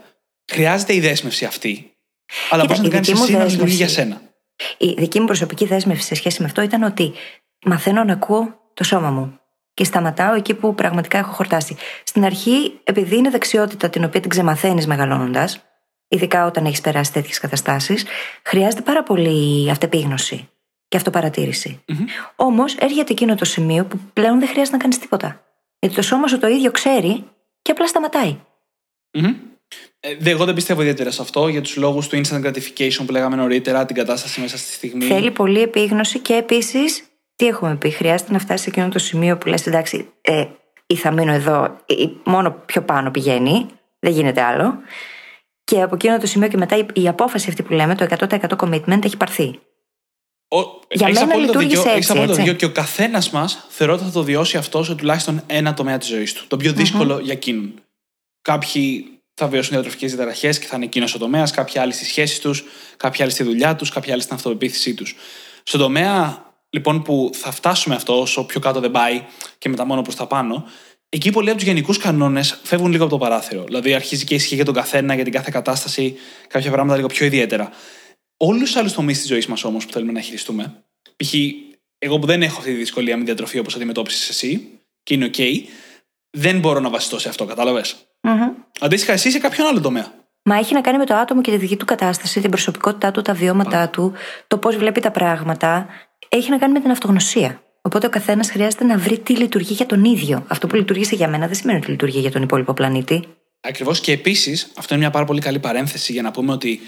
Χρειάζεται 0.52 0.96
η 0.96 1.00
δέσμευση 1.00 1.46
αυτή. 1.46 1.92
Αλλά 2.50 2.62
Κοίτα, 2.62 2.74
μπορεί 2.76 2.90
να 2.90 2.98
η 2.98 3.00
την 3.00 3.06
κάνεις 3.06 3.08
δική 3.08 3.18
μου 3.20 3.24
εσύ 3.24 3.34
να 3.34 3.52
λειτουργεί 3.52 3.76
για 3.76 3.86
δέσμευση- 3.86 4.14
σένα. 4.14 4.22
Η 4.78 5.02
δική 5.02 5.20
μου 5.20 5.26
προσωπική 5.26 5.66
δέσμευση 5.66 6.06
σε 6.08 6.16
σχέση 6.16 6.40
με 6.42 6.46
αυτό 6.48 6.62
ήταν 6.62 6.84
ότι 6.84 7.12
μαθαίνω 7.66 8.04
να 8.04 8.14
ακούω 8.14 8.56
το 8.74 8.84
σώμα 8.84 9.10
μου. 9.12 9.40
Και 9.78 9.84
σταματάω 9.84 10.34
εκεί 10.34 10.54
που 10.54 10.76
πραγματικά 10.76 11.18
έχω 11.18 11.32
χορτάσει. 11.32 11.76
Στην 12.04 12.24
αρχή, 12.26 12.80
επειδή 12.84 13.16
είναι 13.16 13.30
δεξιότητα 13.30 13.90
την 13.90 14.04
οποία 14.04 14.20
την 14.20 14.30
ξεμαθαίνεις 14.30 14.88
μεγαλώνοντας, 14.88 15.64
ειδικά 16.08 16.46
όταν 16.46 16.66
έχεις 16.66 16.82
περάσει 16.82 17.12
τέτοιες 17.14 17.40
καταστάσεις, 17.40 18.06
χρειάζεται 18.44 18.82
πάρα 18.82 19.04
πολύ 19.04 19.70
αυτεπίγνωση 19.70 20.50
και 20.88 20.98
αυτοπαρατήρηση. 20.98 21.84
Όμως 22.36 22.76
έρχεται 22.76 23.12
εκείνο 23.12 23.36
το 23.36 23.46
σημείο 23.46 23.86
που 23.86 24.00
πλέον 24.14 24.40
δεν 24.40 24.48
χρειάζεται 24.48 24.76
να 24.76 24.82
κάνεις 24.82 24.98
τίποτα. 25.00 25.44
Γιατί 25.80 25.96
το 25.96 26.02
σώμα 26.02 26.28
σου 26.28 26.40
το 26.40 26.48
ίδιο 26.48 26.72
ξέρει 26.72 27.24
και 27.62 27.72
απλά 27.72 27.88
σταματάει. 27.88 28.38
Μμμ. 29.18 29.34
Ε, 30.00 30.16
δε- 30.20 30.30
εγώ 30.30 30.46
δεν 30.46 30.54
πιστεύω 30.56 30.82
ιδιαίτερα 30.82 31.12
σε 31.12 31.22
αυτό 31.22 31.48
για 31.48 31.62
τους 31.62 31.76
λόγους 31.76 32.08
του 32.08 32.22
instant 32.22 32.46
gratification 32.46 33.04
που 33.06 33.12
λέγαμε 33.12 33.36
νωρίτερα, 33.36 33.86
την 33.86 33.96
κατάσταση 33.96 34.42
μέσα 34.42 34.58
στη 34.58 34.72
στιγμή. 34.74 35.06
Θέλει 35.06 35.32
πολύ 35.32 35.62
επίγνωση 35.62 36.20
και 36.20 36.34
επίσης, 36.34 37.04
τι 37.38 37.48
έχουμε 37.48 37.76
πει, 37.76 37.90
χρειάζεται 37.90 38.32
να 38.32 38.40
φτάσει 38.40 38.64
σε 38.64 38.70
εκείνο 38.70 38.90
το 38.90 39.00
σημείο 39.00 39.38
που 39.38 39.48
λες 39.48 39.68
εντάξει, 39.68 40.10
ε, 40.22 40.46
ή 40.88 40.96
θα 40.96 41.12
μείνω 41.12 41.34
εδώ, 41.34 41.78
ή 41.86 42.10
μόνο 42.24 42.52
πιο 42.52 42.82
πάνω 42.82 43.12
πηγαίνει, 43.12 43.66
δεν 44.00 44.12
γίνεται 44.12 44.42
άλλο. 44.42 44.78
Και 45.64 45.82
από 45.82 45.96
εκείνο 45.96 46.18
το 46.18 46.28
σημείο 46.28 46.48
και 46.48 46.58
μετά 46.58 46.78
η, 46.78 46.86
η 46.94 47.08
απόφαση 47.08 47.50
αυτή 47.50 47.64
που 47.64 47.74
λέμε, 47.74 47.96
το 47.96 48.08
100% 48.10 48.40
commitment, 48.58 49.06
έχει 49.06 49.18
πάρθει. 49.18 49.60
Ο, 50.48 50.58
Για 50.92 51.08
έχεις 51.08 51.20
μένα 51.20 51.22
απόλυτο 51.22 51.60
λειτουργήσε 51.60 51.76
δίκιο, 51.76 51.92
έχεις 51.92 51.98
έτσι, 51.98 52.12
απόλυτο 52.12 52.32
έτσι. 52.32 52.44
δίκιο 52.44 52.58
και 52.58 52.66
ο 52.66 52.72
καθένας 52.72 53.30
μας 53.30 53.66
θεωρώ 53.70 53.94
ότι 53.94 54.04
θα 54.04 54.12
το 54.12 54.24
βιώσει 54.24 54.58
αυτό 54.58 54.84
σε 54.84 54.96
τουλάχιστον 54.96 55.44
ένα 55.48 55.74
τομέα 55.74 55.98
της 55.98 56.08
ζωής 56.08 56.34
του. 56.34 56.48
Το 56.48 56.58
πιο 56.58 56.74
δύσκολο 56.74 57.20
για 57.20 57.34
εκείνον. 57.34 57.74
Κάποιοι 58.42 59.06
θα 59.34 59.48
βιώσουν 59.48 59.72
διατροφικές 59.72 60.12
διαταραχές 60.12 60.60
και 60.60 60.66
θα 60.66 60.76
είναι 60.76 60.86
εκείνος 60.86 61.16
ο 61.16 61.18
τομέας, 61.18 61.52
κάποιοι 61.52 61.80
άλλοι 61.80 61.94
στις 61.94 62.08
σχέσεις 62.08 62.40
τους, 62.40 62.64
κάποιοι 62.98 63.24
άλλοι 63.24 63.32
στη 63.32 63.44
δουλειά 63.44 63.76
τους, 63.76 63.90
κάποιοι 63.90 64.12
άλλοι 64.12 64.22
στην 64.22 64.36
αυτοπεποίθησή 64.36 64.94
τους. 64.94 65.16
Στον 65.64 65.80
τομέα 65.80 66.47
λοιπόν 66.70 67.02
που 67.02 67.30
θα 67.34 67.52
φτάσουμε 67.52 67.96
αυτό, 67.96 68.22
όσο 68.22 68.46
πιο 68.46 68.60
κάτω 68.60 68.80
δεν 68.80 68.92
πάει 68.92 69.24
και 69.58 69.70
μετά 69.70 69.86
μόνο 69.86 70.02
προς 70.02 70.16
τα 70.16 70.28
πάνω, 70.28 70.66
εκεί 71.10 71.32
πολλοί 71.32 71.50
από 71.50 71.58
τους 71.58 71.68
γενικούς 71.68 71.98
κανόνες 71.98 72.60
φεύγουν 72.64 72.92
λίγο 72.92 73.04
από 73.04 73.14
το 73.14 73.20
παράθυρο. 73.20 73.64
Δηλαδή 73.64 73.94
αρχίζει 73.94 74.26
και 74.26 74.36
ισχύει 74.36 74.56
για 74.56 74.66
τον 74.66 74.74
καθένα, 74.74 75.14
για 75.16 75.24
την 75.24 75.34
κάθε 75.34 75.50
κατάσταση, 75.54 76.16
κάποια 76.48 76.72
πράγματα 76.72 76.96
λίγο 76.96 77.08
πιο 77.08 77.26
ιδιαίτερα. 77.26 77.70
Όλους 78.38 78.64
τους 78.64 78.76
άλλους 78.76 78.94
τομείς 78.94 79.18
της 79.18 79.28
ζωής 79.28 79.48
μας 79.48 79.64
όμως 79.64 79.86
που 79.86 79.92
θέλουμε 79.92 80.12
να 80.12 80.22
χειριστούμε, 80.22 80.84
π.χ. 81.16 81.34
εγώ 81.98 82.20
που 82.20 82.26
δεν 82.26 82.42
έχω 82.42 82.58
αυτή 82.58 82.72
τη 82.72 82.78
δυσκολία 82.78 83.18
με 83.18 83.24
διατροφή 83.24 83.60
όπως 83.60 83.76
αντιμετώπισες 83.76 84.30
εσύ, 84.30 84.70
και 85.04 85.14
είναι 85.14 85.30
OK, 85.34 85.64
δεν 86.30 86.60
μπορώ 86.60 86.80
να 86.80 86.90
βασιστώ 86.90 87.20
σε 87.20 87.30
αυτό, 87.30 87.46
κατάλαβες; 87.46 87.96
Μμμ. 88.22 88.50
Αντίστοιχα, 88.80 89.14
εσύ 89.14 89.32
σε 89.32 89.40
κάποιον 89.40 89.68
άλλο 89.68 89.82
τομέα. 89.82 90.14
Μα 90.44 90.56
έχει 90.56 90.74
να 90.74 90.82
κάνει 90.82 90.98
με 90.98 91.06
το 91.06 91.16
άτομο 91.16 91.42
και 91.42 91.52
τη 91.52 91.58
δική 91.58 91.76
του 91.76 91.86
κατάσταση, 91.86 92.42
την 92.42 92.50
προσωπικότητά 92.50 93.12
του, 93.12 93.22
τα 93.22 93.34
βιώματά 93.34 93.90
του, 93.90 94.14
το 94.48 94.58
πώς 94.58 94.76
βλέπει 94.76 95.02
τα 95.02 95.12
πράγματα. 95.12 95.88
Έχει 96.30 96.50
να 96.50 96.58
κάνει 96.58 96.74
με 96.74 96.80
την 96.80 96.92
αυτογνωσία. 96.92 97.62
Οπότε 97.82 98.08
ο 98.08 98.10
καθένας 98.10 98.52
χρειάζεται 98.52 98.84
να 98.84 98.98
βρει 98.98 99.20
τι 99.20 99.36
λειτουργεί 99.36 99.74
για 99.74 99.86
τον 99.86 100.04
ίδιο. 100.04 100.46
Αυτό 100.48 100.68
που 100.68 100.76
λειτουργήσε 100.76 101.16
για 101.16 101.28
μένα 101.28 101.46
δεν 101.46 101.56
σημαίνει 101.56 101.78
ότι 101.80 101.90
λειτουργεί 101.90 102.20
για 102.20 102.32
τον 102.32 102.42
υπόλοιπο 102.42 102.74
πλανήτη. 102.74 103.24
Ακριβώς. 103.62 104.00
Και 104.00 104.12
επίσης, 104.12 104.72
αυτό 104.78 104.94
είναι 104.94 105.04
μια 105.04 105.12
πάρα 105.12 105.26
πολύ 105.26 105.42
καλή 105.42 105.60
παρένθεση 105.60 106.12
για 106.12 106.22
να 106.22 106.32
πούμε 106.32 106.52
ότι 106.52 106.80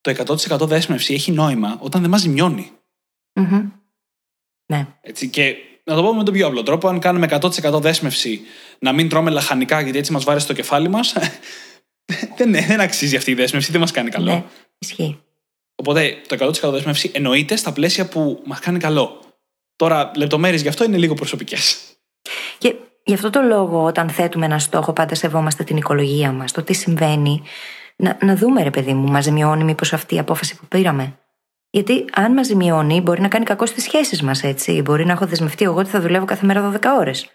το 0.00 0.10
100% 0.10 0.66
δέσμευση 0.66 1.14
έχει 1.14 1.32
νόημα 1.32 1.78
όταν 1.80 2.00
δεν 2.00 2.10
μας 2.10 2.20
ζημιώνει. 2.20 2.70
Μμμ. 3.34 3.70
Ναι. 4.66 4.86
Έτσι, 5.00 5.28
και 5.28 5.56
να 5.84 5.94
το 5.94 6.02
πω 6.02 6.14
με 6.14 6.24
τον 6.24 6.34
πιο 6.34 6.46
απλό 6.46 6.62
τρόπο, 6.62 6.88
αν 6.88 6.98
κάνουμε 6.98 7.28
100% 7.30 7.80
δέσμευση 7.80 8.40
να 8.78 8.92
μην 8.92 9.08
τρώμε 9.08 9.30
λαχανικά 9.30 9.80
γιατί 9.80 9.98
έτσι 9.98 10.12
μας 10.12 10.24
βάρεσε 10.24 10.44
στο 10.44 10.54
κεφάλι 10.54 10.88
μας, 10.88 11.14
δεν, 12.38 12.52
δεν 12.52 12.80
αξίζει 12.80 13.16
αυτή 13.16 13.30
η 13.30 13.34
δέσμευση, 13.34 13.70
δεν 13.70 13.80
μας 13.80 13.90
κάνει 13.90 14.10
καλό. 14.10 14.32
Ναι. 14.32 14.44
Ισχύει. 14.78 15.20
Οπότε 15.76 16.16
το 16.26 16.36
100% 16.68 16.70
δέσμευση 16.72 17.10
εννοείται 17.14 17.56
στα 17.56 17.72
πλαίσια 17.72 18.06
που 18.06 18.42
μας 18.44 18.58
κάνει 18.58 18.78
καλό. 18.78 19.20
Τώρα, 19.76 20.10
λεπτομέρειες 20.16 20.62
γι' 20.62 20.68
αυτό 20.68 20.84
είναι 20.84 20.96
λίγο 20.96 21.14
προσωπικές. 21.14 21.78
Και 22.58 22.74
γι' 23.04 23.14
αυτό 23.14 23.30
το 23.30 23.40
λόγο, 23.40 23.84
όταν 23.84 24.08
θέτουμε 24.08 24.44
ένα 24.44 24.58
στόχο, 24.58 24.92
πάντα 24.92 25.14
σεβόμαστε 25.14 25.64
την 25.64 25.76
οικολογία 25.76 26.32
μας, 26.32 26.52
το 26.52 26.62
τι 26.62 26.74
συμβαίνει. 26.74 27.42
Να, 27.96 28.18
να 28.22 28.36
δούμε, 28.36 28.62
ρε 28.62 28.70
παιδί 28.70 28.94
μου, 28.94 29.10
μας 29.10 29.24
ζημιώνει 29.24 29.64
μήπως 29.64 29.92
αυτή 29.92 30.14
η 30.14 30.18
απόφαση 30.18 30.56
που 30.56 30.66
πήραμε. 30.66 31.18
Γιατί 31.70 32.04
αν 32.12 32.32
μας 32.32 32.46
ζημιώνει, 32.46 33.00
μπορεί 33.00 33.20
να 33.20 33.28
κάνει 33.28 33.44
κακό 33.44 33.66
στις 33.66 33.82
σχέσεις 33.82 34.22
μας, 34.22 34.42
έτσι. 34.42 34.82
Μπορεί 34.82 35.04
να 35.04 35.12
έχω 35.12 35.26
δεσμευτεί 35.26 35.64
εγώ 35.64 35.78
ότι 35.78 35.88
θα 35.90 36.00
δουλεύω 36.00 36.24
κάθε 36.24 36.46
μέρα 36.46 36.72
12 36.82 36.96
ώρες. 36.98 37.30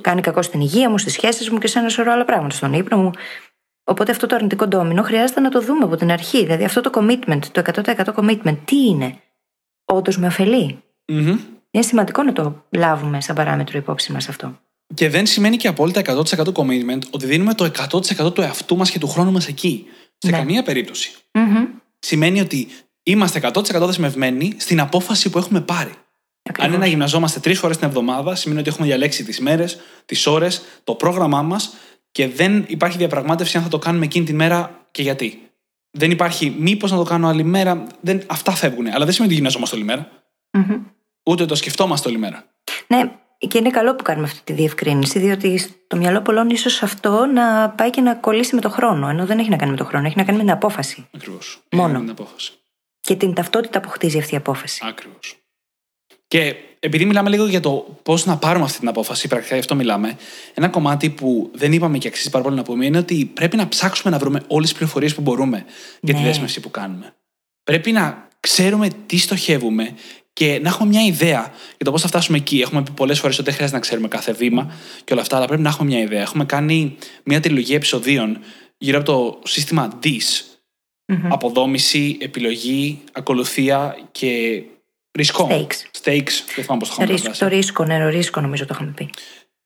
Κάνει 0.00 0.20
κακό 0.20 0.42
στην 0.42 0.60
υγεία 0.60 0.90
μου, 0.90 0.98
στις 0.98 1.12
σχέσεις 1.12 1.50
μου 1.50 1.58
και 1.58 1.66
σε 1.66 1.78
ένα 1.78 1.88
σωρό 1.88 2.12
άλλα 2.12 2.24
πράγματα, 2.24 2.54
στον 2.54 2.72
ύπνο 2.72 2.96
μου. 2.96 3.10
Οπότε 3.84 4.10
αυτό 4.10 4.26
το 4.26 4.34
αρνητικό 4.34 4.66
ντόμινο 4.66 5.02
χρειάζεται 5.02 5.40
να 5.40 5.48
το 5.50 5.60
δούμε 5.62 5.84
από 5.84 5.96
την 5.96 6.10
αρχή. 6.10 6.42
Δηλαδή 6.42 6.64
αυτό 6.64 6.80
το 6.80 6.90
commitment, 6.94 7.40
το 7.52 7.62
100% 7.74 7.94
commitment, 8.14 8.56
τι 8.64 8.76
είναι; 8.86 9.18
Όντως 9.84 10.18
με 10.18 10.26
ωφελεί; 10.26 10.82
Μμμ. 11.12 11.38
Είναι 11.70 11.84
σημαντικό 11.84 12.22
να 12.22 12.32
το 12.32 12.64
λάβουμε 12.70 13.20
σαν 13.20 13.34
παράμετρο 13.36 13.78
υπόψη 13.78 14.12
μας 14.12 14.28
αυτό. 14.28 14.58
Και 14.94 15.08
δεν 15.08 15.26
σημαίνει 15.26 15.56
και 15.56 15.68
απόλυτα 15.68 16.00
100% 16.00 16.52
commitment 16.52 16.98
ότι 17.10 17.26
δίνουμε 17.26 17.54
το 17.54 17.64
100% 17.64 18.34
του 18.34 18.40
εαυτού 18.40 18.76
μας 18.76 18.90
και 18.90 18.98
του 18.98 19.08
χρόνου 19.08 19.32
μας 19.32 19.48
εκεί. 19.48 19.86
Σε 20.18 20.30
Ναι. 20.30 20.36
καμία 20.36 20.62
περίπτωση. 20.62 21.12
Μμμ. 21.32 21.64
Σημαίνει 21.98 22.40
ότι 22.40 22.68
είμαστε 23.02 23.38
100% 23.38 23.86
δεσμευμένοι 23.86 24.54
στην 24.58 24.80
απόφαση 24.80 25.30
που 25.30 25.38
έχουμε 25.38 25.60
πάρει. 25.60 25.92
Ακριβώς. 26.42 26.66
Αν 26.66 26.72
είναι 26.74 26.84
να 26.84 26.90
γυμναζόμαστε 26.90 27.40
τρεις 27.40 27.58
φορές 27.58 27.76
την 27.76 27.86
εβδομάδα, 27.86 28.34
σημαίνει 28.34 28.60
ότι 28.60 28.68
έχουμε 28.68 28.86
διαλέξει 28.86 29.24
τις 29.24 29.40
μέρες, 29.40 29.78
τις 30.06 30.26
ώρες, 30.26 30.62
το 30.84 30.94
πρόγραμμά 30.94 31.42
μας 31.42 31.74
και 32.12 32.28
δεν 32.28 32.64
υπάρχει 32.68 32.96
διαπραγμάτευση 32.98 33.56
αν 33.56 33.62
θα 33.62 33.68
το 33.68 33.78
κάνουμε 33.78 34.04
εκείνη 34.04 34.24
τη 34.24 34.32
μέρα 34.32 34.86
και 34.90 35.02
γιατί. 35.02 35.46
Δεν 35.90 36.10
υπάρχει 36.10 36.56
μήπως 36.58 36.90
να 36.90 36.96
το 36.96 37.02
κάνω 37.02 37.28
άλλη 37.28 37.42
μέρα. 37.42 37.86
Δεν, 38.00 38.22
αυτά 38.26 38.52
φεύγουν. 38.52 38.86
Αλλά 38.86 39.04
δεν 39.04 39.12
σημαίνει 39.12 39.24
ότι 39.24 39.34
γυμναζόμαστε 39.34 39.76
όλη 39.76 39.84
μέρα. 39.84 40.08
Μμμ. 40.50 40.82
Ούτε 41.22 41.44
το 41.44 41.54
σκεφτόμαστε 41.54 42.08
όλη 42.08 42.18
μέρα. 42.18 42.44
Ναι, 42.86 43.12
και 43.38 43.58
είναι 43.58 43.70
καλό 43.70 43.94
που 43.96 44.02
κάνουμε 44.02 44.26
αυτή 44.26 44.40
τη 44.44 44.52
διευκρίνηση, 44.52 45.18
διότι 45.18 45.58
στο 45.58 45.96
μυαλό 45.96 46.22
πολλών 46.22 46.50
ίσως 46.50 46.82
αυτό 46.82 47.26
να 47.26 47.70
πάει 47.70 47.90
και 47.90 48.00
να 48.00 48.14
κολλήσει 48.14 48.54
με 48.54 48.60
το 48.60 48.70
χρόνο. 48.70 49.08
Ενώ 49.08 49.26
δεν 49.26 49.38
έχει 49.38 49.48
να 49.48 49.56
κάνει 49.56 49.70
με 49.70 49.76
το 49.76 49.84
χρόνο, 49.84 50.06
έχει 50.06 50.16
να 50.16 50.24
κάνει 50.24 50.36
με 50.36 50.44
την 50.44 50.52
απόφαση. 50.52 51.08
Ακριβώς. 51.14 51.62
Μόνο. 51.70 51.98
την 51.98 52.10
απόφαση. 52.10 52.52
Και 53.00 53.16
την 53.16 53.34
ταυτότητα 53.34 53.80
που 53.80 53.88
χτίζει 53.88 54.18
αυτή 54.18 54.34
η 54.34 54.36
απόφαση. 54.36 54.82
Ακριβώς. 54.86 55.36
Και 56.28 56.56
επειδή 56.84 57.04
μιλάμε 57.04 57.30
λίγο 57.30 57.46
για 57.46 57.60
το 57.60 57.98
πώς 58.02 58.26
να 58.26 58.36
πάρουμε 58.36 58.64
αυτή 58.64 58.78
την 58.78 58.88
απόφαση, 58.88 59.28
πρακτικά 59.28 59.54
γι' 59.54 59.60
αυτό 59.60 59.74
μιλάμε, 59.74 60.16
ένα 60.54 60.68
κομμάτι 60.68 61.10
που 61.10 61.50
δεν 61.54 61.72
είπαμε 61.72 61.98
και 61.98 62.08
αξίζει 62.08 62.30
πάρα 62.30 62.44
πολύ 62.44 62.56
να 62.56 62.62
πούμε 62.62 62.84
είναι 62.84 62.98
ότι 62.98 63.24
πρέπει 63.34 63.56
να 63.56 63.68
ψάξουμε 63.68 64.12
να 64.12 64.18
βρούμε 64.18 64.42
όλες 64.46 64.68
τις 64.68 64.76
πληροφορίες 64.78 65.14
που 65.14 65.20
μπορούμε 65.20 65.64
για 66.00 66.14
τη 66.14 66.20
Ναι. 66.20 66.26
δέσμευση 66.26 66.60
που 66.60 66.70
κάνουμε. 66.70 67.14
Πρέπει 67.64 67.92
να 67.92 68.28
ξέρουμε 68.40 68.88
τι 69.06 69.16
στοχεύουμε 69.18 69.94
και 70.32 70.58
να 70.62 70.68
έχουμε 70.68 70.88
μια 70.88 71.04
ιδέα 71.04 71.40
για 71.76 71.84
το 71.84 71.90
πώς 71.90 72.00
θα 72.00 72.08
φτάσουμε 72.08 72.36
εκεί. 72.38 72.60
Έχουμε 72.60 72.82
πει 72.82 72.90
πολλές 72.90 73.18
φορές 73.20 73.34
ότι 73.36 73.44
δεν 73.44 73.54
χρειάζεται 73.54 73.78
να 73.78 73.84
ξέρουμε 73.84 74.08
κάθε 74.08 74.32
βήμα 74.32 74.72
και 75.04 75.12
όλα 75.12 75.22
αυτά, 75.22 75.36
αλλά 75.36 75.46
πρέπει 75.46 75.62
να 75.62 75.68
έχουμε 75.68 75.90
μια 75.90 76.00
ιδέα. 76.00 76.20
Έχουμε 76.20 76.44
κάνει 76.44 76.96
μια 77.24 77.40
τριλογία 77.40 77.76
επεισοδίων 77.76 78.38
γύρω 78.78 78.98
από 78.98 79.06
το 79.12 79.38
σύστημα 79.44 79.98
DIS. 80.02 80.44
Αποδόμηση, 81.28 82.16
επιλογή, 82.20 83.00
ακολουθία 83.12 83.96
και 84.12 84.62
ρισκό. 85.12 85.48
Stakes. 85.50 86.02
Stakes. 86.02 86.32
Δεν 86.54 86.64
θυμάμαι 86.64 86.80
πώς 86.80 86.94
το 86.94 87.02
είχαμε 87.02 87.36
Το 87.38 87.48
ρίσκο, 87.48 87.84
νερορίσκο 87.84 88.40
νομίζω 88.40 88.66
το 88.66 88.74
είχαμε 88.74 88.90
πει. 88.90 89.10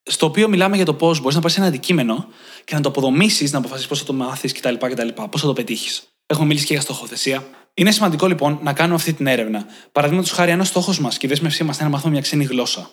Στο 0.02 0.26
οποίο 0.26 0.48
μιλάμε 0.48 0.76
για 0.76 0.85
το 0.85 0.94
πώς 0.94 1.20
μπορείς 1.20 1.35
να 1.35 1.40
πάρεις 1.40 1.56
ένα 1.56 1.66
αντικείμενο 1.66 2.28
και 2.64 2.74
να 2.74 2.80
το 2.80 2.88
αποδομήσεις, 2.88 3.52
να 3.52 3.59
αποφασίσεις 3.59 3.88
πώς 3.88 3.98
θα 3.98 4.04
το 4.04 4.12
μάθεις 4.12 4.52
κτλ. 4.52 4.74
κτλ 4.74 5.09
πώς 5.30 5.40
θα 5.40 5.46
το 5.46 5.52
πετύχεις. 5.52 6.09
Έχουμε 6.26 6.46
μιλήσει 6.46 6.66
και 6.66 6.72
για 6.72 6.82
στοχοθεσία. 6.82 7.46
Είναι 7.74 7.90
σημαντικό 7.90 8.26
λοιπόν 8.26 8.59
να 8.62 8.72
κάνουμε 8.72 8.94
αυτή 8.94 9.12
την 9.12 9.26
έρευνα. 9.26 9.66
Παραδείγματος 9.92 10.30
χάρη, 10.30 10.50
αν 10.50 10.61
ο 10.61 10.64
στόχος 10.64 11.00
μας 11.00 11.18
και 11.18 11.26
η 11.26 11.28
δέσμευσή 11.28 11.64
μας 11.64 11.76
είναι 11.76 11.85
να 11.85 11.90
μάθουμε 11.90 12.12
μια 12.12 12.20
ξένη 12.20 12.44
γλώσσα. 12.44 12.90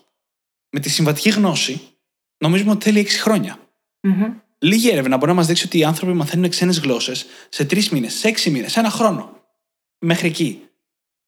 Με 0.69 0.79
τη 0.79 0.89
συμβατική 0.89 1.29
γνώση, 1.29 1.81
νομίζουμε 2.37 2.71
ότι 2.71 2.83
θέλει 2.83 2.99
6 2.99 3.09
χρόνια. 3.09 3.57
Mm-hmm. 4.07 4.33
Λίγη 4.59 4.89
έρευνα 4.89 5.17
μπορεί 5.17 5.31
να 5.31 5.37
μας 5.37 5.47
δείξει 5.47 5.65
ότι 5.65 5.77
οι 5.77 5.83
άνθρωποι 5.83 6.13
μαθαίνουν 6.13 6.49
ξένες 6.49 6.79
γλώσσες 6.79 7.25
σε 7.49 7.63
3 7.63 7.87
μήνες, 7.87 8.13
σε 8.13 8.27
6 8.27 8.51
μήνες, 8.51 8.71
σε 8.71 8.79
ένα 8.79 8.89
χρόνο. 8.89 9.41
Μέχρι 9.99 10.27
εκεί. 10.27 10.61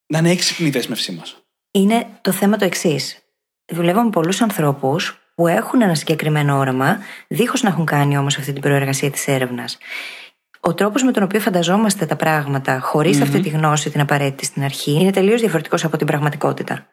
Να 0.07 0.17
είναι 0.17 0.31
έξυπνη 0.31 0.67
η 0.67 0.69
δέσμευσή 0.69 1.11
μας. 1.11 1.37
Είναι 1.71 2.07
το 2.21 2.31
θέμα 2.31 2.57
το 2.57 2.65
εξής. 2.65 3.19
Δουλεύω 3.65 4.01
με 4.01 4.09
πολλούς 4.09 4.41
ανθρώπους 4.41 5.19
που 5.35 5.47
έχουν 5.47 5.81
ένα 5.81 5.95
συγκεκριμένο 5.95 6.57
όραμα, 6.57 6.99
δίχως 7.27 7.61
να 7.61 7.69
έχουν 7.69 7.85
κάνει 7.85 8.17
όμως 8.17 8.37
αυτή 8.37 8.53
την 8.53 8.61
προεργασία 8.61 9.11
της 9.11 9.27
έρευνας. 9.27 9.77
Ο 10.59 10.73
τρόπος 10.73 11.03
με 11.03 11.11
τον 11.11 11.23
οποίο 11.23 11.39
φανταζόμαστε 11.39 12.05
τα 12.05 12.15
πράγματα, 12.15 12.83
αυτή 13.21 13.39
τη 13.39 13.49
γνώση, 13.49 13.89
την 13.89 14.01
απαραίτητη 14.01 14.45
στην 14.45 14.63
αρχή, 14.63 14.91
είναι 14.91 15.11
τελείως 15.11 15.39
διαφορετικός 15.39 15.83
από 15.83 15.97
την 15.97 16.07
πραγματικότητα. 16.07 16.87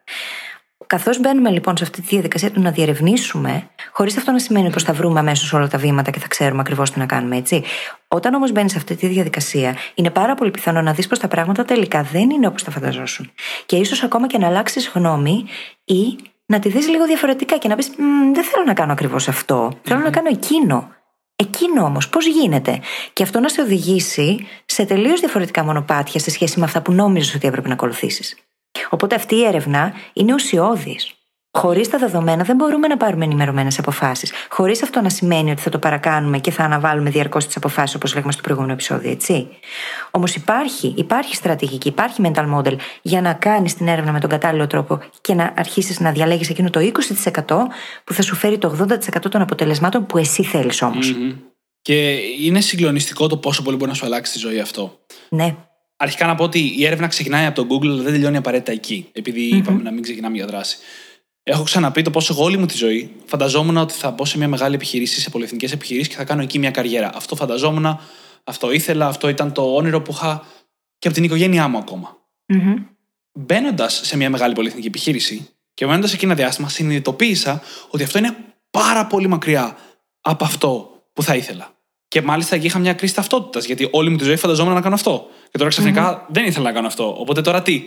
Καθώς 0.93 1.21
μπαίνουμε 1.21 1.51
λοιπόν 1.51 1.77
σε 1.77 1.85
αυτή 1.85 2.01
τη 2.01 2.07
διαδικασία 2.09 2.51
του 2.51 2.61
να 2.61 2.71
διερευνήσουμε, 2.71 3.71
χωρίς 3.93 4.17
αυτό 4.17 4.31
να 4.31 4.39
σημαίνει 4.39 4.71
πως 4.71 4.83
θα 4.83 4.93
βρούμε 4.93 5.19
αμέσως 5.19 5.53
όλα 5.53 5.69
τα 5.69 5.79
βήματα 5.79 6.11
και 6.11 6.19
θα 6.19 6.29
ξέρουμε 6.29 6.61
ακριβώς 6.61 6.91
τι 6.91 6.99
να 6.99 7.07
κάνουμε, 7.07 7.37
έτσι. 7.37 7.63
Όταν 8.09 8.35
όμως 8.35 8.53
μπαίνεις 8.53 8.71
σε 8.71 8.79
αυτή 8.79 8.97
τη 8.97 9.07
διαδικασία, 9.07 9.77
είναι 9.95 10.11
πάρα 10.11 10.35
πολύ 10.35 10.51
πιθανό 10.51 10.83
να 10.83 10.93
δεις 10.93 11.07
πως 11.07 11.19
τα 11.19 11.29
πράγματα 11.29 11.65
τελικά 11.65 12.03
δεν 12.03 12.31
είναι 12.31 12.47
όπως 12.47 12.63
τα 12.63 12.71
φανταζόσουν. 12.71 13.31
Και 13.67 13.77
ίσως 13.77 14.03
ακόμα 14.03 14.27
και 14.27 14.39
να 14.39 14.47
αλλάξεις 14.47 14.91
γνώμη 14.95 15.45
ή 15.85 16.17
να 16.47 16.59
τη 16.59 16.69
δεις 16.69 16.89
λίγο 16.89 17.07
διαφορετικά 17.07 17.59
και 17.59 17.69
να 17.69 17.77
πεις: 17.77 17.91
Δεν 18.33 18.45
θέλω 18.45 18.65
να 18.67 18.75
κάνω 18.75 18.93
ακριβώς 18.93 19.29
αυτό. 19.29 19.73
Θέλω 19.83 20.01
να 20.01 20.11
κάνω 20.11 20.29
εκείνο. 20.31 20.89
Εκείνο 21.37 21.85
όμως, 21.85 22.09
πώς 22.09 22.27
γίνεται; 22.27 22.81
Και 23.13 23.23
αυτό 23.23 23.41
να 23.41 23.49
σε 23.49 23.61
οδηγήσει 23.61 24.47
σε 24.65 24.85
τελείως 24.85 25.21
διαφορετικά 25.21 25.65
μονοπάτια 25.65 26.21
σε 26.21 26.31
σχέση 26.31 26.59
με 26.59 26.65
αυτά 26.65 26.83
που 26.83 26.93
νόμιζες 26.93 27.35
ότι 27.35 27.47
έπρεπε 27.47 27.69
να 27.69 27.75
ακολουθήσεις. 27.75 28.37
Οπότε 28.91 29.15
αυτή 29.15 29.35
η 29.35 29.45
έρευνα 29.45 29.93
είναι 30.13 30.35
ουσιώδης. 30.35 31.15
Χωρίς 31.59 31.89
τα 31.89 31.99
δεδομένα 31.99 32.43
δεν 32.45 32.57
μπορούμε 32.57 32.87
να 32.87 32.97
πάρουμε 32.97 33.25
ενημερωμένες 33.25 33.79
αποφάσεις. 33.79 34.33
Χωρίς 34.49 34.83
αυτό 34.83 35.01
να 35.01 35.09
σημαίνει 35.09 35.51
ότι 35.51 35.61
θα 35.61 35.71
το 35.71 35.79
παρακάνουμε 35.79 36.39
και 36.39 36.51
θα 36.51 36.65
αναβάλουμε 36.65 37.11
διαρκώς 37.11 37.47
τις 37.47 37.57
αποφάσεις, 37.57 37.95
όπως 37.95 38.15
λέγαμε 38.15 38.33
στο 38.33 38.43
προηγούμενο 38.43 38.73
επεισόδιο, 38.73 39.11
έτσι. 39.11 39.49
Όμως 40.11 40.35
υπάρχει, 40.35 40.95
υπάρχει 40.97 41.35
στρατηγική, 41.35 41.89
υπάρχει 41.89 42.23
mental 42.25 42.55
model 42.57 42.77
για 43.03 43.21
να 43.21 43.33
κάνεις 43.33 43.75
την 43.75 43.89
έρευνα 43.89 44.13
με 44.13 44.21
τον 44.21 44.31
κατάλληλο 44.31 44.67
τρόπο 44.67 45.01
και 45.21 45.35
να 45.35 45.55
αρχίσεις 45.57 46.01
να 46.01 46.13
διαλέγεις 46.13 46.51
εκείνο 46.51 46.71
το 46.71 46.81
20% 46.81 47.57
που 48.05 48.13
θα 48.13 48.23
σου 48.23 48.35
φέρει 48.35 48.59
το 48.59 48.87
80% 48.89 49.31
των 49.31 49.41
αποτελεσμάτων 49.41 50.07
που 50.07 50.19
εσύ 50.19 50.43
θέλεις 50.43 50.83
όμως. 50.83 51.15
Mm-hmm. 51.15 51.37
Και 51.83 52.13
είναι 52.41 52.61
συγκλονιστικό 52.61 53.27
το 53.27 53.37
πόσο 53.37 53.63
πολύ 53.63 53.77
μπορεί 53.77 53.91
να 53.91 53.97
σου 53.97 54.07
αλλάξει 54.07 54.33
τη 54.33 54.39
ζωή 54.39 54.61
αυτό. 54.61 54.99
Ναι. 55.29 55.57
Αρχικά 56.03 56.27
να 56.27 56.35
πω 56.35 56.45
ότι 56.45 56.75
η 56.77 56.87
έρευνα 56.87 57.07
ξεκινάει 57.07 57.47
από 57.47 57.65
το 57.65 57.75
Google, 57.75 57.87
αλλά 57.87 58.03
δεν 58.03 58.13
τελειώνει 58.13 58.37
απαραίτητα 58.37 58.73
εκεί. 58.73 59.09
Επειδή 59.13 59.51
mm-hmm. 59.53 59.57
είπαμε 59.57 59.83
να 59.83 59.91
μην 59.91 60.03
ξεκινάμε 60.03 60.37
για 60.37 60.47
δράση. 60.47 60.79
Έχω 61.43 61.63
ξαναπεί 61.63 62.03
το 62.03 62.11
πόσο 62.11 62.33
εγώ 62.33 62.45
όλη 62.45 62.57
μου 62.57 62.67
τη 62.67 62.77
ζωή 62.77 63.13
φανταζόμουν 63.25 63.77
ότι 63.77 63.95
θα 63.95 64.11
μπω 64.11 64.25
σε 64.25 64.39
μια 64.39 64.49
μεγάλη 64.49 64.75
επιχειρήση, 64.75 65.21
σε 65.21 65.31
πολυεθνικές 65.31 65.73
επιχειρήσεις 65.73 66.09
και 66.09 66.15
θα 66.15 66.25
κάνω 66.25 66.43
εκεί 66.43 66.59
μια 66.59 66.71
καριέρα. 66.71 67.11
Αυτό 67.15 67.37
φανταζόμουν, 67.37 67.99
αυτό 68.45 68.73
ήθελα, 68.73 69.07
αυτό 69.07 69.29
ήταν 69.29 69.53
το 69.53 69.75
όνειρο 69.75 70.03
που 70.03 70.13
είχα 70.13 70.47
και 70.99 71.07
από 71.07 71.17
την 71.17 71.25
οικογένειά 71.25 71.69
μου 71.69 71.79
ακόμα. 71.79 72.17
Mm-hmm. 72.53 72.85
Μπαίνοντας 73.33 74.01
σε 74.05 74.17
μια 74.17 74.31
μεγάλη 74.31 74.55
πολυεθνική 74.55 74.87
επιχείρηση 74.87 75.49
και 75.75 75.87
μένοντα 75.87 76.09
εκεί 76.13 76.25
ένα 76.25 76.35
διάστημα, 76.35 76.69
συνειδητοποίησα 76.69 77.63
ότι 77.91 78.03
αυτό 78.03 78.19
είναι 78.19 78.37
πάρα 78.71 79.07
πολύ 79.07 79.27
μακριά 79.27 79.77
από 80.21 80.45
αυτό 80.45 81.03
που 81.13 81.23
θα 81.23 81.37
ήθελα. 81.37 81.72
Και 82.13 82.23
μάλιστα 82.23 82.55
εκεί 82.55 82.67
είχα 82.67 82.79
μια 82.79 82.93
κρίση 82.93 83.15
ταυτότητας, 83.15 83.65
γιατί 83.65 83.89
όλη 83.91 84.11
μου 84.11 84.17
τη 84.17 84.25
ζωή 84.25 84.37
φανταζόμουν 84.37 84.75
να 84.75 84.81
κάνω 84.81 84.95
αυτό. 84.95 85.27
Και 85.51 85.59
τώρα 85.59 85.71
ξαφνικά 85.71 86.27
δεν 86.29 86.45
ήθελα 86.45 86.65
να 86.65 86.73
κάνω 86.73 86.87
αυτό. 86.87 87.17
Οπότε 87.19 87.41
τώρα 87.41 87.63
τι, 87.63 87.83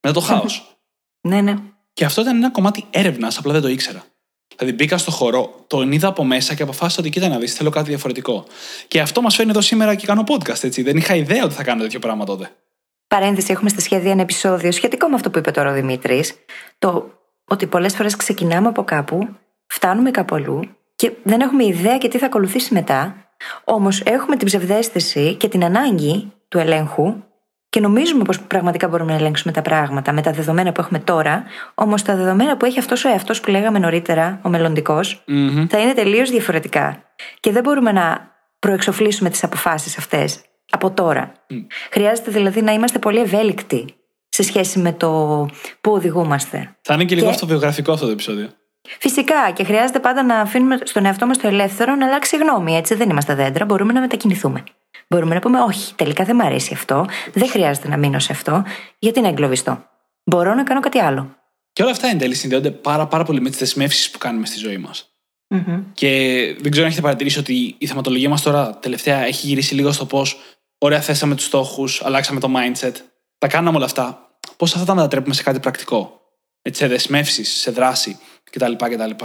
μετά 0.00 0.14
το 0.14 0.20
χάος. 0.20 0.76
ναι, 1.28 1.40
ναι. 1.40 1.54
Και 1.92 2.04
αυτό 2.04 2.20
ήταν 2.20 2.36
ένα 2.36 2.50
κομμάτι 2.50 2.84
έρευνας, 2.90 3.38
απλά 3.38 3.52
δεν 3.52 3.62
το 3.62 3.68
ήξερα. 3.68 4.04
Δηλαδή 4.56 4.76
μπήκα 4.76 4.98
στο 4.98 5.10
χορό, 5.10 5.64
τον 5.66 5.92
είδα 5.92 6.08
από 6.08 6.24
μέσα 6.24 6.54
και 6.54 6.62
αποφάσισα 6.62 7.00
ότι 7.00 7.10
κοίτα 7.10 7.28
να 7.28 7.38
δεις, 7.38 7.54
θέλω 7.54 7.70
κάτι 7.70 7.88
διαφορετικό. 7.88 8.44
Και 8.88 9.00
αυτό 9.00 9.22
μας 9.22 9.34
φέρνει 9.34 9.50
εδώ 9.50 9.60
σήμερα 9.60 9.94
και 9.94 10.06
κάνω 10.06 10.24
podcast, 10.26 10.64
έτσι. 10.64 10.82
Δεν 10.82 10.96
είχα 10.96 11.14
ιδέα 11.14 11.44
ότι 11.44 11.54
θα 11.54 11.62
κάνω 11.62 11.82
τέτοιο 11.82 11.98
πράγμα 11.98 12.24
τότε. 12.24 12.50
Παρένθεση, 13.08 13.52
έχουμε 13.52 13.68
στα 13.68 13.80
σχέδια 13.80 14.10
ένα 14.10 14.22
επεισόδιο 14.22 14.72
σχετικό 14.72 15.08
με 15.08 15.14
αυτό 15.14 15.30
που 15.30 15.38
είπε 15.38 15.50
τώρα 15.50 15.70
ο 15.70 15.74
Δημήτρης. 15.74 16.34
Το 16.78 17.10
ότι 17.44 17.66
πολλές 17.66 17.94
φορές 17.94 18.16
ξεκινάμε 18.16 18.68
από 18.68 18.84
κάπου, 18.84 19.28
φτάνουμε 19.66 20.10
κάπου 20.10 20.34
αλλού 20.34 20.60
και 20.96 21.12
δεν 21.22 21.40
έχουμε 21.40 21.64
ιδέα 21.64 21.98
και 21.98 22.08
τι 22.08 22.18
θα 22.18 22.26
ακολουθήσει 22.26 22.74
μετά. 22.74 23.29
Όμως 23.64 24.00
έχουμε 24.00 24.36
την 24.36 24.46
ψευδέστηση 24.46 25.34
και 25.34 25.48
την 25.48 25.64
ανάγκη 25.64 26.32
του 26.48 26.58
ελέγχου 26.58 27.14
και 27.68 27.80
νομίζουμε 27.80 28.24
πως 28.24 28.40
πραγματικά 28.40 28.88
μπορούμε 28.88 29.12
να 29.12 29.18
ελέγξουμε 29.18 29.52
τα 29.52 29.62
πράγματα 29.62 30.12
με 30.12 30.22
τα 30.22 30.30
δεδομένα 30.32 30.72
που 30.72 30.80
έχουμε 30.80 30.98
τώρα, 30.98 31.44
όμως 31.74 32.02
τα 32.02 32.16
δεδομένα 32.16 32.56
που 32.56 32.64
έχει 32.64 32.78
αυτός 32.78 33.04
ο 33.04 33.08
εαυτός 33.08 33.40
που 33.40 33.50
λέγαμε 33.50 33.78
νωρίτερα, 33.78 34.40
ο 34.42 34.48
μελλοντικο 34.48 35.00
θα 35.68 35.78
είναι 35.78 35.92
τελείως 35.94 36.30
διαφορετικά. 36.30 37.02
Και 37.40 37.52
δεν 37.52 37.62
μπορούμε 37.62 37.92
να 37.92 38.34
προεξοφλήσουμε 38.58 39.30
τις 39.30 39.44
αποφάσεις 39.44 39.98
αυτές 39.98 40.40
από 40.70 40.90
τώρα. 40.90 41.32
Χρειάζεται 41.90 42.30
δηλαδή 42.30 42.62
να 42.62 42.72
είμαστε 42.72 42.98
πολύ 42.98 43.18
ευέλικτοι 43.20 43.94
σε 44.28 44.42
σχέση 44.42 44.78
με 44.78 44.92
το 44.92 45.48
πού 45.80 45.92
οδηγούμαστε. 45.92 46.76
Θα 46.82 46.94
είναι 46.94 47.04
και 47.04 47.14
λίγο 47.14 47.26
και... 47.26 47.32
αυτοβιογραφικό 47.32 47.92
αυτό 47.92 48.06
το 48.06 48.12
επεισόδιο. 48.12 48.48
Φυσικά 48.82 49.50
και 49.50 49.64
χρειάζεται 49.64 49.98
πάντα 49.98 50.22
να 50.22 50.40
αφήνουμε 50.40 50.78
στον 50.84 51.04
εαυτό 51.04 51.26
μας 51.26 51.38
το 51.38 51.48
ελεύθερο 51.48 51.94
να 51.94 52.06
αλλάξει 52.06 52.36
γνώμη. 52.36 52.76
Έτσι 52.76 52.94
δεν 52.94 53.10
είμαστε 53.10 53.34
δέντρα, 53.34 53.64
μπορούμε 53.64 53.92
να 53.92 54.00
μετακινηθούμε. 54.00 54.64
Μπορούμε 55.08 55.34
να 55.34 55.40
πούμε, 55.40 55.60
Όχι, 55.60 55.94
τελικά 55.94 56.24
δεν 56.24 56.36
μου 56.40 56.46
αρέσει 56.46 56.74
αυτό, 56.74 57.06
δεν 57.32 57.48
χρειάζεται 57.48 57.88
να 57.88 57.96
μείνω 57.96 58.18
σε 58.18 58.32
αυτό, 58.32 58.64
γιατί 58.98 59.20
να 59.20 59.28
εγκλωβιστώ. 59.28 59.84
Μπορώ 60.24 60.54
να 60.54 60.62
κάνω 60.62 60.80
κάτι 60.80 60.98
άλλο. 60.98 61.36
Και 61.72 61.82
όλα 61.82 61.90
αυτά 61.90 62.08
εν 62.08 62.18
τέλει 62.18 62.34
συνδέονται 62.34 62.70
πάρα, 62.70 63.06
πάρα 63.06 63.24
πολύ 63.24 63.40
με 63.40 63.48
τις 63.48 63.58
δεσμεύσεις 63.58 64.10
που 64.10 64.18
κάνουμε 64.18 64.46
στη 64.46 64.58
ζωή 64.58 64.78
μας. 64.78 65.10
Mm-hmm. 65.54 65.82
Και 65.92 66.08
δεν 66.60 66.70
ξέρω 66.70 66.84
αν 66.84 66.90
έχετε 66.90 67.02
παρατηρήσει 67.02 67.38
ότι 67.38 67.74
η 67.78 67.86
θεματολογία 67.86 68.28
μας 68.28 68.42
τώρα 68.42 68.78
τελευταία 68.78 69.26
έχει 69.26 69.46
γυρίσει 69.46 69.74
λίγο 69.74 69.92
στο 69.92 70.06
πώς 70.06 70.38
ωραία 70.78 71.00
θέσαμε 71.00 71.34
τους 71.34 71.44
στόχους, 71.44 72.02
αλλάξαμε 72.04 72.40
το 72.40 72.52
mindset, 72.56 72.92
τα 73.38 73.46
κάναμε 73.46 73.76
όλα 73.76 73.86
αυτά. 73.86 74.30
Πώς 74.56 74.74
αυτά 74.74 74.86
τα 74.86 74.94
μετατρέπουμε 74.94 75.34
σε 75.34 75.42
κάτι 75.42 75.60
πρακτικό; 75.60 76.20
Έτσι, 76.62 76.80
σε 76.80 76.88
δεσμεύσεις, 76.88 77.48
σε 77.60 77.70
δράση; 77.70 78.18
Κτλ. 78.50 78.72
κτλ. 78.76 79.24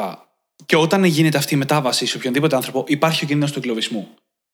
Και 0.65 0.75
όταν 0.75 1.03
γίνεται 1.03 1.37
αυτή 1.37 1.53
η 1.53 1.57
μετάβαση 1.57 2.05
σε 2.05 2.17
οποιονδήποτε 2.17 2.55
άνθρωπο, 2.55 2.83
υπάρχει 2.87 3.23
ο 3.23 3.27
κίνδυνος 3.27 3.51
του 3.51 3.59
εγκλωβισμού. 3.59 4.07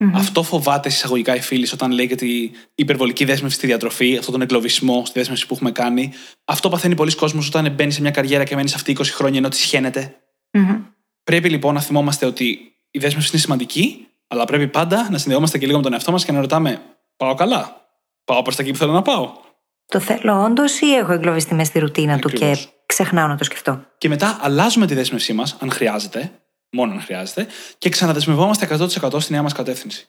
Mm-hmm. 0.04 0.12
Αυτό 0.16 0.44
φοβάται 0.44 0.90
εισαγωγικά 0.90 1.36
η 1.36 1.40
φίλη 1.40 1.68
όταν 1.74 1.92
λέει 1.92 2.06
για 2.06 2.16
την 2.16 2.52
υπερβολική 2.76 3.26
δέσμευση 3.26 3.58
στη 3.58 3.68
διατροφή, 3.68 4.18
αυτόν 4.18 4.32
τον 4.32 4.42
εγκλωβισμό 4.42 5.06
στη 5.06 5.20
δέσμευση 5.20 5.48
που 5.48 5.54
έχουμε 5.54 5.72
κάνει. 5.72 6.12
Αυτό 6.46 6.70
παθαίνει 6.70 6.96
πολλοί 6.96 7.16
κόσμος 7.16 7.48
όταν 7.48 7.72
μπαίνει 7.72 7.92
σε 7.92 8.02
μια 8.02 8.12
καριέρα 8.12 8.44
και 8.44 8.56
μένεις 8.56 8.70
σε 8.70 8.76
αυτή 8.76 8.96
20 9.00 9.04
χρόνια 9.04 9.40
ενώ 9.40 9.50
της 9.50 9.60
σχαίνεται. 9.60 10.16
Mm-hmm. 10.52 10.82
Πρέπει 11.24 11.50
λοιπόν 11.50 11.74
να 11.74 11.82
θυμόμαστε 11.82 12.26
ότι 12.26 12.74
η 12.92 13.00
δέσμευση 13.00 13.30
είναι 13.32 13.42
σημαντική, 13.42 14.08
αλλά 14.28 14.46
πρέπει 14.46 14.68
πάντα 14.68 15.08
να 15.12 15.18
συνδεόμαστε 15.18 15.58
και 15.58 15.66
λίγο 15.66 15.78
με 15.78 15.84
τον 15.84 15.94
εαυτό 15.94 16.12
μας 16.12 16.26
και 16.26 16.32
να 16.32 16.40
ρωτάμε: 16.40 16.82
Πάω 17.18 17.34
καλά; 17.34 17.88
Πάω 18.26 18.42
προς 18.42 18.56
τα 18.56 18.62
εκεί 18.62 18.72
που 18.72 18.78
θέλω 18.78 18.92
να 18.92 19.02
πάω; 19.02 19.32
Το 19.86 20.00
θέλω 20.00 20.44
όντως 20.44 20.80
ή 20.80 20.94
έχω 20.94 21.14
εγκλωβιστεί 21.14 21.54
μέσα 21.54 21.70
στη 21.70 21.80
ρουτίνα 21.80 22.20
του 22.20 22.30
και 22.30 22.58
ξεχνάω 22.92 23.28
να 23.28 23.36
το 23.36 23.44
σκεφτώ. 23.44 23.86
Και 23.98 24.10
μετά 24.10 24.38
αλλάζουμε 24.42 24.88
τη 24.88 24.94
δέσμευσή 24.94 25.34
μας, 25.34 25.58
αν 25.60 25.72
χρειάζεται, 25.72 26.32
μόνο 26.72 26.92
αν 26.94 27.02
χρειάζεται, 27.02 27.48
και 27.78 27.90
ξαναδεσμευόμαστε 27.90 28.66
100% 28.66 29.22
στη 29.22 29.32
νέα 29.32 29.42
μας 29.42 29.54
κατεύθυνση. 29.54 30.08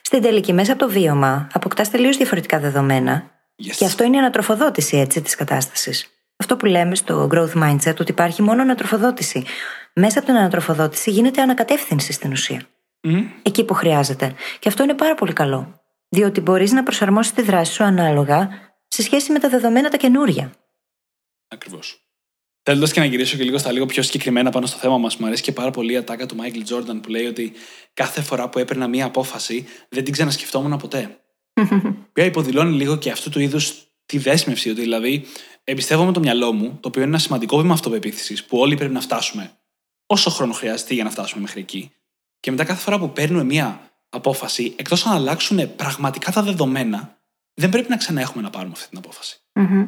Στην 0.00 0.22
τελική, 0.22 0.52
μέσα 0.52 0.72
από 0.72 0.80
το 0.80 0.90
βίωμα, 0.90 1.48
αποκτάς 1.52 1.90
τελείως 1.90 2.16
διαφορετικά 2.16 2.58
δεδομένα. 2.58 3.30
Yes. 3.62 3.74
Και 3.76 3.84
αυτό 3.84 4.04
είναι 4.04 4.16
η 4.16 4.18
ανατροφοδότηση 4.18 4.96
έτσι 4.96 5.20
της 5.20 5.34
κατάστασης. 5.34 6.06
Αυτό 6.36 6.56
που 6.56 6.66
λέμε 6.66 6.94
στο 6.94 7.28
growth 7.32 7.62
mindset, 7.62 7.96
ότι 8.00 8.10
υπάρχει 8.10 8.42
μόνο 8.42 8.62
ανατροφοδότηση. 8.62 9.44
Μέσα 9.94 10.18
από 10.18 10.26
την 10.26 10.36
ανατροφοδότηση 10.36 11.10
γίνεται 11.10 11.42
ανακατεύθυνση 11.42 12.12
στην 12.12 12.32
ουσία. 12.32 12.62
Mm. 13.02 13.24
Εκεί 13.42 13.64
που 13.64 13.74
χρειάζεται. 13.74 14.34
Και 14.58 14.68
αυτό 14.68 14.82
είναι 14.82 14.94
πάρα 14.94 15.14
πολύ 15.14 15.32
καλό. 15.32 15.80
Διότι 16.08 16.40
μπορείς 16.40 16.72
να 16.72 16.82
προσαρμόσεις 16.82 17.32
τη 17.32 17.42
δράση 17.42 17.72
σου 17.72 17.84
ανάλογα 17.84 18.48
σε 18.88 19.02
σχέση 19.02 19.32
με 19.32 19.38
τα 19.38 19.48
δεδομένα 19.48 19.88
τα 19.88 19.96
καινούρια. 19.96 20.52
Ακριβώς. 21.48 22.09
Θέλοντα 22.62 22.88
και 22.92 23.00
να 23.00 23.06
γυρίσω 23.06 23.36
και 23.36 23.44
λίγο 23.44 23.58
στα 23.58 23.72
λίγο 23.72 23.86
πιο 23.86 24.02
συγκεκριμένα 24.02 24.50
πάνω 24.50 24.66
στο 24.66 24.78
θέμα 24.78 24.98
μας, 24.98 25.16
μου 25.16 25.26
αρέσει 25.26 25.42
και 25.42 25.52
πάρα 25.52 25.70
πολύ 25.70 25.92
η 25.92 25.96
ατάκα 25.96 26.26
του 26.26 26.36
Μάικλ 26.36 26.60
Τζόρνταν 26.60 27.00
που 27.00 27.08
λέει 27.08 27.26
ότι 27.26 27.52
κάθε 27.94 28.22
φορά 28.22 28.48
που 28.48 28.58
έπαιρνα 28.58 28.88
μία 28.88 29.04
απόφαση 29.04 29.66
δεν 29.88 30.04
την 30.04 30.12
ξανασκεφτόμουν 30.12 30.76
ποτέ. 30.76 31.20
Ποια 32.12 32.24
υποδηλώνει 32.24 32.76
λίγο 32.76 32.96
και 32.96 33.10
αυτού 33.10 33.30
του 33.30 33.40
είδους 33.40 33.84
τη 34.06 34.18
δέσμευση, 34.18 34.70
ότι 34.70 34.80
δηλαδή 34.80 35.24
εμπιστεύομαι 35.64 36.12
το 36.12 36.20
μυαλό 36.20 36.52
μου, 36.52 36.78
το 36.80 36.88
οποίο 36.88 37.00
είναι 37.00 37.10
ένα 37.10 37.18
σημαντικό 37.18 37.56
βήμα 37.56 37.72
αυτοπεποίθησης 37.72 38.44
που 38.44 38.58
όλοι 38.58 38.76
πρέπει 38.76 38.92
να 38.92 39.00
φτάσουμε 39.00 39.50
όσο 40.06 40.30
χρόνο 40.30 40.52
χρειάζεται 40.52 40.94
για 40.94 41.04
να 41.04 41.10
φτάσουμε 41.10 41.40
μέχρι 41.40 41.60
εκεί. 41.60 41.92
Και 42.40 42.50
μετά 42.50 42.64
κάθε 42.64 42.80
φορά 42.80 42.98
που 42.98 43.12
παίρνουμε 43.12 43.44
μία 43.44 43.90
απόφαση, 44.08 44.74
εκτός 44.76 45.06
αν 45.06 45.12
αλλάξουν 45.12 45.76
πραγματικά 45.76 46.32
τα 46.32 46.42
δεδομένα, 46.42 47.18
δεν 47.54 47.68
πρέπει 47.68 47.88
να 47.88 47.96
ξαναέχουμε 47.96 48.42
να 48.42 48.50
πάρουμε 48.50 48.72
αυτή 48.76 48.88
την 48.88 48.98
απόφαση. 48.98 49.40
Μμμ. 49.54 49.86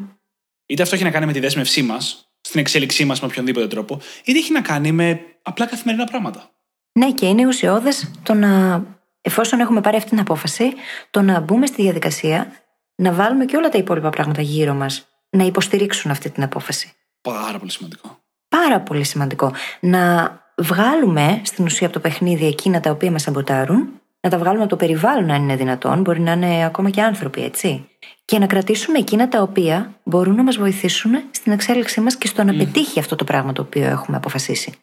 Είτε 0.67 0.83
αυτό 0.83 0.95
έχει 0.95 1.05
να 1.05 1.11
κάνει 1.11 1.27
με 1.27 1.33
τη 1.33 1.41
δέσμευσή 1.41 1.83
μας, 1.83 2.32
στην 2.53 2.65
εξέλιξή 2.65 3.05
μας 3.05 3.21
με 3.21 3.27
οποιονδήποτε 3.27 3.67
τρόπο, 3.67 4.01
είτε 4.25 4.39
έχει 4.39 4.53
να 4.53 4.61
κάνει 4.61 4.93
με 4.93 5.21
απλά 5.43 5.67
καθημερινά 5.67 6.05
πράγματα. 6.05 6.51
Ναι, 6.93 7.13
και 7.13 7.27
είναι 7.27 7.47
ουσιώδες 7.47 8.11
το 8.23 8.35
να, 8.35 8.83
εφόσον 9.21 9.61
έχουμε 9.61 9.81
πάρει 9.81 9.97
αυτή 9.97 10.09
την 10.09 10.21
απόφαση, 10.21 10.73
το 11.11 11.23
να 11.23 11.41
μπούμε 11.41 11.67
στη 11.67 11.83
διαδικασία 11.83 12.53
να 12.95 13.13
βάλουμε 13.13 13.45
και 13.45 13.57
όλα 13.57 13.69
τα 13.69 13.79
υπόλοιπα 13.79 14.11
πράγματα 14.11 14.43
γύρω 14.43 14.75
μας 14.75 15.07
να 15.31 15.45
υποστηρίξουν 15.45 16.11
αυτή 16.11 16.31
την 16.31 16.43
απόφαση. 16.43 16.93
Πάρα 17.21 17.59
πολύ 17.59 17.71
σημαντικό. 17.71 18.19
Πάρα 18.49 18.81
πολύ 18.81 19.05
σημαντικό. 19.05 19.53
Να 19.81 20.33
βγάλουμε 20.57 21.41
στην 21.45 21.65
ουσία 21.65 21.87
από 21.87 21.97
το 21.97 22.01
παιχνίδι 22.01 22.47
εκείνα 22.47 22.81
τα 22.81 22.91
οποία 22.91 23.11
μας 23.11 23.23
σαμποτάρουν, 23.23 24.01
να 24.21 24.31
τα 24.31 24.39
βγάλουμε 24.39 24.63
από 24.63 24.71
το 24.71 24.77
περιβάλλον 24.77 25.31
αν 25.31 25.43
είναι 25.43 25.57
δυνατόν, 25.57 26.01
μπορεί 26.01 26.21
να 26.21 26.33
είναι 26.33 26.65
ακόμα 26.65 26.91
και 26.91 27.03
άνθρωποι, 27.03 27.43
έτσι. 27.43 27.87
Και 28.33 28.39
να 28.39 28.47
κρατήσουμε 28.47 28.99
εκείνα 28.99 29.29
τα 29.29 29.43
οποία 29.43 30.01
μπορούν 30.05 30.35
να 30.35 30.43
μας 30.43 30.57
βοηθήσουν 30.57 31.13
στην 31.31 31.53
εξέλιξή 31.53 32.01
μας 32.01 32.17
και 32.17 32.27
στο 32.27 32.45
να 32.45 32.55
πετύχει 32.55 32.99
αυτό 32.99 33.17
το 33.17 33.25
πράγμα 33.25 33.53
το 33.53 33.63
οποίο 33.63 33.85
έχουμε 33.85 34.17
αποφασίσει. 34.17 34.75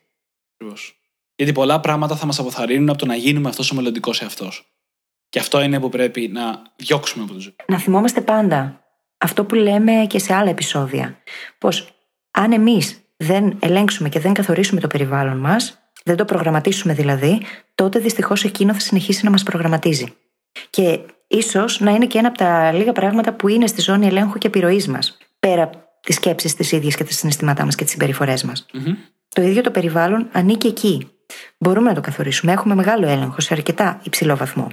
Ακριβώς. 0.53 0.99
Γιατί 1.35 1.51
πολλά 1.51 1.79
πράγματα 1.79 2.15
θα 2.15 2.25
μας 2.25 2.39
αποθαρρύνουν 2.39 2.89
από 2.89 2.97
το 2.97 3.05
να 3.05 3.15
γίνουμε 3.15 3.49
αυτός 3.49 3.71
ο 3.71 3.75
μελλοντικός 3.75 4.21
εαυτός. 4.21 4.73
Και 5.29 5.39
αυτό 5.39 5.61
είναι 5.61 5.79
που 5.79 5.89
πρέπει 5.89 6.27
να 6.27 6.61
διώξουμε 6.75 7.23
από 7.23 7.33
τη 7.33 7.39
ζωή. 7.39 7.55
να 7.67 7.77
θυμόμαστε 7.77 8.21
πάντα 8.21 8.83
αυτό 9.17 9.45
που 9.45 9.55
λέμε 9.55 10.05
και 10.09 10.19
σε 10.19 10.33
άλλα 10.33 10.49
επεισόδια. 10.49 11.21
Πως 11.57 11.89
αν 12.31 12.51
εμείς 12.51 13.01
δεν 13.17 13.57
ελέγξουμε 13.59 14.09
και 14.09 14.19
δεν 14.19 14.33
καθορίσουμε 14.33 14.81
το 14.81 14.87
περιβάλλον 14.87 15.37
μας, 15.37 15.79
δεν 16.03 16.15
το 16.15 16.25
προγραμματίσουμε 16.25 16.93
δηλαδή, 16.93 17.41
τότε 17.75 17.99
δυστυχώς 17.99 18.43
εκείνο 18.43 18.73
θα 18.73 18.79
συνεχίσει 18.79 19.23
να 19.23 19.31
μας 19.31 19.43
προγραμματίζει. 19.43 20.13
Και 20.69 20.99
ίσως 21.29 21.79
να 21.79 21.91
είναι 21.91 22.05
και 22.05 22.17
ένα 22.17 22.27
από 22.27 22.37
τα 22.37 22.71
λίγα 22.71 22.91
πράγματα 22.91 23.33
που 23.33 23.47
είναι 23.47 23.67
στη 23.67 23.81
ζώνη 23.81 24.07
ελέγχου 24.07 24.37
και 24.37 24.47
επιρροής 24.47 24.87
μας, 24.87 25.17
πέρα 25.39 25.63
από 25.63 25.77
τις 26.01 26.15
σκέψεις 26.15 26.55
τις 26.55 26.71
ίδιες 26.71 26.95
και 26.95 27.03
τα 27.03 27.11
συναισθήματά 27.11 27.65
μας 27.65 27.75
και 27.75 27.83
τις 27.83 27.91
συμπεριφορές 27.91 28.43
μας. 28.43 28.65
Μμμ. 28.73 28.95
Το 29.29 29.41
ίδιο 29.41 29.61
το 29.61 29.71
περιβάλλον 29.71 30.29
ανήκει 30.31 30.67
εκεί. 30.67 31.07
Μπορούμε 31.57 31.89
να 31.89 31.95
το 31.95 32.01
καθορίσουμε. 32.01 32.51
Έχουμε 32.51 32.75
μεγάλο 32.75 33.07
έλεγχο 33.07 33.39
σε 33.39 33.53
αρκετά 33.53 34.01
υψηλό 34.03 34.35
βαθμό. 34.35 34.67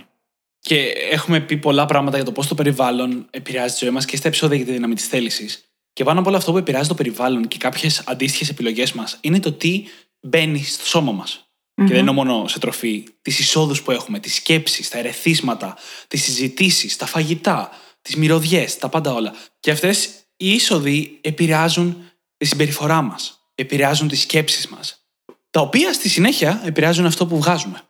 Και 0.61 0.93
έχουμε 1.11 1.41
πει 1.41 1.57
πολλά 1.57 1.87
πράγματα 1.87 2.17
για 2.17 2.25
το 2.25 2.33
πώς 2.33 2.47
το 2.47 2.55
περιβάλλον 2.55 3.27
επηρεάζει 3.31 3.73
τη 3.73 3.85
ζωή 3.85 3.95
μας 3.95 4.05
και 4.05 4.17
στα 4.17 4.29
επεισόδια 4.29 4.57
για 4.57 4.67
τη 4.67 4.73
δύναμη 4.73 4.95
της 4.95 5.07
θέλησης. 5.07 5.65
Και 5.93 6.05
πάνω 6.05 6.19
από 6.19 6.29
όλο 6.29 6.39
αυτό 6.39 6.53
που 6.53 6.59
επηρεάζει 6.59 6.89
το 6.89 6.95
περιβάλλον 6.95 7.49
και 7.49 7.57
κάποιες 7.59 8.03
αντίστοιχες 8.07 8.49
επιλογές 8.49 8.93
μας 8.93 9.19
είναι 9.21 9.41
το 9.41 9.53
τι 9.53 9.85
μπαίνει 10.21 10.63
στο 10.63 10.87
σώμα 10.87 11.13
μας. 11.13 11.46
Και 11.77 11.93
δεν 11.93 11.97
είναι 11.97 12.11
μόνο 12.11 12.49
σε 12.49 12.59
τροφή. 12.59 13.05
Τις 13.23 13.39
εισόδους 13.39 13.83
που 13.83 13.91
έχουμε, 13.91 14.19
τις 14.19 14.35
σκέψεις, 14.35 14.89
τα 14.89 14.99
ερεθίσματα, 14.99 15.77
τις 16.09 16.23
συζητήσεις, 16.23 16.97
τα 16.97 17.07
φαγητά, 17.07 17.71
τις 18.03 18.17
μυρωδιές, 18.17 18.79
τα 18.79 18.89
πάντα 18.89 19.13
όλα. 19.13 19.35
Και 19.61 19.71
αυτές 19.71 20.07
οι 20.37 20.53
είσοδοι 20.53 21.19
επηρεάζουν 21.21 22.03
τη 22.37 22.45
συμπεριφορά 22.45 23.03
μας. 23.03 23.51
Επηρεάζουν 23.55 24.09
τις 24.09 24.21
σκέψεις 24.21 24.69
μας. 24.69 25.07
Τα 25.51 25.61
οποία 25.61 25.93
στη 25.93 26.09
συνέχεια 26.09 26.63
επηρεάζουν 26.65 27.07
αυτό 27.07 27.27
που 27.27 27.39
βγάζουμε. 27.39 27.81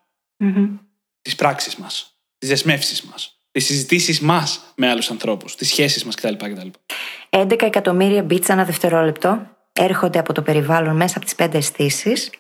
Τις 1.23 1.35
πράξεις 1.35 1.77
μας, 1.77 2.21
τις 2.39 2.49
δεσμεύσεις 2.49 3.03
μας, 3.03 3.39
τις 3.51 3.65
συζητήσεις 3.65 4.21
μας 4.21 4.61
με 4.77 4.89
άλλους 4.89 5.11
ανθρώπους, 5.11 5.55
τις 5.55 5.69
σχέσεις 5.69 6.05
μας 6.05 6.15
κτλ. 6.15 6.35
κτλ. 6.35 6.69
11 7.31 7.67
εκατομμύρια 7.67 8.23
μπίτσα 8.23 8.53
ανά 8.53 8.65
δευτερόλεπτο 8.65 9.57
έρχονται 9.73 10.19
από 10.19 10.33
το 10.33 10.43
περιβάλλον 10.43 10.97
μέσα 10.97 11.17
από 11.17 11.25
τις 11.25 11.35
πέντε 11.35 11.57
αισθήσεις. 11.59 12.31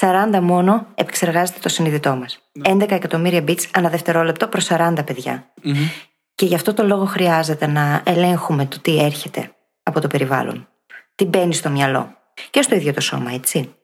40 0.00 0.38
μόνο 0.42 0.86
επεξεργάζεται 0.94 1.58
το 1.60 1.68
συνειδητό 1.68 2.16
μας. 2.16 2.38
11 2.62 2.90
εκατομμύρια 2.90 3.44
bits 3.46 3.64
ανά 3.72 3.88
δευτερόλεπτο 3.88 4.48
προς 4.48 4.66
40 4.70 5.02
παιδιά. 5.06 5.52
Μμμ. 5.62 5.88
Και 6.34 6.46
γι' 6.46 6.54
αυτό 6.54 6.74
το 6.74 6.84
λόγο 6.84 7.04
χρειάζεται 7.04 7.66
να 7.66 8.02
ελέγχουμε 8.06 8.66
το 8.66 8.80
τι 8.80 9.04
έρχεται 9.04 9.54
από 9.82 10.00
το 10.00 10.06
περιβάλλον. 10.06 10.68
Τι 11.14 11.24
μπαίνει 11.24 11.54
στο 11.54 11.70
μυαλό. 11.70 12.16
Και 12.50 12.62
στο 12.62 12.74
ίδιο 12.74 12.92
το 12.92 13.00
σώμα, 13.00 13.32
έτσι. 13.32 13.74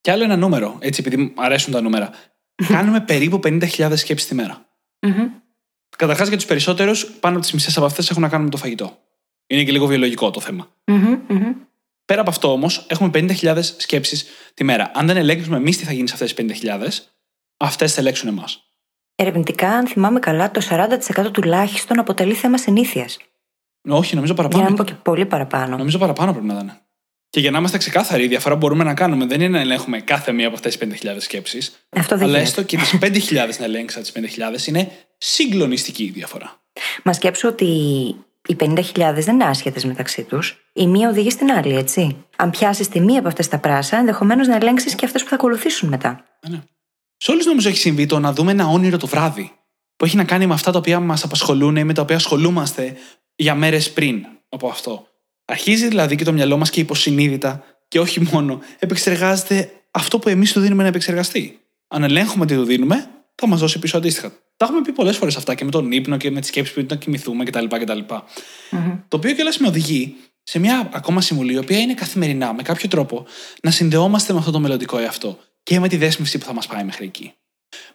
Και 0.00 0.10
άλλο 0.10 0.24
ένα 0.24 0.36
νούμερο, 0.36 0.76
έτσι 0.78 1.00
επειδή 1.00 1.16
μου 1.16 1.32
αρέσουν 1.36 1.72
τα 1.72 1.80
νούμερα. 1.80 2.10
Κάνουμε 2.68 3.00
περίπου 3.00 3.40
50.000 3.44 3.92
σκέψεις 3.94 4.28
τη 4.28 4.34
μέρα. 4.34 4.66
Μμμ. 5.00 5.28
Καταρχάς 5.96 6.28
για 6.28 6.36
τους 6.36 6.46
περισσότερους, 6.46 7.06
πάνω 7.06 7.34
από 7.34 7.44
τις 7.44 7.54
μισές 7.54 7.76
από 7.76 7.86
αυτές 7.86 8.10
έχουν 8.10 8.22
να 8.22 8.28
κάνουν 8.28 8.44
με 8.44 8.50
το 8.50 8.56
φαγητό. 8.56 8.98
Είναι 9.46 9.64
και 9.64 9.72
λίγο 9.72 9.86
βιολογικό 9.86 10.30
το 10.30 10.40
θέμα. 10.40 10.68
Μμμ, 10.84 11.18
μμμ. 11.28 11.55
Πέρα 12.06 12.20
από 12.20 12.30
αυτό 12.30 12.52
όμως, 12.52 12.86
έχουμε 12.88 13.10
50.000 13.14 13.58
σκέψεις 13.76 14.26
τη 14.54 14.64
μέρα. 14.64 14.90
Αν 14.94 15.06
δεν 15.06 15.16
ελέγξουμε 15.16 15.56
εμείς 15.56 15.76
τι 15.78 15.84
θα 15.84 15.92
γίνει 15.92 16.08
σε 16.08 16.14
αυτές 16.14 16.34
τις 16.34 16.60
50.000, 16.62 16.88
αυτές 17.56 17.94
θα 17.94 18.00
ελέγξουν 18.00 18.28
εμάς. 18.28 18.60
Ερευνητικά, 19.14 19.68
αν 19.68 19.86
θυμάμαι 19.86 20.18
καλά, 20.20 20.50
το 20.50 20.60
40% 20.70 21.32
τουλάχιστον 21.32 21.98
αποτελεί 21.98 22.34
θέμα 22.34 22.58
συνήθειας. 22.58 23.18
Όχι, 23.88 24.14
νομίζω 24.14 24.32
Για 24.34 24.42
παραπάνω. 24.42 24.62
να 24.62 24.68
μην 24.68 24.78
πω 24.78 24.84
και 24.84 24.94
πολύ 25.02 25.26
παραπάνω. 25.26 25.76
Νομίζω 25.76 25.98
παραπάνω 25.98 26.32
πρέπει 26.32 26.46
να 26.46 26.54
ήταν. 26.54 26.80
Και 27.30 27.40
για 27.40 27.50
να 27.50 27.58
είμαστε 27.58 27.78
ξεκάθαροι, 27.78 28.24
η 28.24 28.28
διαφορά 28.28 28.54
που 28.54 28.60
μπορούμε 28.60 28.84
να 28.84 28.94
κάνουμε 28.94 29.26
δεν 29.26 29.40
είναι 29.40 29.48
να 29.48 29.60
ελέγχουμε 29.60 30.00
κάθε 30.00 30.32
μία 30.32 30.46
από 30.46 30.54
αυτές 30.56 30.76
τις 30.76 31.00
5.000 31.02 31.16
σκέψεις. 31.18 31.86
Αυτό 31.96 32.16
δεν 32.16 32.28
Αλλά 32.28 32.38
γίνεται. 32.38 32.48
έστω 32.48 32.62
και 32.62 32.76
τις 32.76 33.30
5.000 33.32 33.58
να 33.58 33.64
ελέγξει 33.64 33.98
από 33.98 34.12
τι 34.12 34.20
5.000 34.62 34.66
είναι 34.66 34.90
συγκλονιστική 35.18 36.04
η 36.04 36.10
διαφορά. 36.10 36.60
Μα 37.04 37.12
σκέψω 37.12 37.48
ότι 37.48 37.66
οι 38.46 38.56
50.000 38.60 38.82
δεν 38.94 39.34
είναι 39.34 39.44
άσχετες 39.44 39.84
μεταξύ 39.84 40.22
τους. 40.22 40.56
Η 40.72 40.86
μία 40.86 41.08
οδηγεί 41.08 41.30
στην 41.30 41.50
άλλη, 41.50 41.76
έτσι. 41.76 42.24
Αν 42.36 42.50
πιάσεις 42.50 42.88
τη 42.88 43.00
μία 43.00 43.18
από 43.18 43.28
αυτές 43.28 43.48
τα 43.48 43.58
πράσα, 43.58 43.96
ενδεχομένως 43.96 44.46
να 44.46 44.54
ελέγξεις 44.54 44.94
και 44.94 45.04
αυτές 45.04 45.22
που 45.22 45.28
θα 45.28 45.34
ακολουθήσουν 45.34 45.88
μετά. 45.88 46.24
Ε, 46.40 46.48
ναι. 46.48 46.62
Σε 47.16 47.30
όλους 47.30 47.46
νομίζω 47.46 47.68
έχει 47.68 47.78
συμβεί 47.78 48.06
το 48.06 48.18
να 48.18 48.32
δούμε 48.32 48.50
ένα 48.50 48.66
όνειρο 48.66 48.96
το 48.96 49.06
βράδυ. 49.06 49.52
Που 49.96 50.04
έχει 50.04 50.16
να 50.16 50.24
κάνει 50.24 50.46
με 50.46 50.54
αυτά 50.54 50.72
τα 50.72 50.78
οποία 50.78 51.00
μας 51.00 51.24
απασχολούν 51.24 51.76
ή 51.76 51.84
με 51.84 51.92
τα 51.92 52.02
οποία 52.02 52.16
ασχολούμαστε 52.16 52.96
για 53.34 53.54
μέρες 53.54 53.92
πριν 53.92 54.26
από 54.48 54.68
αυτό. 54.68 55.06
Αρχίζει 55.44 55.88
δηλαδή 55.88 56.16
και 56.16 56.24
το 56.24 56.32
μυαλό 56.32 56.56
μας 56.56 56.70
και 56.70 56.80
υποσυνείδητα 56.80 57.64
και 57.88 58.00
όχι 58.00 58.20
μόνο 58.20 58.60
επεξεργάζεται 58.78 59.70
αυτό 59.90 60.18
που 60.18 60.28
εμείς 60.28 60.52
του 60.52 60.60
δίνουμε 60.60 60.82
να 60.82 60.88
επεξεργαστεί. 60.88 61.60
Αν 61.88 62.02
ελέγχουμε 62.02 62.46
τι 62.46 62.54
του 62.54 62.64
δίνουμε, 62.64 63.10
θα 63.42 63.46
μας 63.46 63.60
δώσει 63.60 63.78
πίσω 63.78 63.96
αντίστοιχα. 63.96 64.32
Τα 64.56 64.64
έχουμε 64.64 64.80
πει 64.82 64.92
πολλές 64.92 65.16
φορές 65.16 65.36
αυτά 65.36 65.54
και 65.54 65.64
με 65.64 65.70
τον 65.70 65.92
ύπνο 65.92 66.16
και 66.16 66.30
με 66.30 66.40
τις 66.40 66.48
σκέψεις 66.48 66.74
που 66.74 66.80
είναι 66.80 66.88
να 66.90 66.96
κοιμηθούμε 66.96 67.44
κτλ. 67.44 67.66
κτλ. 67.66 67.98
Το 69.08 69.16
οποίο 69.16 69.34
κιόλα 69.34 69.52
με 69.58 69.68
οδηγεί 69.68 70.16
σε 70.42 70.58
μια 70.58 70.90
ακόμα 70.92 71.20
συμβουλή, 71.20 71.52
η 71.52 71.58
οποία 71.58 71.80
είναι 71.80 71.94
καθημερινά, 71.94 72.52
με 72.52 72.62
κάποιο 72.62 72.88
τρόπο, 72.88 73.26
να 73.62 73.70
συνδεόμαστε 73.70 74.32
με 74.32 74.38
αυτό 74.38 74.50
το 74.50 74.60
μελλοντικό 74.60 74.98
εαυτό 74.98 75.38
και 75.62 75.80
με 75.80 75.88
τη 75.88 75.96
δέσμευση 75.96 76.38
που 76.38 76.44
θα 76.44 76.52
μας 76.52 76.66
πάει 76.66 76.84
μέχρι 76.84 77.04
εκεί. 77.04 77.32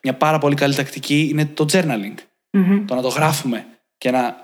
Μια 0.04 0.16
πάρα 0.16 0.38
πολύ 0.38 0.56
καλή 0.56 0.76
τακτική 0.76 1.28
είναι 1.30 1.46
το 1.46 1.66
journaling. 1.72 2.14
Μμμ. 2.52 2.86
Το 2.86 2.96
να 2.96 3.02
το 3.02 3.08
γράφουμε 3.08 3.66
και 3.98 4.12
να 4.12 4.36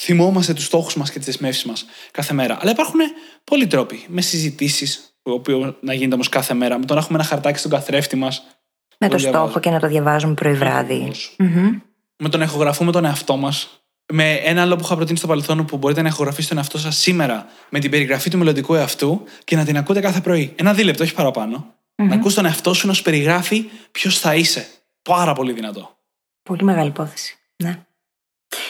θυμόμαστε 0.00 0.52
τους 0.52 0.64
στόχους 0.64 0.96
μας 0.96 1.10
και 1.10 1.18
τις 1.18 1.26
δεσμεύσεις 1.26 1.64
μας 1.64 1.84
κάθε 2.10 2.34
μέρα. 2.34 2.58
Αλλά 2.60 2.70
υπάρχουν 2.70 3.00
πολλοί 3.44 3.66
τρόποι. 3.66 4.04
Με 4.08 4.20
συζητήσεις, 4.20 5.18
το 5.22 5.32
οποίος 5.32 5.74
να 5.80 5.94
γίνεται 5.94 6.14
όμως 6.14 6.28
κάθε 6.28 6.54
μέρα, 6.54 6.78
με 6.78 6.84
το 6.84 6.94
να 6.94 7.00
έχουμε 7.00 7.18
ένα 7.18 7.28
χαρτάκι 7.28 7.58
στον 7.58 7.70
καθρέφτη 7.70 8.16
μας. 8.16 8.57
Με 8.98 9.08
το 9.08 9.16
διαβάζω. 9.16 9.44
στόχο 9.44 9.60
και 9.60 9.70
να 9.70 9.80
το 9.80 9.86
διαβάζουμε 9.86 10.34
πρωί-βράδυ. 10.34 11.12
Μμμ. 11.38 11.78
Με 12.16 12.28
το 12.28 12.38
να 12.38 12.44
ηχογραφούμε 12.44 12.92
τον 12.92 13.04
εαυτό 13.04 13.36
μας. 13.36 13.82
Με 14.12 14.32
ένα 14.32 14.62
άλλο 14.62 14.76
που 14.76 14.84
είχα 14.84 14.96
προτείνει 14.96 15.18
στο 15.18 15.26
παρελθόν 15.26 15.64
που 15.64 15.76
μπορείτε 15.76 16.02
να 16.02 16.08
ηχογραφήσετε 16.08 16.48
τον 16.48 16.58
εαυτό 16.62 16.78
σας 16.78 16.96
σήμερα 16.96 17.46
με 17.70 17.78
την 17.78 17.90
περιγραφή 17.90 18.30
του 18.30 18.38
μελλοντικού 18.38 18.74
εαυτού 18.74 19.24
και 19.44 19.56
να 19.56 19.64
την 19.64 19.76
ακούτε 19.76 20.00
κάθε 20.00 20.20
πρωί. 20.20 20.52
Ένα 20.56 20.74
δίλεπτο, 20.74 21.02
όχι 21.02 21.14
παραπάνω. 21.14 21.74
Να 21.94 22.14
ακούς 22.14 22.34
τον 22.34 22.44
εαυτό 22.44 22.74
σου 22.74 22.86
να 22.86 22.92
σου 22.92 23.02
περιγράφει 23.02 23.64
ποιος 23.90 24.18
θα 24.18 24.34
είσαι. 24.34 24.66
Πάρα 25.02 25.32
πολύ 25.32 25.52
δυνατό. 25.52 25.96
Πολύ 26.42 26.64
μεγάλη 26.64 26.88
υπόθεση. 26.88 27.38
Ναι. 27.56 27.78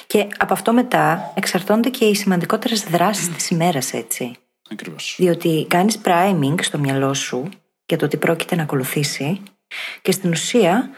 Και 0.07 0.27
από 0.37 0.53
αυτό 0.53 0.73
μετά 0.73 1.33
εξαρτώνται 1.35 1.89
και 1.89 2.05
οι 2.05 2.15
σημαντικότερες 2.15 2.83
δράσεις 2.83 3.29
της 3.29 3.51
ημέρας, 3.51 3.93
έτσι. 3.93 4.33
Ακριβώς. 4.71 5.15
Διότι 5.19 5.67
κάνεις 5.69 6.01
priming 6.05 6.55
στο 6.61 6.79
μυαλό 6.79 7.15
σου 7.15 7.49
για 7.87 7.97
το 7.97 8.09
τι 8.09 8.17
πρόκειται 8.17 8.57
να 8.57 8.63
ακολουθήσει 8.63 9.41
και 10.03 10.13
στην 10.13 10.31
ουσία 10.31 10.91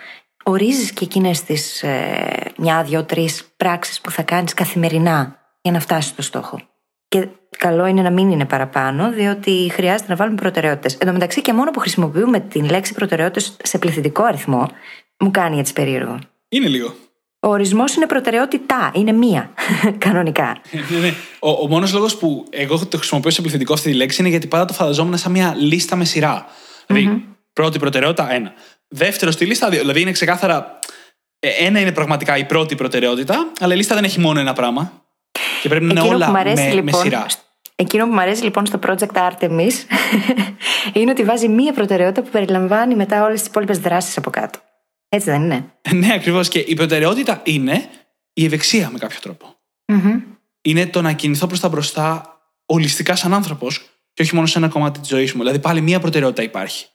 ορίζεις 0.43 0.93
και 0.93 1.05
εκείνες 1.05 1.43
τις 1.43 1.83
ε, 1.83 2.53
μια, 2.57 2.83
δύο, 2.83 3.05
τρεις 3.05 3.45
πράξεις 3.57 4.01
που 4.01 4.11
θα 4.11 4.23
κάνεις 4.23 4.55
καθημερινά 4.55 5.39
για 5.63 5.73
να 5.73 5.81
φτάσεις 5.81 6.11
στο 6.11 6.23
στόχο. 6.23 6.61
Και 7.09 7.29
καλό 7.59 7.87
είναι 7.87 8.03
να 8.03 8.11
μην 8.11 8.31
είναι 8.31 8.45
παραπάνω, 8.45 9.11
διότι 9.11 9.71
χρειάζεται 9.73 10.09
να 10.09 10.17
βάλουμε 10.17 10.37
προτεραιότητες. 10.37 10.95
Εν 10.95 11.07
τω 11.07 11.13
μεταξύ, 11.13 11.41
και 11.41 11.53
μόνο 11.53 11.71
που 11.71 11.81
χρησιμοποιούμε 11.81 12.41
την 12.41 12.65
λέξη 12.71 12.95
προτεραιότητες 12.95 13.57
σε 13.63 13.79
πληθυντικό 13.79 14.23
αριθμό, 14.23 14.69
μου 15.19 15.31
κάνει 15.31 15.59
έτσι 15.59 15.73
περίεργο. 15.73 16.19
Είναι 16.49 16.69
λίγο. 16.69 16.95
Ο 17.41 17.49
ορισμός 17.49 17.95
είναι 17.95 18.07
προτεραιότητα, 18.07 18.91
είναι 18.95 19.13
μία, 19.13 19.51
κανονικά. 20.05 20.61
ναι, 20.91 20.99
ναι. 20.99 21.15
Ο, 21.39 21.51
ο 21.51 21.69
μόνος 21.69 21.93
λόγος 21.93 22.17
που 22.17 22.45
εγώ 22.51 22.87
το 22.87 22.97
χρησιμοποιώ 22.97 23.31
σε 23.31 23.41
πληθυντικό 23.41 23.73
αυτή 23.73 23.91
τη 23.91 23.97
λέξη 23.97 24.21
είναι 24.21 24.31
γιατί 24.31 24.47
πάντα 24.47 24.65
το 24.65 24.73
φανταζόμουν 24.73 25.19
σαν 25.19 25.33
μια 25.33 25.55
λίστα 25.59 25.97
με 25.97 26.05
σειρά. 26.05 26.47
Δηλαδή, 26.87 27.25
πρώτη 27.53 27.79
προτεραιότητα, 27.79 28.33
ένα. 28.33 28.53
Δεύτερο 28.89 29.31
στη 29.31 29.45
λίστα, 29.47 29.69
δύο. 29.69 29.81
Δηλαδή 29.81 30.01
είναι 30.01 30.13
ξεκάθαρα. 30.13 30.79
ε, 31.39 31.49
Ένα 31.49 31.81
είναι 31.81 31.93
πραγματικά 31.93 32.37
η 32.37 32.45
πρώτη 32.45 32.75
προτεραιότητα, 32.75 33.53
αλλά 33.61 33.75
η 33.75 33.77
λίστα 33.77 33.95
δεν 33.95 34.05
έχει 34.05 34.21
μόνο 34.21 34.41
ένα 34.41 34.53
πράγμα. 34.53 35.03
Και 35.63 35.69
πρέπει 35.69 35.85
να 35.85 35.91
είναι 35.91 36.01
Εκείνο 36.01 36.15
όλα 36.17 36.27
που 36.27 36.33
μου 36.33 36.39
αρέσει, 36.39 36.63
με, 36.63 36.69
με 36.69 36.75
λοιπόν, 36.75 37.03
σειρά. 37.03 37.27
Εκείνο 37.77 38.07
που 38.07 38.13
μου 38.13 38.21
αρέσει 38.21 38.43
λοιπόν 38.43 38.67
στο 38.67 38.79
project 38.87 39.31
Artemis 39.31 39.73
είναι 40.93 41.11
ότι 41.11 41.25
βάζει 41.25 41.49
μία 41.49 41.73
προτεραιότητα 41.73 42.23
που 42.23 42.29
περιλαμβάνει 42.31 42.95
μετά 42.95 43.25
όλες 43.25 43.39
τις 43.39 43.49
υπόλοιπες 43.49 43.79
δράσεις 43.79 44.17
από 44.17 44.31
κάτω. 44.31 44.59
Έτσι 45.09 45.31
δεν 45.31 45.43
είναι; 45.43 45.65
Ναι, 45.93 46.13
ακριβώς. 46.15 46.49
Και 46.49 46.59
η 46.59 46.75
προτεραιότητα 46.75 47.41
είναι 47.45 47.89
η 48.33 48.45
ευεξία 48.45 48.91
με 48.91 48.99
κάποιο 48.99 49.19
τρόπο. 49.23 49.57
είναι 50.61 50.87
το 50.87 51.03
να 51.03 51.13
κινηθώ 51.13 51.47
προς 51.47 51.61
τα 51.61 51.69
μπροστά 51.69 52.35
ολιστικά 52.67 53.17
σαν 53.17 53.35
άνθρωπος 53.35 53.81
και 54.13 54.23
όχι 54.23 54.35
μόνο 54.35 54.47
σε 54.47 54.59
ένα 54.59 54.69
κομμάτι 54.69 55.01
της 55.01 55.09
ζωής 55.09 55.33
μου. 55.33 55.39
Δηλαδή 55.41 55.59
πάλι 55.59 55.81
μία 55.81 56.01
προτεραιότητα 56.01 56.43
υπάρχει. 56.43 56.87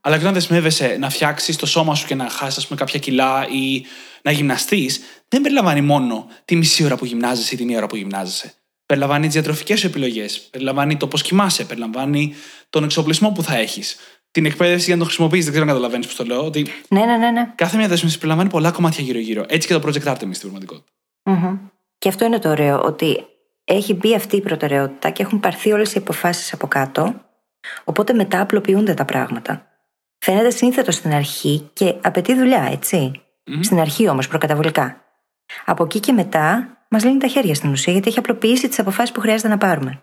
Αλλά 0.00 0.16
και 0.16 0.22
όταν 0.22 0.34
δεσμεύεσαι 0.34 0.96
να 1.00 1.10
φτιάξεις 1.10 1.56
το 1.56 1.66
σώμα 1.66 1.94
σου 1.94 2.06
και 2.06 2.14
να 2.14 2.28
χάσεις 2.28 2.68
κάποια 2.74 2.98
κιλά 2.98 3.46
ή 3.50 3.84
να 4.22 4.30
γυμναστείς, 4.30 5.00
δεν 5.28 5.40
περιλαμβάνει 5.40 5.80
μόνο 5.80 6.26
τη 6.44 6.56
μισή 6.56 6.84
ώρα 6.84 6.96
που 6.96 7.04
γυμνάζεσαι 7.04 7.54
ή 7.54 7.58
την 7.58 7.76
ώρα 7.76 7.86
που 7.86 7.96
γυμνάζεσαι. 7.96 8.52
Περιλαμβάνει 8.86 9.24
τις 9.24 9.34
διατροφικές 9.34 9.80
σου 9.80 9.86
επιλογές, 9.86 10.40
περιλαμβάνει 10.40 10.96
το 10.96 11.06
πώς 11.06 11.22
κοιμάσαι, 11.22 11.64
περιλαμβάνει 11.64 12.34
τον 12.70 12.84
εξοπλισμό 12.84 13.30
που 13.30 13.42
θα 13.42 13.56
έχεις, 13.56 13.96
την 14.30 14.46
εκπαίδευση 14.46 14.84
για 14.84 14.94
να 14.94 15.00
το 15.00 15.06
χρησιμοποιήσει. 15.06 15.42
Δεν 15.42 15.50
ξέρω 15.50 15.64
αν 15.66 15.70
καταλαβαίνεις 15.70 16.06
πώς 16.06 16.16
το 16.16 16.24
λέω. 16.24 16.44
Ότι 16.44 16.66
Ναι, 16.88 17.04
ναι, 17.04 17.16
ναι. 17.16 17.30
ναι. 17.30 17.52
κάθε 17.54 17.76
μια 17.76 17.88
δέσμευση 17.88 18.16
περιλαμβάνει 18.18 18.50
πολλά 18.50 18.70
κομμάτια 18.70 19.04
γύρω-γύρω. 19.04 19.44
Έτσι 19.48 19.68
και 19.68 19.74
το 19.74 19.80
Project 19.88 20.12
Artemis 20.12 20.34
στην 20.34 20.40
πραγματικότητα. 20.40 20.92
Μμμ. 21.22 21.58
Και 21.98 22.08
αυτό 22.08 22.24
είναι 22.24 22.38
το 22.38 22.48
ωραίο, 22.48 22.80
ότι 22.82 23.24
έχει 23.64 23.94
μπει 23.94 24.14
αυτή 24.14 24.36
η 24.36 24.40
προτεραιότητα 24.40 25.10
και 25.10 25.22
έχουν 25.22 25.40
πάρθει 25.40 25.72
όλες 25.72 25.94
οι 25.94 25.98
αποφάσεις 25.98 26.52
από 26.52 26.66
κάτω. 26.66 27.27
Οπότε 27.84 28.12
μετά 28.12 28.40
απλοποιούνται 28.40 28.94
τα 28.94 29.04
πράγματα. 29.04 29.66
Φαίνεται 30.18 30.50
σύνθετο 30.50 30.90
στην 30.90 31.12
αρχή 31.14 31.70
και 31.72 31.94
απαιτεί 32.02 32.34
δουλειά, 32.34 32.68
έτσι. 32.72 33.22
Στην 33.60 33.78
αρχή 33.78 34.08
όμως, 34.08 34.28
προκαταβολικά. 34.28 35.04
Από 35.64 35.84
εκεί 35.84 36.00
και 36.00 36.12
μετά, 36.12 36.76
μας 36.88 37.04
λύνει 37.04 37.18
τα 37.18 37.26
χέρια 37.26 37.54
στην 37.54 37.70
ουσία, 37.70 37.92
γιατί 37.92 38.08
έχει 38.08 38.18
απλοποιήσει 38.18 38.68
τις 38.68 38.78
αποφάσεις 38.78 39.12
που 39.12 39.20
χρειάζεται 39.20 39.48
να 39.48 39.58
πάρουμε. 39.58 40.02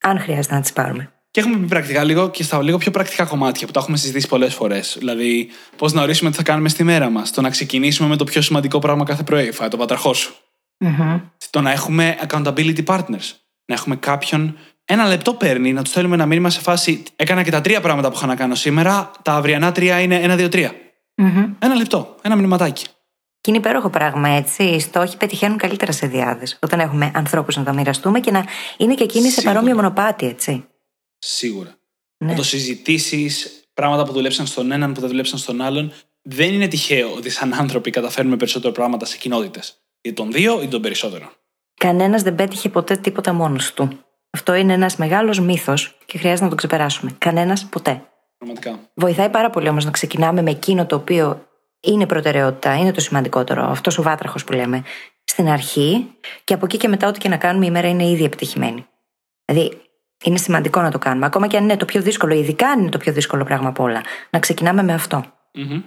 Αν 0.00 0.18
χρειάζεται 0.20 0.54
να 0.54 0.60
τις 0.60 0.72
πάρουμε. 0.72 1.10
Και 1.30 1.40
έχουμε 1.40 1.58
πει 1.58 1.66
πρακτικά 1.66 2.04
λίγο 2.04 2.30
και 2.30 2.42
στα 2.42 2.62
λίγο 2.62 2.78
πιο 2.78 2.90
πρακτικά 2.90 3.24
κομμάτια 3.24 3.66
που 3.66 3.72
τα 3.72 3.80
έχουμε 3.80 3.96
συζητήσει 3.96 4.28
πολλές 4.28 4.54
φορές. 4.54 4.96
Δηλαδή, 4.98 5.48
πώς 5.76 5.92
να 5.92 6.02
ορίσουμε 6.02 6.30
τι 6.30 6.36
θα 6.36 6.42
κάνουμε 6.42 6.68
στη 6.68 6.84
μέρα 6.84 7.10
μας. 7.10 7.30
Το 7.30 7.40
να 7.40 7.50
ξεκινήσουμε 7.50 8.08
με 8.08 8.16
το 8.16 8.24
πιο 8.24 8.42
σημαντικό 8.42 8.78
πράγμα 8.78 9.04
κάθε 9.04 9.22
πρωί, 9.22 9.50
φάει 9.50 9.68
το 9.68 9.76
πατραχό 9.76 10.14
σου. 10.14 10.34
Μμμ. 10.78 11.20
Το 11.50 11.60
να 11.60 11.72
έχουμε 11.72 12.18
accountability 12.28 12.84
partners. 12.84 13.32
Να 13.66 13.74
έχουμε 13.74 13.96
κάποιον. 13.96 14.58
Ένα 14.88 15.06
λεπτό 15.06 15.34
παίρνει 15.34 15.72
να 15.72 15.82
του 15.82 15.90
στέλνουμε 15.90 16.14
ένα 16.14 16.26
μήνυμα 16.26 16.50
σε 16.50 16.60
φάση. 16.60 17.02
Έκανα 17.16 17.42
και 17.42 17.50
τα 17.50 17.60
τρία 17.60 17.80
πράγματα 17.80 18.10
που 18.10 18.16
είχα 18.16 18.26
να 18.26 18.36
κάνω 18.36 18.54
σήμερα. 18.54 19.10
Τα 19.22 19.32
αυριανά 19.32 19.72
τρία 19.72 20.00
είναι 20.00 20.14
ένα, 20.14 20.36
δύο, 20.36 20.48
τρία. 20.48 20.74
Μμμ. 21.14 21.54
Ένα 21.58 21.74
λεπτό. 21.74 22.16
Ένα 22.22 22.36
μηνυματάκι. 22.36 22.86
Και 23.40 23.50
είναι 23.50 23.58
υπέροχο 23.58 23.90
πράγμα, 23.90 24.28
έτσι. 24.28 24.62
Οι 24.62 24.80
στόχοι 24.80 25.16
πετυχαίνουν 25.16 25.58
καλύτερα 25.58 25.92
σε 25.92 26.06
διάδες. 26.06 26.58
Όταν 26.60 26.80
έχουμε 26.80 27.10
ανθρώπους 27.14 27.56
να 27.56 27.62
τα 27.62 27.72
μοιραστούμε 27.72 28.20
και 28.20 28.30
να 28.30 28.44
είναι 28.76 28.94
και 28.94 29.04
εκείνοι 29.04 29.24
σε 29.24 29.30
Σίγουρα. 29.30 29.52
παρόμοιο 29.52 29.74
μονοπάτι, 29.74 30.26
έτσι. 30.26 30.64
Σίγουρα. 31.18 31.74
Ναι. 32.16 32.30
Να 32.30 32.36
το 32.36 32.42
συζητήσεις, 32.42 33.64
πράγματα 33.74 34.04
που 34.04 34.12
δουλέψαν 34.12 34.46
στον 34.46 34.72
έναν, 34.72 34.92
που 34.92 35.00
δεν 35.00 35.08
δουλέψαν 35.08 35.38
στον 35.38 35.60
άλλον. 35.60 35.92
Δεν 36.22 36.52
είναι 36.52 36.68
τυχαίο 36.68 37.12
ότι 37.12 37.30
σαν 37.30 37.54
άνθρωποι 37.54 37.90
καταφέρνουμε 37.90 38.36
περισσότερα 38.36 38.72
πράγματα 38.72 39.06
σε 39.06 39.16
κοινότητες. 39.16 39.74
Ή 40.00 40.12
των 40.12 40.32
δύο 40.32 40.62
ή 40.62 40.68
των 40.68 40.82
περισσότερων. 40.82 41.30
Κανένας 41.74 42.22
δεν 42.22 42.34
πέτυχε 42.34 42.68
ποτέ 42.68 42.96
τίποτα 42.96 43.32
μόνος 43.32 43.72
του. 43.74 44.05
Αυτό 44.30 44.54
είναι 44.54 44.72
ένας 44.72 44.96
μεγάλος 44.96 45.40
μύθος 45.40 45.96
και 46.04 46.18
χρειάζεται 46.18 46.44
να 46.44 46.50
το 46.50 46.56
ξεπεράσουμε. 46.56 47.14
Κανένας 47.18 47.66
ποτέ. 47.66 48.02
Πραγματικά. 48.38 48.78
Βοηθάει 48.94 49.28
πάρα 49.28 49.50
πολύ 49.50 49.68
όμως 49.68 49.84
να 49.84 49.90
ξεκινάμε 49.90 50.42
με 50.42 50.50
εκείνο 50.50 50.86
το 50.86 50.96
οποίο 50.96 51.46
είναι 51.80 52.06
προτεραιότητα, 52.06 52.76
είναι 52.76 52.92
το 52.92 53.00
σημαντικότερο, 53.00 53.62
αυτός 53.62 53.98
ο 53.98 54.02
βάτραχος 54.02 54.44
που 54.44 54.52
λέμε, 54.52 54.84
στην 55.24 55.48
αρχή 55.48 56.06
και 56.44 56.54
από 56.54 56.64
εκεί 56.64 56.76
και 56.76 56.88
μετά, 56.88 57.08
ό,τι 57.08 57.18
και 57.18 57.28
να 57.28 57.36
κάνουμε, 57.36 57.66
η 57.66 57.70
μέρα 57.70 57.88
είναι 57.88 58.08
ήδη 58.08 58.24
επιτυχημένη. 58.24 58.86
Δηλαδή, 59.44 59.80
είναι 60.24 60.38
σημαντικό 60.38 60.80
να 60.80 60.90
το 60.90 60.98
κάνουμε, 60.98 61.26
ακόμα 61.26 61.46
και 61.46 61.56
αν 61.56 61.62
είναι 61.62 61.76
το 61.76 61.84
πιο 61.84 62.02
δύσκολο, 62.02 62.34
ειδικά 62.34 62.68
αν 62.68 62.80
είναι 62.80 62.88
το 62.88 62.98
πιο 62.98 63.12
δύσκολο 63.12 63.44
πράγμα 63.44 63.68
από 63.68 63.82
όλα. 63.82 64.02
Να 64.30 64.38
ξεκινάμε 64.38 64.82
με 64.82 64.92
αυτό. 64.92 65.24
Μμμ. 65.52 65.82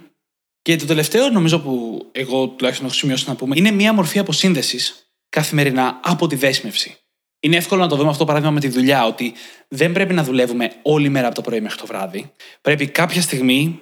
Και 0.62 0.76
το 0.76 0.86
τελευταίο, 0.86 1.28
νομίζω 1.28 1.60
που 1.60 2.02
εγώ 2.12 2.46
τουλάχιστον 2.48 2.86
έχω 2.86 2.94
σημειώσει 2.94 3.28
να 3.28 3.34
πούμε, 3.34 3.54
είναι 3.58 3.70
μια 3.70 3.92
μορφή 3.92 4.18
αποσύνδεσης 4.18 5.12
καθημερινά 5.28 6.00
από 6.02 6.26
τη 6.26 6.36
δέσμευση. 6.36 6.98
Είναι 7.40 7.56
εύκολο 7.56 7.80
να 7.80 7.88
το 7.88 7.96
δούμε 7.96 8.10
αυτό 8.10 8.24
παράδειγμα 8.24 8.52
με 8.52 8.60
τη 8.60 8.68
δουλειά, 8.68 9.06
ότι 9.06 9.32
δεν 9.68 9.92
πρέπει 9.92 10.14
να 10.14 10.22
δουλεύουμε 10.24 10.72
όλη 10.82 11.08
μέρα 11.08 11.26
από 11.26 11.34
το 11.34 11.40
πρωί 11.40 11.60
μέχρι 11.60 11.78
το 11.78 11.86
βράδυ. 11.86 12.32
Πρέπει 12.60 12.86
κάποια 12.86 13.22
στιγμή, 13.22 13.80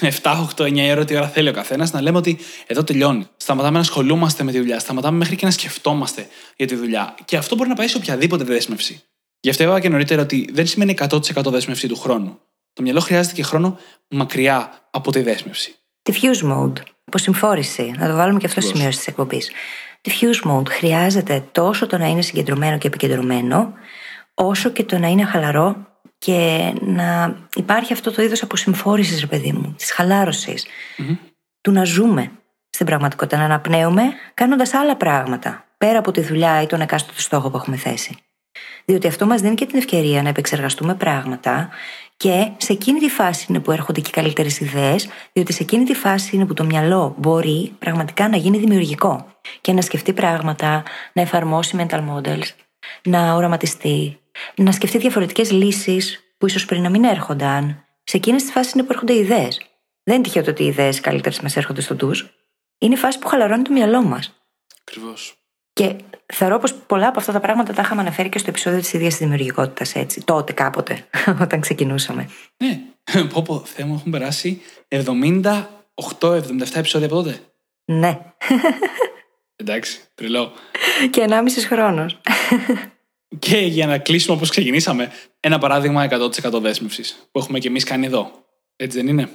7, 0.00 0.10
8, 0.56 0.64
9 0.64 0.90
ώρα, 0.90 1.04
τι 1.04 1.16
ώρα 1.16 1.28
θέλει 1.28 1.48
ο 1.48 1.52
καθένας, 1.52 1.92
να 1.92 2.00
λέμε 2.00 2.18
ότι 2.18 2.38
εδώ 2.66 2.84
τελειώνει. 2.84 3.26
Σταματάμε 3.36 3.74
να 3.74 3.80
ασχολούμαστε 3.80 4.42
με 4.42 4.52
τη 4.52 4.58
δουλειά, 4.58 4.78
σταματάμε 4.78 5.16
μέχρι 5.16 5.36
και 5.36 5.44
να 5.44 5.50
σκεφτόμαστε 5.50 6.28
για 6.56 6.66
τη 6.66 6.74
δουλειά. 6.74 7.14
Και 7.24 7.36
αυτό 7.36 7.56
μπορεί 7.56 7.68
να 7.68 7.74
πάει 7.74 7.88
σε 7.88 7.96
οποιαδήποτε 7.96 8.44
δέσμευση. 8.44 9.02
Γι' 9.40 9.50
αυτό 9.50 9.62
είπα 9.62 9.80
και 9.80 9.88
νωρίτερα 9.88 10.22
ότι 10.22 10.48
δεν 10.52 10.66
σημαίνει 10.66 10.94
100% 10.98 11.18
δέσμευση 11.44 11.88
του 11.88 11.96
χρόνου. 11.96 12.38
Το 12.72 12.82
μυαλό 12.82 13.00
χρειάζεται 13.00 13.34
και 13.34 13.42
χρόνο 13.42 13.78
μακριά 14.08 14.88
από 14.90 15.12
τη 15.12 15.20
δέσμευση. 15.20 15.74
Diffuse 16.02 16.52
mode, 16.52 16.72
αποσυμφόρηση. 17.04 17.94
Να 17.98 18.08
το 18.08 18.16
βάλουμε 18.16 18.38
και 18.38 18.46
αυτό 18.46 18.58
Ακριβώς. 18.58 18.78
σημείο 18.78 18.88
της 18.96 19.06
εκπομπής. 19.06 19.50
Diffuse 20.06 20.50
mode 20.50 20.68
χρειάζεται 20.68 21.48
τόσο 21.52 21.86
το 21.86 21.98
να 21.98 22.06
είναι 22.06 22.22
συγκεντρωμένο 22.22 22.78
και 22.78 22.86
επικεντρωμένο, 22.86 23.72
όσο 24.34 24.68
και 24.70 24.84
το 24.84 24.98
να 24.98 25.06
είναι 25.06 25.24
χαλαρό 25.24 25.76
και 26.18 26.72
να 26.80 27.36
υπάρχει 27.54 27.92
αυτό 27.92 28.12
το 28.12 28.22
είδος 28.22 28.42
αποσυμφόρησης, 28.42 29.20
ρε 29.20 29.26
παιδί 29.26 29.52
μου, 29.52 29.74
της 29.76 29.92
χαλάρωσης. 29.92 30.66
Του 31.60 31.72
να 31.72 31.84
ζούμε 31.84 32.30
στην 32.70 32.86
πραγματικότητα, 32.86 33.36
να 33.36 33.44
αναπνέουμε 33.44 34.02
κάνοντας 34.34 34.74
άλλα 34.74 34.96
πράγματα, 34.96 35.64
πέρα 35.78 35.98
από 35.98 36.10
τη 36.10 36.20
δουλειά 36.20 36.62
ή 36.62 36.66
τον 36.66 36.80
εκάστοτε 36.80 37.20
στόχο 37.20 37.50
που 37.50 37.56
έχουμε 37.56 37.76
θέσει. 37.76 38.16
Διότι 38.84 39.06
αυτό 39.06 39.26
μας 39.26 39.40
δίνει 39.40 39.54
και 39.54 39.66
την 39.66 39.78
ευκαιρία 39.78 40.22
να 40.22 40.28
επεξεργαστούμε 40.28 40.94
πράγματα 40.94 41.68
και 42.16 42.50
σε 42.56 42.72
εκείνη 42.72 42.98
τη 42.98 43.08
φάση 43.08 43.46
είναι 43.48 43.60
που 43.60 43.70
έρχονται 43.70 44.00
και 44.00 44.08
οι 44.08 44.12
καλύτερες 44.12 44.60
ιδέες, 44.60 45.08
διότι 45.32 45.52
σε 45.52 45.62
εκείνη 45.62 45.84
τη 45.84 45.94
φάση 45.94 46.36
είναι 46.36 46.46
που 46.46 46.54
το 46.54 46.64
μυαλό 46.64 47.14
μπορεί 47.18 47.72
πραγματικά 47.78 48.28
να 48.28 48.36
γίνει 48.36 48.58
δημιουργικό 48.58 49.26
και 49.60 49.72
να 49.72 49.80
σκεφτεί 49.80 50.12
πράγματα, 50.12 50.82
να 51.12 51.22
εφαρμόσει 51.22 51.76
mental 51.78 52.00
models, 52.08 52.48
να 53.02 53.34
οραματιστεί, 53.34 54.20
να 54.54 54.72
σκεφτεί 54.72 54.98
διαφορετικές 54.98 55.50
λύσεις 55.50 56.20
που 56.38 56.46
ίσως 56.46 56.64
πριν 56.64 56.82
να 56.82 56.90
μην 56.90 57.04
έρχονταν. 57.04 57.84
Σε 58.04 58.16
εκείνες 58.16 58.42
τις 58.42 58.52
φάσεις 58.52 58.72
είναι 58.72 58.82
που 58.82 58.92
έρχονται 58.92 59.12
οι 59.12 59.18
ιδέες. 59.18 59.60
Δεν 60.02 60.14
είναι 60.14 60.24
τυχαίο 60.24 60.42
το 60.42 60.50
ότι 60.50 60.62
οι 60.62 60.66
ιδέες 60.66 61.00
καλύτερες 61.00 61.40
μας 61.40 61.56
έρχονται 61.56 61.80
στο 61.80 61.94
ντουζ. 61.94 62.22
Είναι 62.78 62.94
η 62.94 62.96
φάση 62.96 63.18
που 63.18 63.28
χαλαρώνει 63.28 63.62
το 63.62 63.72
μυαλό 63.72 64.02
μας. 64.02 64.32
Ακριβώς. 64.80 65.34
Και 65.72 65.96
θεωρώ 66.26 66.58
πως 66.58 66.74
πολλά 66.74 67.08
από 67.08 67.18
αυτά 67.18 67.32
τα 67.32 67.40
πράγματα 67.40 67.72
τα 67.72 67.82
είχαμε 67.82 68.00
αναφέρει 68.00 68.28
και 68.28 68.38
στο 68.38 68.50
επεισόδιο 68.50 68.80
της 68.80 68.92
ίδιας 68.92 69.16
δημιουργικότητας, 69.16 69.94
έτσι. 69.94 70.24
Τότε 70.24 70.52
κάποτε, 70.52 71.06
όταν 71.44 71.60
ξεκινούσαμε. 71.60 72.28
Ναι. 72.56 72.80
Πω 73.32 73.42
πω, 73.42 73.62
Θεέ 73.64 73.86
μου, 73.86 73.94
έχουν 73.94 74.10
περάσει 74.10 74.60
78-77 74.88 75.04
επεισόδια 76.74 77.06
από 77.06 77.16
τότε. 77.16 77.40
Ναι. 77.84 78.18
Εντάξει, 79.56 80.00
τρελό. 80.14 80.52
και 81.10 81.24
1,5 81.28 81.66
χρόνος. 81.66 82.20
Και 83.38 83.56
για 83.58 83.86
να 83.86 83.98
κλείσουμε 83.98 84.36
όπως 84.36 84.50
ξεκινήσαμε, 84.50 85.12
ένα 85.40 85.58
παράδειγμα 85.58 86.08
100% 86.10 86.60
δέσμευσης 86.60 87.28
που 87.32 87.38
έχουμε 87.38 87.58
και 87.58 87.68
εμείς 87.68 87.84
κάνει 87.84 88.06
εδώ. 88.06 88.30
Έτσι 88.76 88.96
δεν 88.98 89.08
είναι; 89.08 89.28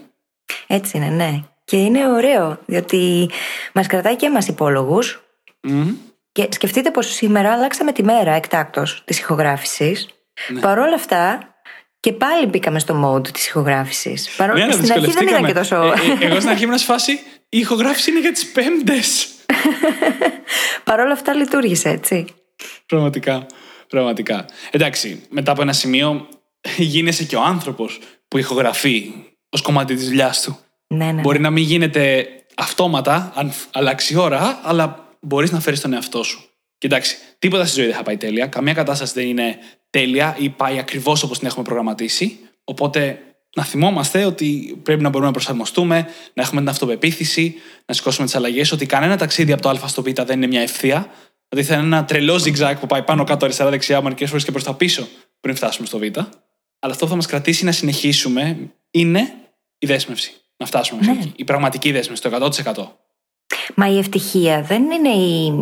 Έτσι 0.67 0.97
είναι, 0.97 1.09
ναι. 1.09 1.43
Και 1.65 1.77
είναι 1.77 2.09
ωραίο, 2.11 2.59
διότι 2.65 3.29
μας 3.73 3.87
κρατάει 3.87 4.15
και 4.15 4.25
εμάς 4.25 4.47
υπόλογους. 4.47 5.23
Μμμ. 5.61 5.95
Και 6.31 6.47
σκεφτείτε 6.51 6.91
πως 6.91 7.13
σήμερα 7.13 7.51
αλλάξαμε 7.53 7.91
τη 7.91 8.03
μέρα 8.03 8.31
εκτάκτο 8.33 8.83
της 9.05 9.19
ηχογράφησης. 9.19 10.07
Ναι. 10.47 10.59
Παρ' 10.59 10.79
όλα 10.79 10.95
αυτά, 10.95 11.39
και 11.99 12.13
πάλι 12.13 12.45
μπήκαμε 12.45 12.79
στο 12.79 13.03
mode 13.15 13.27
της 13.27 13.47
ηχογράφησης. 13.47 14.29
Παρόλο 14.35 14.59
Ναι, 14.59 14.71
που 14.71 14.77
ναι, 14.77 14.83
στην 14.83 14.91
αρχή 14.91 15.11
δεν 15.11 15.27
ήταν 15.27 15.45
δυσκολευτήκαμε. 15.45 15.47
και 15.47 15.53
τόσο. 15.53 16.11
Ε, 16.21 16.25
ε, 16.25 16.27
εγώ 16.27 16.35
στην 16.39 16.49
αρχή 16.49 16.63
ήμουν 16.63 16.77
σε 16.77 16.85
φάση. 16.85 17.19
Η 17.53 17.57
ηχογράφηση 17.59 18.09
είναι 18.11 18.19
για 18.19 18.31
τις 18.31 18.51
Πέμπτες. 18.51 19.27
Παρ' 20.83 20.99
όλα 20.99 21.13
αυτά 21.13 21.33
λειτουργήσε, 21.33 21.89
έτσι. 21.89 22.25
Πραγματικά. 22.85 23.45
Πραγματικά. 23.87 24.45
Εντάξει, 24.71 25.23
μετά 25.29 25.51
από 25.51 25.61
ένα 25.61 25.73
σημείο 25.73 26.27
γίνεσαι 26.77 27.23
και 27.23 27.35
ο 27.35 27.41
άνθρωπος 27.41 27.99
που 28.27 28.37
ηχογραφεί 28.37 29.13
ως 29.49 29.61
κομμάτι 29.61 29.95
της 29.95 30.05
δουλειάς 30.07 30.41
του. 30.41 30.57
Ναι, 30.87 31.11
ναι. 31.11 31.21
Μπορεί 31.21 31.39
να 31.39 31.49
μην 31.49 31.63
γίνεται 31.63 32.27
αυτόματα, 32.55 33.31
αν 33.35 33.51
φ- 33.51 33.67
αλλάξει 33.71 34.13
η 34.13 34.17
ώρα, 34.17 34.59
αλλά 34.63 35.07
μπορείς 35.19 35.51
να 35.51 35.59
φέρεις 35.59 35.81
τον 35.81 35.93
εαυτό 35.93 36.23
σου. 36.23 36.43
Και 36.77 36.87
εντάξει, 36.87 37.15
τίποτα 37.39 37.65
στη 37.65 37.75
ζωή 37.79 37.85
δεν 37.85 37.95
θα 37.95 38.03
πάει 38.03 38.17
τέλεια. 38.17 38.47
Καμία 38.47 38.73
κατάσταση 38.73 39.13
δεν 39.13 39.27
είναι 39.27 39.57
τέλεια 39.89 40.35
ή 40.39 40.49
πάει 40.49 40.79
ακριβώς 40.79 41.23
όπως 41.23 41.37
την 41.39 41.47
έχουμε 41.47 41.63
προγραμματίσει. 41.63 42.39
Οπότε 42.63 43.19
να 43.55 43.63
θυμόμαστε 43.63 44.25
ότι 44.25 44.79
πρέπει 44.83 45.01
να 45.01 45.09
μπορούμε 45.09 45.27
να 45.27 45.33
προσαρμοστούμε, 45.33 46.07
να 46.33 46.43
έχουμε 46.43 46.61
την 46.61 46.69
αυτοπεποίθηση, 46.69 47.55
να 47.85 47.93
σηκώσουμε 47.93 48.25
τις 48.25 48.35
αλλαγές, 48.35 48.71
ότι 48.71 48.85
κανένα 48.85 49.17
ταξίδι 49.17 49.51
από 49.51 49.61
το 49.61 49.69
Α 49.69 49.87
στο 49.87 50.01
Β 50.01 50.07
δεν 50.07 50.37
είναι 50.37 50.47
μια 50.47 50.61
ευθεία. 50.61 51.09
Δηλαδή 51.49 51.69
θα 51.69 51.75
είναι 51.75 51.85
ένα 51.85 52.05
τρελό 52.05 52.35
zigzag 52.35 52.73
που 52.79 52.87
πάει 52.87 53.03
πάνω, 53.03 53.23
κάτω, 53.23 53.45
αριστερά, 53.45 53.69
δεξιά, 53.69 54.01
μερικές 54.01 54.29
φορές 54.29 54.43
και 54.43 54.51
προς 54.51 54.63
τα 54.63 54.73
πίσω 54.73 55.07
πριν 55.39 55.55
φτάσουμε 55.55 55.87
στο 55.87 55.97
Β. 55.97 56.03
Αλλά 56.79 56.93
αυτό 56.93 57.03
που 57.05 57.09
θα 57.09 57.15
μας 57.15 57.25
κρατήσει 57.25 57.65
να 57.65 57.71
συνεχίσουμε 57.71 58.57
είναι 58.91 59.33
η 59.77 59.85
δέσμευση. 59.87 60.33
Να 60.57 60.65
φτάσουμε 60.65 60.99
μέχρι 60.99 61.15
Ναι. 61.17 61.23
εκεί. 61.23 61.33
Η 61.35 61.43
πραγματική 61.43 61.91
δέσμευση, 61.91 62.23
το 62.23 62.29
100%. 62.29 62.97
Μα 63.75 63.87
η 63.87 63.97
ευτυχία 63.97 64.61
δεν 64.61 64.91
είναι 64.91 65.09
η 65.09 65.53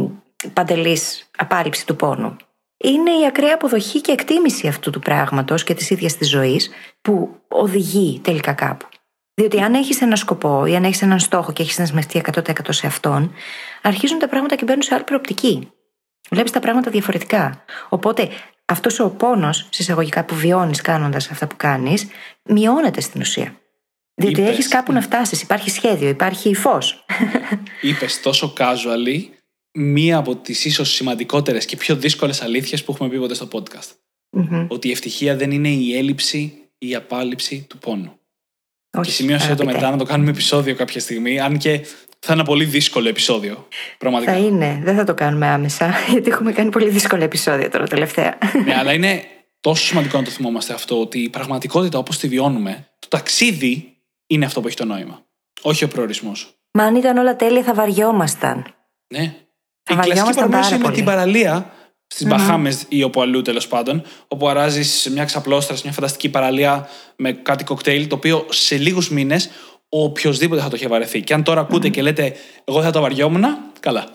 παντελής 0.54 1.30
απάλληψη 1.38 1.86
του 1.86 1.96
πόνου. 1.96 2.36
Είναι 2.84 3.12
η 3.12 3.26
ακραία 3.28 3.54
αποδοχή 3.54 4.02
και 4.02 4.12
εκτίμηση 4.12 4.68
αυτού 4.68 4.90
του 4.90 5.00
πράγματος 5.00 5.64
και 5.64 5.74
της 5.74 5.90
ίδιας 5.90 6.18
της 6.18 6.30
ζωής 6.30 6.70
που 7.02 7.42
οδηγεί 7.48 8.20
τελικά 8.24 8.54
κάπου. 8.54 8.88
Διότι 9.34 9.60
αν 9.62 9.74
έχεις 9.74 10.02
ένα 10.02 10.16
σκοπό 10.16 10.66
ή 10.66 10.76
αν 10.76 10.84
έχεις 10.84 11.02
έναν 11.02 11.20
στόχο 11.20 11.54
και 11.54 11.62
έχεις 11.62 11.76
δεσμευτεί 11.76 12.22
100% 12.34 12.52
σε 12.70 12.88
αυτόν, 12.88 13.34
αρχίζουν 13.82 14.20
τα 14.20 14.28
πράγματα 14.28 14.56
και 14.56 14.64
μπαίνουν 14.64 14.82
σε 14.82 14.94
άλλη 14.96 15.04
προοπτική. 15.04 15.72
βλέπεις 16.30 16.52
τα 16.52 16.60
πράγματα 16.60 16.92
διαφορετικά. 16.92 17.64
Οπότε 17.90 18.30
αυτός 18.66 19.00
ο 19.00 19.10
πόνος, 19.10 19.68
συσσαγωγικά, 19.70 20.24
που 20.24 20.36
βιώνεις 20.36 20.82
κάνοντας 20.82 21.32
αυτά 21.32 21.48
που 21.48 21.56
κάνεις, 21.58 22.08
μειώνεται 22.44 23.02
στην 23.02 23.22
ουσία. 23.22 23.54
Διότι 24.16 24.40
Είπες. 24.40 24.52
έχεις 24.52 24.68
κάπου 24.68 24.92
να 24.92 25.02
φτάσεις, 25.02 25.42
υπάρχει 25.42 25.70
σχέδιο, 25.70 26.10
υπάρχει 26.10 26.56
φως. 26.56 27.06
Είπες 27.82 28.22
τόσο 28.22 28.54
casually 28.58 29.39
μία 29.72 30.18
από 30.18 30.36
τις 30.36 30.66
ίσως 30.66 30.92
σημαντικότερες 30.92 31.66
και 31.66 31.78
πιο 31.78 31.96
δύσκολες 31.96 32.42
αλήθειες 32.42 32.84
που 32.84 32.92
έχουμε 32.92 33.10
πει 33.10 33.18
ποτέ 33.18 33.34
στο 33.34 33.48
podcast. 33.52 33.90
Ότι 34.68 34.88
η 34.88 34.92
ευτυχία 34.92 35.36
δεν 35.36 35.52
είναι 35.52 35.70
η 35.70 35.98
έλλειψη 35.98 36.54
ή 36.78 36.90
η 36.90 36.96
απάλληψη 36.96 37.66
του 37.70 37.78
πόνου. 37.78 38.20
Και 39.02 39.12
σημείωσε 39.12 39.56
το 39.56 39.66
μετά 39.66 39.92
να 39.92 39.98
το 39.98 40.04
κάνουμε 40.04 40.30
επεισόδιο 40.30 40.76
κάποια 40.76 41.00
στιγμή, 41.00 41.40
αν 41.40 41.58
και 41.58 41.78
θα 42.20 42.34
είναι 42.34 42.42
ένα 42.42 42.44
πολύ 42.44 42.66
δύσκολο 42.66 43.08
επεισόδιο. 43.08 43.68
Πραγματικά. 43.98 44.32
Θα 44.32 44.38
είναι, 44.38 44.80
δεν 44.84 44.96
θα 44.96 45.04
το 45.04 45.14
κάνουμε 45.14 45.48
άμεσα, 45.48 45.94
γιατί 46.12 46.30
έχουμε 46.30 46.52
κάνει 46.52 46.70
πολύ 46.70 46.90
δύσκολα 46.90 47.24
επεισόδια 47.24 47.70
τώρα 47.70 47.88
τελευταία. 47.88 48.38
ναι, 48.66 48.76
αλλά 48.76 48.94
είναι 48.94 49.24
τόσο 49.68 49.86
σημαντικό 49.86 50.18
να 50.18 50.24
το 50.24 50.30
θυμόμαστε 50.30 50.74
αυτό, 50.74 51.02
ότι 51.02 51.20
η 51.20 51.30
πραγματικότητα 51.30 51.98
όπως 51.98 52.18
τη 52.18 52.28
βιώνουμε, 52.28 52.88
το 53.00 53.08
ταξίδι 53.08 53.98
είναι 54.28 54.46
αυτό 54.46 54.62
που 54.62 54.68
έχει 54.68 54.76
το 54.76 54.86
νόημα. 54.86 55.26
Όχι 55.62 55.84
ο 55.84 55.88
προορισμός. 55.88 56.54
Μα 56.72 56.84
αν 56.84 56.96
ήταν 56.96 57.18
όλα 57.18 57.36
τέλεια, 57.36 57.64
θα 57.64 57.74
βαριόμασταν. 57.74 58.76
Ναι. 59.14 59.36
Θα 59.94 59.94
η 59.94 59.98
κλασική 59.98 60.08
βαριόμασταν 60.10 60.36
παρομοίωση 60.50 60.64
πάρα 60.64 60.76
είναι 60.76 60.84
πολύ. 60.84 60.96
την 60.96 61.06
παραλία 61.06 61.72
στις 62.08 62.28
Μπαχάμες 62.28 62.86
ή 62.88 63.04
όπου 63.04 63.22
αλλού 63.22 63.42
τέλος 63.42 63.68
πάντων, 63.68 64.04
όπου 64.28 64.50
αράζεις 64.50 64.92
σε 64.94 65.12
μια 65.12 65.26
ξαπλώστρα, 65.26 65.76
σε 65.76 65.82
μια 65.84 65.94
φανταστική 65.94 66.30
παραλία 66.30 66.88
με 67.16 67.32
κάτι 67.32 67.64
κοκτέιλ, 67.64 68.08
το 68.08 68.16
οποίο 68.16 68.46
σε 68.50 68.78
λίγους 68.78 69.10
μήνες 69.10 69.50
οποιοδήποτε 69.90 70.62
θα 70.62 70.70
το 70.70 70.76
είχε 70.76 70.88
βαρεθεί. 70.88 71.22
Και 71.22 71.34
αν 71.34 71.44
τώρα 71.44 71.62
ακούτε 71.62 71.90
και 71.90 72.02
λέτε, 72.02 72.36
Εγώ 72.64 72.82
θα 72.82 72.92
το 72.92 73.02
βαριόμουν, 73.02 73.44
καλά. 73.80 74.08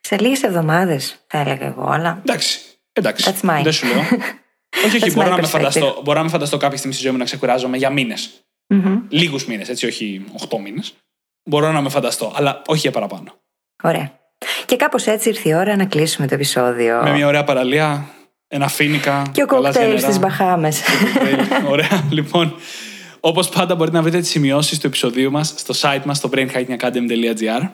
Σε 0.00 0.18
λίγες 0.18 0.42
εβδομάδες, 0.42 1.16
θα 1.26 1.38
έλεγα 1.38 1.66
εγώ, 1.66 1.86
αλλά. 1.90 2.18
εντάξει. 2.24 2.60
Εντάξει. 2.92 3.24
That's 3.42 3.48
mine. 3.50 3.62
Δεν 3.62 3.72
σου 3.72 3.86
λέω. 3.86 3.98
όχι, 4.86 4.96
όχι. 4.96 4.98
That's 5.00 5.14
Μπορώ 5.14 5.26
my 5.26 5.30
να, 5.30 5.36
με 5.36 5.42
perspective. 5.42 5.50
φανταστώ, 5.50 6.00
μπορώ 6.04 6.18
να 6.18 6.24
με 6.24 6.30
φανταστώ 6.30 6.56
κάποια 6.56 6.76
στιγμή 6.76 6.94
στη 6.94 7.02
ζωή 7.02 7.12
μου 7.12 7.18
να 7.18 7.24
ξεκουράζομαι 7.24 7.76
για 7.76 7.90
μήνες. 7.90 8.30
Μμμ. 8.66 8.98
Λίγους 9.08 9.46
μήνες, 9.46 9.68
έτσι, 9.68 9.86
όχι 9.86 10.24
8 10.48 10.58
μήνες. 10.62 10.94
Μπορώ 11.44 11.72
να 11.72 11.80
με 11.80 11.88
φανταστώ, 11.88 12.32
αλλά 12.36 12.62
όχι 12.66 12.80
για 12.80 12.90
παραπάνω. 12.90 13.34
Ωραία. 13.82 14.18
Και 14.68 14.76
κάπως 14.76 15.06
έτσι 15.06 15.28
ήρθε 15.28 15.48
η 15.48 15.54
ώρα 15.54 15.76
να 15.76 15.84
κλείσουμε 15.84 16.26
το 16.26 16.34
επεισόδιο. 16.34 17.00
Με 17.02 17.10
μια 17.12 17.26
ωραία 17.26 17.44
παραλία, 17.44 18.08
ένα 18.48 18.68
φίνικα. 18.68 19.22
Και 19.32 19.42
ο 19.42 19.46
γαλάζια 19.50 19.80
κοκτέιλ 19.80 19.94
νερά. 19.94 20.06
στις 20.06 20.18
Μπαχάμες. 20.18 20.82
Κοκτέιλ. 21.14 21.66
Ωραία. 21.70 22.04
Λοιπόν, 22.10 22.54
όπως 23.20 23.48
πάντα 23.48 23.74
μπορείτε 23.74 23.96
να 23.96 24.02
βρείτε 24.02 24.18
τις 24.18 24.28
σημειώσεις 24.28 24.78
του 24.78 24.86
επεισοδίου 24.86 25.30
μας 25.30 25.54
στο 25.56 25.74
site 25.80 26.02
μας 26.04 26.16
στο 26.16 26.30
brainhackingacademy.gr. 26.32 27.68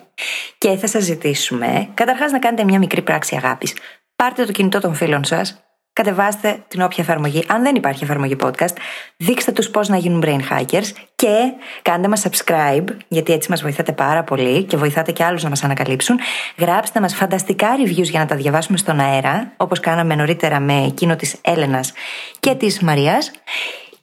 και 0.59 0.76
θα 0.76 0.86
σας 0.86 1.03
ζητήσουμε 1.03 1.88
καταρχάς 1.95 2.32
να 2.32 2.38
κάνετε 2.38 2.64
μια 2.64 2.78
μικρή 2.78 3.03
πράξη 3.03 3.36
αγάπης. 3.36 3.74
Πάρτε 4.16 4.45
το 4.45 4.53
κινητό 4.53 4.80
των 4.80 4.95
φίλων 4.95 5.24
σας, 5.24 5.64
κατεβάστε 5.95 6.64
την 6.68 6.82
όποια 6.82 7.05
εφαρμογή. 7.05 7.45
Αν 7.47 7.62
δεν 7.62 7.74
υπάρχει 7.74 8.05
εφαρμογή 8.05 8.36
podcast, 8.40 8.76
δείξτε 9.16 9.53
τους 9.53 9.70
πώς 9.70 9.88
να 9.88 9.97
γίνουν 9.97 10.22
brain 10.26 10.40
hackers 10.53 10.90
και 11.14 11.53
κάντε 11.82 12.09
μας 12.09 12.26
subscribe, 12.26 12.84
γιατί 13.09 13.32
έτσι 13.32 13.51
μας 13.51 13.62
βοηθάτε 13.62 13.92
πάρα 13.92 14.22
πολύ 14.22 14.62
και 14.62 14.76
βοηθάτε 14.76 15.12
και 15.12 15.24
άλλους 15.24 15.42
να 15.42 15.49
μας 15.49 15.64
ανακαλύψουν. 15.64 16.18
Γράψτε 16.59 17.01
μας 17.01 17.14
φανταστικά 17.14 17.68
reviews 17.84 18.09
για 18.11 18.20
να 18.20 18.26
τα 18.26 18.36
διαβάσουμε 18.36 18.78
στον 18.78 19.01
αέρα, 19.01 19.53
όπως 19.57 19.80
κάναμε 19.80 20.14
νωρίτερα 20.14 20.61
με 20.61 20.84
εκείνο 20.86 21.16
της 21.16 21.36
Έλενας 21.42 21.92
και 22.40 22.55
της 22.55 22.80
Μαρίας. 22.80 23.30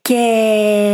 Και 0.02 0.18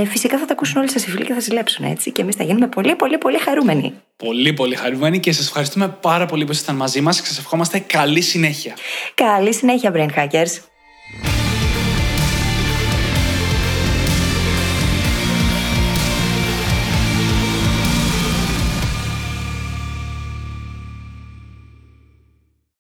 φυσικά 0.10 0.38
θα 0.38 0.46
τα 0.46 0.54
ακούσουν 0.54 0.78
όλοι 0.78 0.90
σας 0.90 1.06
οι 1.06 1.10
φίλοι 1.10 1.26
και 1.26 1.34
θα 1.34 1.40
ζηλέψουν 1.40 1.86
έτσι. 1.86 2.12
Και 2.12 2.22
εμείς 2.22 2.36
θα 2.36 2.44
γίνουμε 2.44 2.68
πολύ, 2.68 2.96
πολύ, 2.96 3.18
πολύ 3.18 3.40
χαρούμενοι. 3.40 3.94
Πολύ, 4.18 4.54
πολύ 4.54 4.76
χαρούμενοι 4.76 5.20
και 5.20 5.32
σας 5.32 5.46
ευχαριστούμε 5.46 5.88
πάρα 5.88 6.26
πολύ 6.26 6.46
που 6.46 6.52
ήσασταν 6.52 6.76
μαζί 6.76 7.02
μας 7.02 7.22
και 7.22 7.28
σας 7.28 7.38
ευχόμαστε 7.38 7.80
καλή 7.80 8.22
συνέχεια. 8.22 8.74
Καλή 9.14 9.54
συνέχεια, 9.54 9.92
Brain 9.96 10.10
Hackers! 10.18 10.77